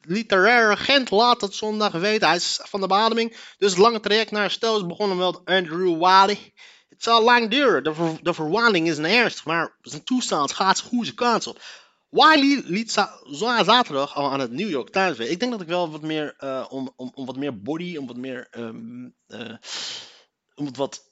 literaire 0.09 0.71
agent 0.73 1.11
laat 1.11 1.40
het 1.40 1.55
zondag 1.55 1.92
weten. 1.92 2.29
Hij 2.29 2.37
is 2.37 2.61
van 2.62 2.81
de 2.81 2.87
beademing. 2.87 3.37
Dus 3.59 3.71
het 3.71 3.81
lange 3.81 4.01
traject 4.01 4.31
naar 4.31 4.42
herstel 4.42 4.77
is 4.77 4.87
begonnen 4.87 5.16
met 5.16 5.44
Andrew 5.44 5.99
Wally. 5.99 6.53
Het 6.88 7.03
zal 7.03 7.23
lang 7.23 7.51
duren. 7.51 7.85
De, 7.85 7.94
ver- 7.94 8.23
de 8.23 8.83
is 8.83 8.99
een 8.99 9.05
ernst. 9.05 9.44
Maar 9.44 9.77
zijn 9.81 10.05
toestand 10.05 10.53
gaat 10.53 10.81
goede 10.81 11.14
kant 11.14 11.47
op. 11.47 11.61
Wiley 12.11 12.62
liet 12.64 12.92
za- 12.92 13.21
za- 13.25 13.64
zaterdag 13.64 14.14
al 14.14 14.33
aan 14.33 14.40
het 14.40 14.51
New 14.51 14.71
York 14.71 14.90
Times 14.90 15.16
weten. 15.16 15.33
Ik 15.33 15.40
denk 15.40 15.53
dat 15.53 15.61
ik 15.61 15.66
wel 15.66 15.90
wat 15.90 16.03
meer, 16.03 16.35
eh, 16.37 16.66
om, 16.68 16.92
om, 16.97 17.11
om 17.14 17.27
wat 17.27 17.37
meer 17.37 17.62
body, 17.62 17.97
om 17.97 18.07
wat 18.07 18.16
meer, 18.16 18.49
ehm, 18.51 19.09
eh, 19.27 19.57
om 20.55 20.75
wat 20.77 21.07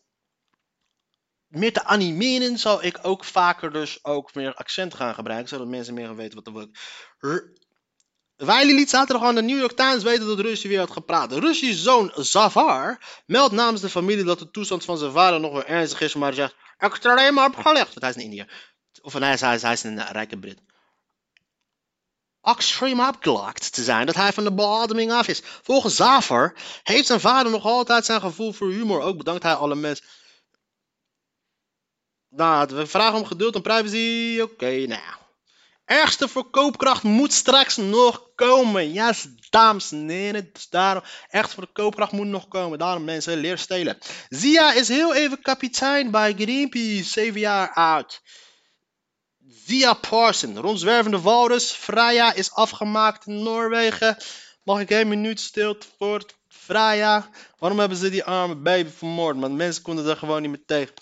meer 1.46 1.72
te 1.72 1.84
animeren, 1.84 2.58
zou 2.58 2.82
ik 2.82 2.98
ook 3.02 3.24
vaker 3.24 3.72
dus 3.72 4.04
ook 4.04 4.34
meer 4.34 4.54
accent 4.54 4.94
gaan 4.94 5.14
gebruiken, 5.14 5.48
zodat 5.48 5.66
mensen 5.66 5.94
meer 5.94 6.06
gaan 6.06 6.16
weten 6.16 6.34
wat 6.34 6.46
er 6.46 6.52
wordt. 6.52 6.78
Wiley 8.36 8.74
liet 8.74 8.90
zaterdag 8.90 9.28
aan 9.28 9.34
de 9.34 9.42
New 9.42 9.58
York 9.58 9.76
Times 9.76 10.02
weten 10.02 10.26
dat 10.26 10.40
Russie 10.40 10.70
weer 10.70 10.78
had 10.78 10.90
gepraat. 10.90 11.30
De 11.30 11.74
zoon 11.74 12.12
Zavar 12.14 13.00
meldt 13.26 13.54
namens 13.54 13.80
de 13.80 13.88
familie 13.88 14.24
dat 14.24 14.38
de 14.38 14.50
toestand 14.50 14.84
van 14.84 14.98
zijn 14.98 15.12
vader 15.12 15.40
nog 15.40 15.52
wel 15.52 15.64
ernstig 15.64 16.00
is, 16.00 16.14
maar 16.14 16.34
zegt 16.34 16.54
extreem 16.78 17.38
opgelegd. 17.38 17.94
Want 17.94 18.00
hij 18.00 18.10
is 18.10 18.16
in 18.16 18.22
India. 18.22 18.46
Of 19.00 19.12
hij 19.12 19.32
is, 19.32 19.40
hij 19.40 19.54
is, 19.54 19.62
hij 19.62 19.78
een 19.82 20.06
rijke 20.06 20.38
Brit 20.38 20.58
extreem 22.46 23.00
opgelakt 23.00 23.72
te 23.72 23.82
zijn 23.82 24.06
dat 24.06 24.14
hij 24.14 24.32
van 24.32 24.44
de 24.44 24.52
beademing 24.52 25.12
af 25.12 25.28
is. 25.28 25.42
Volgens 25.62 25.96
Zaver 25.96 26.54
heeft 26.82 27.06
zijn 27.06 27.20
vader 27.20 27.52
nog 27.52 27.64
altijd 27.64 28.04
zijn 28.04 28.20
gevoel 28.20 28.52
voor 28.52 28.70
humor. 28.70 29.00
Ook 29.00 29.16
bedankt 29.16 29.42
hij 29.42 29.54
alle 29.54 29.74
mensen. 29.74 30.06
Nou, 32.28 32.74
we 32.74 32.86
vragen 32.86 33.18
om 33.18 33.24
geduld 33.24 33.54
en 33.54 33.62
privacy. 33.62 34.40
Oké, 34.42 34.86
nou. 34.86 35.25
Ergste 35.86 36.28
verkoopkracht 36.28 37.02
moet 37.02 37.32
straks 37.32 37.76
nog 37.76 38.22
komen. 38.34 38.92
Yes, 38.92 39.26
dames 39.50 39.92
en 39.92 40.08
heren. 40.08 40.50
Dus 40.52 40.68
daarom, 40.68 41.02
ergste 41.28 41.54
verkoopkracht 41.54 42.12
moet 42.12 42.26
nog 42.26 42.48
komen. 42.48 42.78
Daarom 42.78 43.04
mensen, 43.04 43.36
leer 43.36 43.58
stelen. 43.58 43.98
Zia 44.28 44.72
is 44.72 44.88
heel 44.88 45.14
even 45.14 45.42
kapitein 45.42 46.10
bij 46.10 46.34
Greenpeace. 46.34 47.10
7 47.10 47.40
jaar 47.40 47.74
oud. 47.74 48.22
Zia 49.66 49.94
Parson, 49.94 50.58
rondzwervende 50.58 51.20
walrus. 51.20 51.70
Freya 51.70 52.32
is 52.34 52.52
afgemaakt 52.52 53.26
in 53.26 53.42
Noorwegen. 53.42 54.16
Mag 54.62 54.80
ik 54.80 54.90
één 54.90 55.08
minuut 55.08 55.40
stilte 55.40 55.86
voor 55.98 56.24
Freya? 56.48 57.30
Waarom 57.58 57.78
hebben 57.78 57.98
ze 57.98 58.10
die 58.10 58.24
arme 58.24 58.54
baby 58.54 58.90
vermoord? 58.90 59.36
Want 59.38 59.54
mensen 59.54 59.82
konden 59.82 60.06
er 60.06 60.16
gewoon 60.16 60.42
niet 60.42 60.50
meer 60.50 60.64
tegen. 60.66 60.94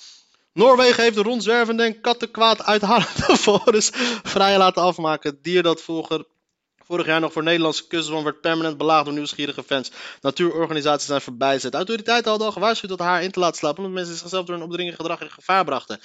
Noorwegen 0.54 1.02
heeft 1.02 1.14
de 1.14 1.22
rondzwervende 1.22 1.82
en 1.82 2.00
kattenkwaad 2.00 2.62
uithalende 2.62 3.36
walrus 3.44 3.90
Freya 4.24 4.58
laten 4.58 4.82
afmaken. 4.82 5.30
Het 5.30 5.44
dier 5.44 5.62
dat 5.62 5.80
vorig 5.80 7.06
jaar 7.06 7.20
nog 7.20 7.32
voor 7.32 7.42
Nederlandse 7.42 7.86
kustzone 7.86 8.22
werd 8.22 8.40
permanent 8.40 8.76
belaagd 8.76 9.04
door 9.04 9.14
nieuwsgierige 9.14 9.62
fans. 9.62 9.90
Natuurorganisaties 10.20 11.06
zijn 11.06 11.20
voorbijzet. 11.20 11.74
Autoriteiten 11.74 12.28
hadden 12.30 12.46
al 12.46 12.52
gewaarschuwd 12.52 12.90
dat 12.90 12.98
haar 12.98 13.22
in 13.22 13.30
te 13.30 13.38
laten 13.38 13.56
slapen, 13.56 13.78
omdat 13.78 13.94
mensen 13.94 14.16
zichzelf 14.16 14.46
door 14.46 14.56
een 14.56 14.62
opdringend 14.62 14.96
gedrag 14.96 15.20
in 15.20 15.30
gevaar 15.30 15.64
brachten. 15.64 16.00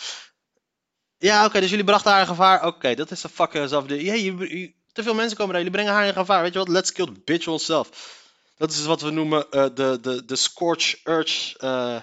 Ja, 1.18 1.46
oké, 1.46 1.60
dus 1.60 1.70
jullie 1.70 1.86
brachten 1.86 2.12
haar 2.12 2.22
in 2.22 2.28
gevaar. 2.28 2.66
Oké, 2.66 2.96
dat 2.96 3.12
is 3.12 3.22
de 3.22 3.30
fucking 3.30 3.70
zelf. 3.70 3.86
Te 3.86 5.04
veel 5.04 5.14
mensen 5.14 5.38
komen 5.38 5.56
er, 5.56 5.62
jullie 5.62 5.76
brengen 5.76 5.94
haar 5.94 6.08
in 6.08 6.14
gevaar. 6.14 6.42
Weet 6.42 6.54
je 6.54 6.60
wat? 6.60 6.68
Let's 6.68 6.92
kill 6.92 7.06
the 7.06 7.22
bitch 7.26 7.48
onszelf. 7.48 7.90
Dat 8.58 8.70
is 8.70 8.78
dus 8.78 8.86
wat 8.86 9.02
we 9.02 9.10
noemen 9.10 9.52
eh, 9.52 9.66
de, 9.74 9.98
de, 10.02 10.26
de 10.26 10.36
scorch 10.36 10.96
urge. 11.04 11.58
eh, 11.60 12.02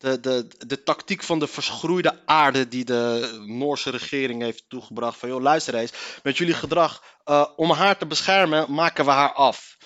de, 0.00 0.20
de, 0.20 0.46
de 0.66 0.82
tactiek 0.82 1.22
van 1.22 1.38
de 1.38 1.46
verschroeide 1.46 2.26
aarde 2.26 2.68
die 2.68 2.84
de 2.84 3.32
Noorse 3.46 3.90
regering 3.90 4.42
heeft 4.42 4.64
toegebracht. 4.68 5.18
Van 5.18 5.28
joh, 5.28 5.40
luister 5.40 5.74
eens, 5.74 5.92
met 6.22 6.36
jullie 6.36 6.54
gedrag, 6.54 7.02
eh, 7.24 7.46
om 7.56 7.70
haar 7.70 7.98
te 7.98 8.06
beschermen, 8.06 8.72
maken 8.72 9.04
we 9.04 9.10
haar 9.10 9.32
af. 9.32 9.76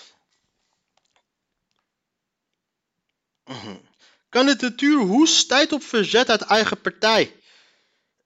Kandidatuur 4.29 4.99
Hoes 4.99 5.47
tijd 5.47 5.73
op 5.73 5.83
verzet 5.83 6.31
uit 6.31 6.43
eigen 6.43 6.81
partij. 6.81 7.35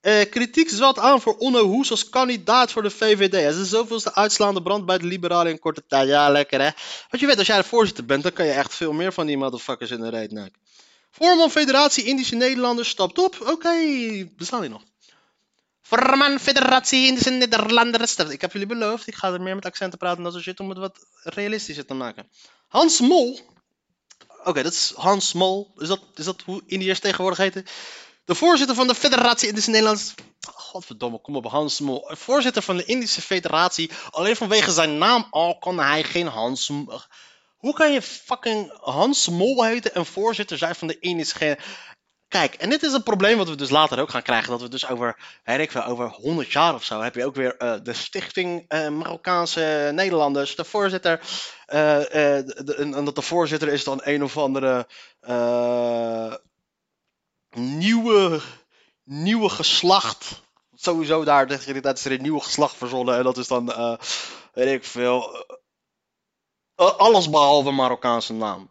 Eh, 0.00 0.30
kritiek 0.30 0.68
zwelt 0.68 0.98
aan 0.98 1.20
voor 1.20 1.36
Onno 1.36 1.64
Hoes 1.64 1.90
als 1.90 2.08
kandidaat 2.08 2.72
voor 2.72 2.82
de 2.82 2.90
VVD. 2.90 3.32
Het 3.32 3.56
is 3.56 4.02
de 4.02 4.14
uitslaande 4.14 4.62
brand 4.62 4.86
bij 4.86 4.98
de 4.98 5.06
liberalen 5.06 5.52
in 5.52 5.58
korte 5.58 5.86
tijd. 5.86 6.08
Ja, 6.08 6.30
lekker 6.30 6.60
hè. 6.60 6.70
Want 7.10 7.22
je 7.22 7.26
weet, 7.26 7.38
als 7.38 7.46
jij 7.46 7.56
de 7.56 7.64
voorzitter 7.64 8.04
bent, 8.04 8.22
dan 8.22 8.32
kan 8.32 8.46
je 8.46 8.52
echt 8.52 8.74
veel 8.74 8.92
meer 8.92 9.12
van 9.12 9.26
die 9.26 9.36
motherfuckers 9.36 9.90
in 9.90 10.00
de 10.00 10.08
reet 10.08 10.30
neuken. 10.30 10.60
Voorman 11.18 11.50
Federatie 11.50 12.04
Indische 12.04 12.34
Nederlanders 12.34 12.88
stapt 12.88 13.18
op. 13.18 13.36
Oké, 13.46 13.74
bestaan 14.36 14.60
die 14.60 14.70
nog? 14.70 14.82
Voorman 15.82 16.38
Federatie 16.38 17.06
Indische 17.06 17.30
Nederlanders. 17.30 18.10
stapt- 18.10 18.30
Ik 18.30 18.40
heb 18.40 18.52
jullie 18.52 18.66
beloofd, 18.66 19.06
ik 19.06 19.14
ga 19.14 19.32
er 19.32 19.40
meer 19.40 19.54
met 19.54 19.64
accenten 19.66 19.98
praten 19.98 20.18
en 20.18 20.24
dat 20.24 20.32
soort 20.32 20.44
shit 20.44 20.60
om 20.60 20.68
het 20.68 20.78
wat 20.78 20.98
realistischer 21.22 21.86
te 21.86 21.94
maken. 21.94 22.30
Hans 22.68 23.00
Mol. 23.00 23.40
Oké, 24.44 24.62
dat 24.62 24.72
is 24.72 24.92
Hans 24.96 25.32
Mol. 25.32 25.72
Is 25.76 25.88
dat, 25.88 26.00
is 26.14 26.24
dat 26.24 26.42
hoe 26.44 26.62
Indiërs 26.66 27.00
tegenwoordig 27.00 27.38
heten? 27.38 27.64
De 28.24 28.34
voorzitter 28.34 28.76
van 28.76 28.86
de 28.86 28.94
Federatie 28.94 29.48
Indische 29.48 29.70
Nederlanders. 29.70 30.14
Godverdomme, 30.54 31.20
kom 31.20 31.36
op, 31.36 31.44
Hans 31.46 31.80
Mol. 31.80 32.10
Voorzitter 32.14 32.62
van 32.62 32.76
de 32.76 32.84
Indische 32.84 33.22
Federatie. 33.22 33.90
Alleen 34.10 34.36
vanwege 34.36 34.70
zijn 34.70 34.98
naam 34.98 35.26
al 35.30 35.58
kan 35.58 35.78
hij 35.78 36.04
geen 36.04 36.26
Hans. 36.26 36.70
Hoe 37.58 37.72
kan 37.74 37.92
je 37.92 38.02
fucking 38.02 38.72
Hans 38.80 39.28
Mol 39.28 39.64
heten 39.64 39.94
en 39.94 40.06
voorzitter 40.06 40.58
zijn 40.58 40.74
van 40.74 40.88
de 40.88 40.98
Indische. 40.98 41.36
Ge- 41.38 41.58
Kijk, 42.28 42.54
en 42.54 42.70
dit 42.70 42.82
is 42.82 42.92
een 42.92 43.02
probleem 43.02 43.36
wat 43.36 43.48
we 43.48 43.54
dus 43.56 43.70
later 43.70 43.98
ook 44.00 44.10
gaan 44.10 44.22
krijgen. 44.22 44.50
Dat 44.50 44.60
we 44.60 44.68
dus 44.68 44.88
over, 44.88 45.16
weet 45.44 45.58
ik 45.60 45.70
veel, 45.70 45.84
over 45.84 46.08
100 46.08 46.52
jaar 46.52 46.74
of 46.74 46.84
zo. 46.84 47.00
heb 47.00 47.14
je 47.14 47.24
ook 47.24 47.34
weer 47.34 47.56
eh, 47.56 47.74
de 47.82 47.92
Stichting 47.92 48.64
eh, 48.68 48.88
Marokkaanse 48.88 49.90
Nederlanders. 49.94 50.56
De 50.56 50.64
voorzitter. 50.64 51.20
eh, 51.66 51.76
de- 52.08 52.74
en 52.94 53.04
dat 53.04 53.14
de 53.14 53.22
voorzitter 53.22 53.68
is 53.68 53.84
dan 53.84 54.00
een 54.04 54.22
of 54.22 54.36
andere. 54.38 54.86
nieuwe, 57.50 58.40
nieuwe 59.04 59.48
geslacht. 59.48 60.42
Sowieso 60.74 61.24
daar, 61.24 61.46
tijd 61.46 61.96
is 61.98 62.04
er 62.04 62.12
een 62.12 62.22
nieuw 62.22 62.38
geslacht 62.38 62.76
verzonnen. 62.76 63.16
En 63.16 63.22
dat 63.22 63.36
is 63.36 63.48
dan, 63.48 63.66
weet 64.52 64.72
ik 64.74 64.84
veel, 64.84 65.44
alles 66.78 67.30
behalve 67.30 67.70
Marokkaanse 67.70 68.32
naam. 68.32 68.70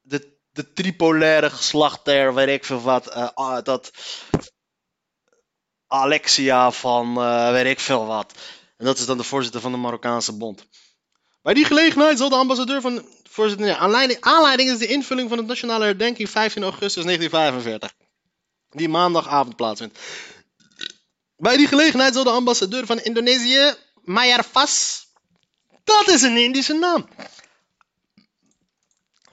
De, 0.00 0.36
de 0.52 0.72
tripolaire 0.72 1.50
geslacht 1.50 2.04
der, 2.04 2.34
weet 2.34 2.48
ik 2.48 2.64
veel 2.64 2.80
wat. 2.80 3.06
eh, 3.06 3.28
ah, 3.34 3.64
dat 3.64 3.90
Alexia 5.86 6.70
van, 6.70 7.16
eh, 7.22 7.50
weet 7.50 7.66
ik 7.66 7.80
veel 7.80 8.06
wat. 8.06 8.32
En 8.76 8.84
dat 8.84 8.98
is 8.98 9.06
dan 9.06 9.16
de 9.16 9.22
voorzitter 9.24 9.60
van 9.60 9.72
de 9.72 9.78
Marokkaanse 9.78 10.32
Bond. 10.32 10.66
Bij 11.42 11.54
die 11.54 11.64
gelegenheid 11.64 12.18
zal 12.18 12.28
de 12.28 12.34
ambassadeur 12.34 12.80
van. 12.80 13.06
Voorzitter, 13.28 13.76
aanleiding, 13.76 14.20
aanleiding 14.20 14.70
is 14.70 14.78
de 14.78 14.86
invulling 14.86 15.28
van 15.28 15.38
het 15.38 15.46
nationale 15.46 15.84
herdenking 15.84 16.30
15 16.30 16.62
augustus 16.62 17.04
1945. 17.04 17.94
Die 18.70 18.88
maandagavond 18.88 19.56
plaatsvindt. 19.56 19.98
Bij 21.36 21.56
die 21.56 21.66
gelegenheid 21.66 22.14
zal 22.14 22.24
de 22.24 22.30
ambassadeur 22.30 22.86
van 22.86 22.98
Indonesië, 22.98 23.74
Mayar 24.02 24.44
Fas. 24.44 25.07
Dat 25.88 26.08
is 26.08 26.22
een 26.22 26.36
Indische 26.36 26.74
naam. 26.74 27.08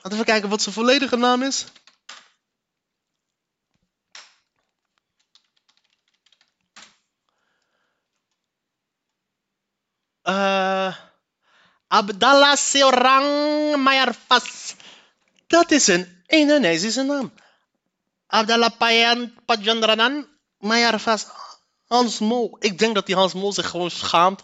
Laten 0.01 0.19
we 0.19 0.23
kijken 0.23 0.49
wat 0.49 0.61
zijn 0.61 0.75
volledige 0.75 1.15
naam 1.15 1.41
is. 1.41 1.65
Eh. 10.21 10.95
Abdallah 11.87 12.55
Seorang 12.55 13.27
Mayarfas. 13.75 14.75
Dat 15.47 15.71
is 15.71 15.87
een 15.87 16.23
Indonesische 16.25 17.03
naam. 17.03 17.33
Abdallah 18.27 18.77
Payan 18.77 19.33
Pajandranan 19.45 20.27
Mayarfas. 20.57 21.27
Hans 21.87 22.19
Mol. 22.19 22.57
Ik 22.59 22.79
denk 22.79 22.95
dat 22.95 23.05
die 23.05 23.15
Hans 23.15 23.33
Mol 23.33 23.53
zich 23.53 23.69
gewoon 23.69 23.91
schaamt 23.91 24.43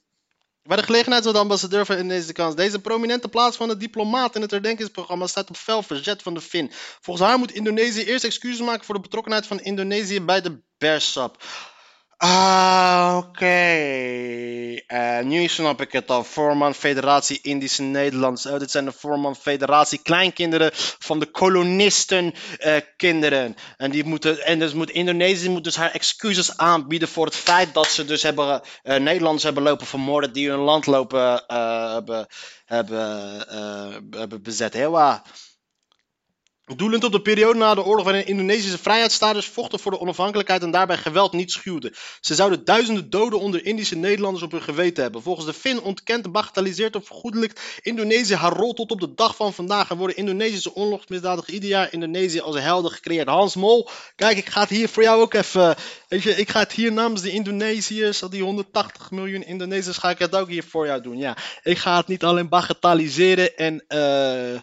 Bij 0.63 0.77
de 0.77 0.83
gelegenheid 0.83 1.23
zal 1.23 1.33
de 1.33 1.39
ambassadeur 1.39 1.85
van 1.85 1.97
Indonesische 1.97 2.33
kans 2.33 2.55
deze 2.55 2.79
prominente 2.79 3.27
plaats 3.27 3.57
van 3.57 3.67
de 3.67 3.77
diplomaat 3.77 4.35
in 4.35 4.41
het 4.41 4.51
herdenkingsprogramma 4.51 5.27
staat 5.27 5.49
op 5.49 5.55
fel 5.57 5.83
verzet 5.83 6.21
van 6.21 6.33
de 6.33 6.41
Fin. 6.41 6.71
Volgens 7.01 7.27
haar 7.27 7.37
moet 7.37 7.51
Indonesië 7.51 8.03
eerst 8.03 8.23
excuses 8.23 8.65
maken 8.65 8.85
voor 8.85 8.95
de 8.95 9.01
betrokkenheid 9.01 9.47
van 9.47 9.59
Indonesië 9.59 10.21
bij 10.21 10.41
de 10.41 10.61
Bersap. 10.77 11.43
Ah, 12.23 13.17
oké. 13.17 13.45
Eh, 14.87 15.19
nu 15.23 15.47
snap 15.47 15.81
ik 15.81 15.91
het 15.91 16.09
al. 16.09 16.23
Voorman 16.23 16.73
Federatie 16.73 17.39
Indische 17.41 17.81
Nederlanders. 17.81 18.45
Oh, 18.45 18.59
dit 18.59 18.71
zijn 18.71 18.85
de 18.85 18.91
Voorman 18.91 19.35
Federatie 19.35 19.99
kleinkinderen 19.99 20.69
van 20.99 21.19
de 21.19 21.25
kolonisten 21.25 22.33
eh, 22.57 22.75
kinderen. 22.97 23.55
En, 23.77 23.91
die 23.91 24.03
moeten, 24.03 24.45
en 24.45 24.59
dus 24.59 24.73
moet 24.73 24.89
Indonesië 24.89 25.49
moet 25.49 25.63
dus 25.63 25.75
haar 25.75 25.91
excuses 25.91 26.57
aanbieden 26.57 27.07
voor 27.07 27.25
het 27.25 27.35
feit 27.35 27.73
dat 27.73 27.87
ze 27.87 28.05
dus 28.05 28.23
hebben, 28.23 28.61
eh, 28.83 28.99
Nederlanders 28.99 29.43
hebben 29.43 29.63
lopen 29.63 29.87
vermoorden 29.87 30.33
die 30.33 30.49
hun 30.49 30.59
land 30.59 30.85
lopen 30.85 31.43
hebben, 31.47 32.27
hebben, 32.65 33.45
hebben 34.09 34.41
bezet. 34.41 34.73
Heel 34.73 34.91
waar. 34.91 35.21
Doelend 36.65 37.03
op 37.03 37.11
de 37.11 37.21
periode 37.21 37.59
na 37.59 37.75
de 37.75 37.83
oorlog 37.83 38.03
waarin 38.03 38.25
Indonesische 38.27 38.77
vrijheidsstatus 38.77 39.45
vochten 39.45 39.79
voor 39.79 39.91
de 39.91 39.99
onafhankelijkheid 39.99 40.61
en 40.61 40.71
daarbij 40.71 40.97
geweld 40.97 41.31
niet 41.31 41.51
schuwden. 41.51 41.93
Ze 42.19 42.35
zouden 42.35 42.65
duizenden 42.65 43.09
doden 43.09 43.39
onder 43.39 43.65
Indische 43.65 43.95
Nederlanders 43.95 44.43
op 44.43 44.51
hun 44.51 44.61
geweten 44.61 45.03
hebben. 45.03 45.21
Volgens 45.21 45.45
de 45.45 45.53
Fin 45.53 45.81
ontkent, 45.81 46.31
bagatelliseert 46.31 46.95
of 46.95 47.05
vergoedelijkt 47.05 47.61
Indonesië 47.81 48.35
haar 48.35 48.53
rol 48.53 48.73
tot 48.73 48.91
op 48.91 48.99
de 48.99 49.13
dag 49.13 49.35
van 49.35 49.53
vandaag. 49.53 49.89
En 49.89 49.97
worden 49.97 50.17
Indonesische 50.17 50.75
oorlogsmisdadigers 50.75 51.53
ieder 51.53 51.69
jaar 51.69 51.93
Indonesië 51.93 52.39
als 52.39 52.59
helden 52.59 52.91
gecreëerd. 52.91 53.27
Hans 53.27 53.55
Mol, 53.55 53.89
kijk, 54.15 54.37
ik 54.37 54.49
ga 54.49 54.61
het 54.61 54.69
hier 54.69 54.89
voor 54.89 55.03
jou 55.03 55.21
ook 55.21 55.33
even. 55.33 55.75
Weet 56.07 56.23
je, 56.23 56.35
ik 56.35 56.49
ga 56.49 56.59
het 56.59 56.71
hier 56.71 56.91
namens 56.91 57.21
de 57.21 57.31
Indonesiërs, 57.31 58.19
die 58.29 58.43
180 58.43 59.11
miljoen 59.11 59.45
Indonesiërs, 59.45 59.97
ga 59.97 60.09
ik 60.09 60.19
het 60.19 60.35
ook 60.35 60.49
hier 60.49 60.63
voor 60.63 60.85
jou 60.85 61.01
doen. 61.01 61.17
Ja, 61.17 61.37
ik 61.63 61.77
ga 61.77 61.97
het 61.97 62.07
niet 62.07 62.23
alleen 62.23 62.49
bagatelliseren 62.49 63.57
en, 63.57 63.83
eh, 63.87 64.61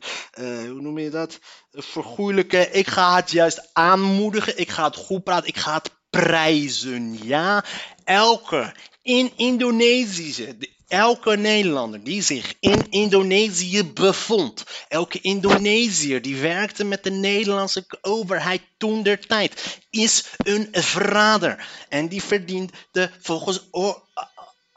hoe 0.68 0.80
noem 0.80 0.98
je 0.98 1.10
dat? 1.10 1.38
Vergoeilijken. 1.72 2.74
Ik 2.76 2.86
ga 2.88 3.16
het 3.16 3.30
juist 3.30 3.68
aanmoedigen. 3.72 4.58
Ik 4.58 4.68
ga 4.70 4.84
het 4.84 4.96
goed 4.96 5.24
praten. 5.24 5.48
Ik 5.48 5.56
ga 5.56 5.74
het 5.74 5.90
prijzen. 6.10 7.18
Ja, 7.22 7.64
elke 8.04 8.74
in 9.02 9.32
Indonesië, 9.36 10.54
de- 10.58 10.76
elke 10.88 11.36
Nederlander 11.36 12.04
die 12.04 12.22
zich 12.22 12.54
in 12.60 12.90
Indonesië 12.90 13.84
bevond, 13.84 14.64
elke 14.88 15.20
Indonesiër 15.20 16.22
die 16.22 16.36
werkte 16.36 16.84
met 16.84 17.02
de 17.04 17.10
Nederlandse 17.10 17.84
overheid 18.00 18.62
toen 18.78 19.02
der 19.02 19.26
tijd, 19.26 19.78
is 19.90 20.24
een 20.36 20.68
verrader. 20.72 21.68
En 21.88 22.08
die 22.08 22.22
verdient 22.22 22.72
de 22.92 23.10
volgens 23.20 23.68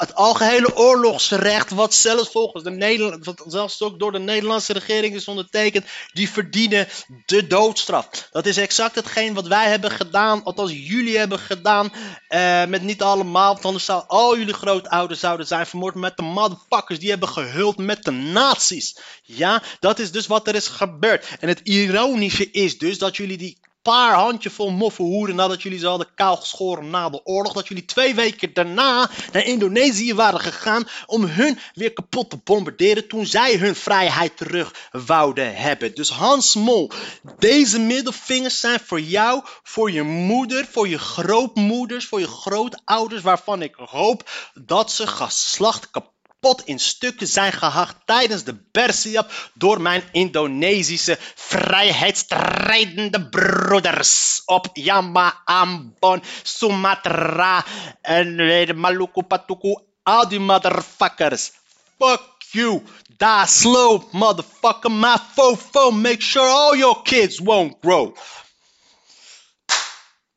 het 0.02 0.16
algehele 0.16 0.76
oorlogsrecht, 0.76 1.70
wat 1.70 1.94
zelfs 1.94 2.32
volgens 2.32 2.64
de 2.64 2.70
Nederland, 2.70 3.26
wat 3.26 3.44
zelfs 3.48 3.82
ook 3.82 4.00
door 4.00 4.12
de 4.12 4.20
Nederlandse 4.20 4.74
regering 4.74 5.16
is 5.16 5.28
ondertekend, 5.28 5.86
die 6.14 6.30
verdienen 6.30 6.88
de 7.26 7.48
doodstraf. 7.48 8.28
Dat 8.32 8.46
is 8.46 8.58
exact 8.58 8.96
hetgeen 8.96 9.34
wat 9.34 9.48
wij 9.48 9.70
hebben 9.70 9.92
gedaan, 9.92 10.44
althans 10.44 10.72
jullie 10.72 11.18
hebben 11.18 11.40
gedaan, 11.40 11.94
eh, 12.28 12.66
met 12.66 12.82
niet 12.82 13.02
allemaal, 13.02 13.54
want 13.54 13.66
anders 13.66 13.86
zou 13.86 14.04
al 14.08 14.38
jullie 14.38 14.54
grootouders 14.54 15.20
zouden 15.20 15.48
zijn 15.48 15.66
vermoord 15.66 15.96
met 15.96 16.18
de 16.18 16.24
motherfuckers, 16.24 17.00
die 17.00 17.10
hebben 17.10 17.30
gehuld 17.30 17.78
met 17.78 18.04
de 18.04 18.12
nazi's. 18.12 18.98
Ja, 19.24 19.64
dat 19.80 20.00
is 20.00 20.12
dus 20.12 20.28
wat 20.28 20.48
er 20.48 20.56
is 20.56 20.68
gebeurd. 20.68 21.28
En 21.40 21.48
het 21.48 21.60
ironische 21.64 22.52
is 22.52 22.78
dus 22.78 22.98
dat 22.98 23.18
jullie 23.18 23.38
die 23.38 23.58
paar 23.82 24.14
handjevol 24.14 24.72
moffenhoeren 24.72 25.36
nadat 25.36 25.62
jullie 25.62 25.80
ze 25.80 25.88
hadden 25.88 26.14
kaalgeschoren 26.16 26.90
na 26.90 27.10
de 27.10 27.26
oorlog. 27.26 27.54
Dat 27.54 27.68
jullie 27.68 27.86
twee 27.86 28.16
weken 28.16 28.54
daarna 28.54 29.10
naar 29.32 29.46
Indonesië 29.46 30.14
waren 30.14 30.40
gegaan 30.40 30.88
om 31.06 31.24
hun 31.24 31.60
weer 31.74 31.94
kapot 31.94 32.30
te 32.30 32.38
bombarderen 32.38 33.08
toen 33.08 33.26
zij 33.26 33.56
hun 33.56 33.76
vrijheid 33.76 34.38
terug 34.38 34.74
wouden 34.92 35.56
hebben. 35.56 35.96
Dus 35.96 36.10
Hans 36.10 36.56
Mol, 36.56 36.92
deze 37.40 37.80
middelvingers 37.80 38.60
zijn 38.60 38.80
voor 38.86 39.02
jou, 39.02 39.44
voor 39.64 39.92
je 39.92 40.04
moeder, 40.04 40.68
voor 40.72 40.88
je 40.88 41.00
grootmoeders, 41.00 42.06
voor 42.06 42.20
je 42.20 42.28
grootouders, 42.28 43.22
waarvan 43.22 43.62
ik 43.62 43.76
hoop 43.76 44.30
dat 44.54 44.92
ze 44.92 45.08
geslacht 45.08 45.92
kapot 45.92 46.10
pot 46.42 46.62
in 46.66 46.80
stukken 46.80 47.28
zijn 47.28 47.52
gehakt 47.52 47.96
tijdens 48.06 48.44
de 48.44 48.56
Bersiap 48.72 49.52
door 49.54 49.82
mijn 49.82 50.04
Indonesische 50.12 51.18
vrijheidsstrijdende 51.36 53.30
broeders 53.30 54.42
op 54.46 54.70
Jamba, 54.74 55.42
Ambon, 55.46 56.24
Sumatra 56.44 57.66
en 58.02 58.80
Maluku, 58.80 59.24
Patuku, 59.24 59.76
al 60.04 60.28
die 60.28 60.40
motherfuckers. 60.40 61.52
Fuck 61.98 62.22
you, 62.52 62.84
die 63.18 63.46
slow 63.48 64.02
motherfucker, 64.12 64.92
my 64.92 65.18
fofo, 65.36 65.92
make 65.92 66.22
sure 66.22 66.48
all 66.48 66.78
your 66.78 67.02
kids 67.04 67.40
won't 67.40 67.78
grow. 67.82 68.16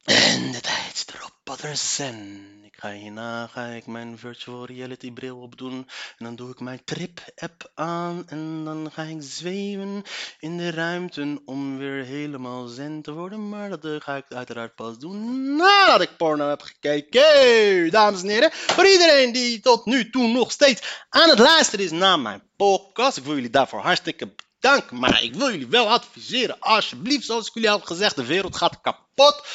En 0.04 0.52
de 0.52 0.60
tijd 0.60 1.04
erop, 1.14 1.32
brothers 1.44 1.98
en 1.98 2.63
hierna 2.90 3.46
ga 3.46 3.66
ik 3.66 3.86
mijn 3.86 4.18
virtual 4.18 4.66
reality 4.66 5.12
bril 5.12 5.38
opdoen. 5.38 5.88
En 6.18 6.24
dan 6.24 6.36
doe 6.36 6.50
ik 6.50 6.60
mijn 6.60 6.84
trip 6.84 7.20
app 7.36 7.70
aan. 7.74 8.24
En 8.28 8.64
dan 8.64 8.90
ga 8.92 9.02
ik 9.02 9.16
zweven 9.20 10.02
in 10.38 10.56
de 10.56 10.70
ruimte 10.70 11.42
om 11.44 11.78
weer 11.78 12.04
helemaal 12.04 12.66
zen 12.66 13.02
te 13.02 13.12
worden. 13.12 13.48
Maar 13.48 13.68
dat 13.68 13.84
eh, 13.84 13.96
ga 13.98 14.16
ik 14.16 14.24
uiteraard 14.28 14.74
pas 14.74 14.98
doen 14.98 15.56
nadat 15.56 16.00
ik 16.00 16.16
porno 16.16 16.48
heb 16.48 16.62
gekeken. 16.62 17.90
Dames 17.90 18.22
en 18.22 18.28
heren. 18.28 18.50
Voor 18.52 18.86
iedereen 18.86 19.32
die 19.32 19.60
tot 19.60 19.84
nu 19.84 20.10
toe 20.10 20.28
nog 20.28 20.52
steeds 20.52 21.04
aan 21.08 21.28
het 21.28 21.38
luisteren 21.38 21.84
is 21.84 21.90
naar 21.90 22.20
mijn 22.20 22.42
podcast. 22.56 23.16
Ik 23.16 23.24
wil 23.24 23.34
jullie 23.34 23.50
daarvoor 23.50 23.80
hartstikke 23.80 24.34
bedanken. 24.60 24.98
Maar 24.98 25.22
ik 25.22 25.34
wil 25.34 25.50
jullie 25.50 25.66
wel 25.66 25.88
adviseren. 25.88 26.60
Alsjeblieft, 26.60 27.24
zoals 27.24 27.46
ik 27.46 27.54
jullie 27.54 27.70
al 27.70 27.80
gezegd, 27.80 28.16
de 28.16 28.24
wereld 28.24 28.56
gaat 28.56 28.80
kapot. 28.80 29.46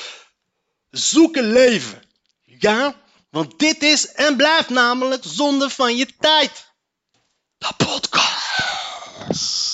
Zoek 0.89 1.35
een 1.35 1.51
leven. 1.51 2.01
Ja? 2.45 2.95
Want 3.29 3.59
dit 3.59 3.83
is 3.83 4.11
en 4.11 4.35
blijft 4.37 4.69
namelijk 4.69 5.23
zonde 5.25 5.69
van 5.69 5.95
je 5.95 6.15
tijd. 6.19 6.73
De 7.57 7.69
podcast. 7.77 9.68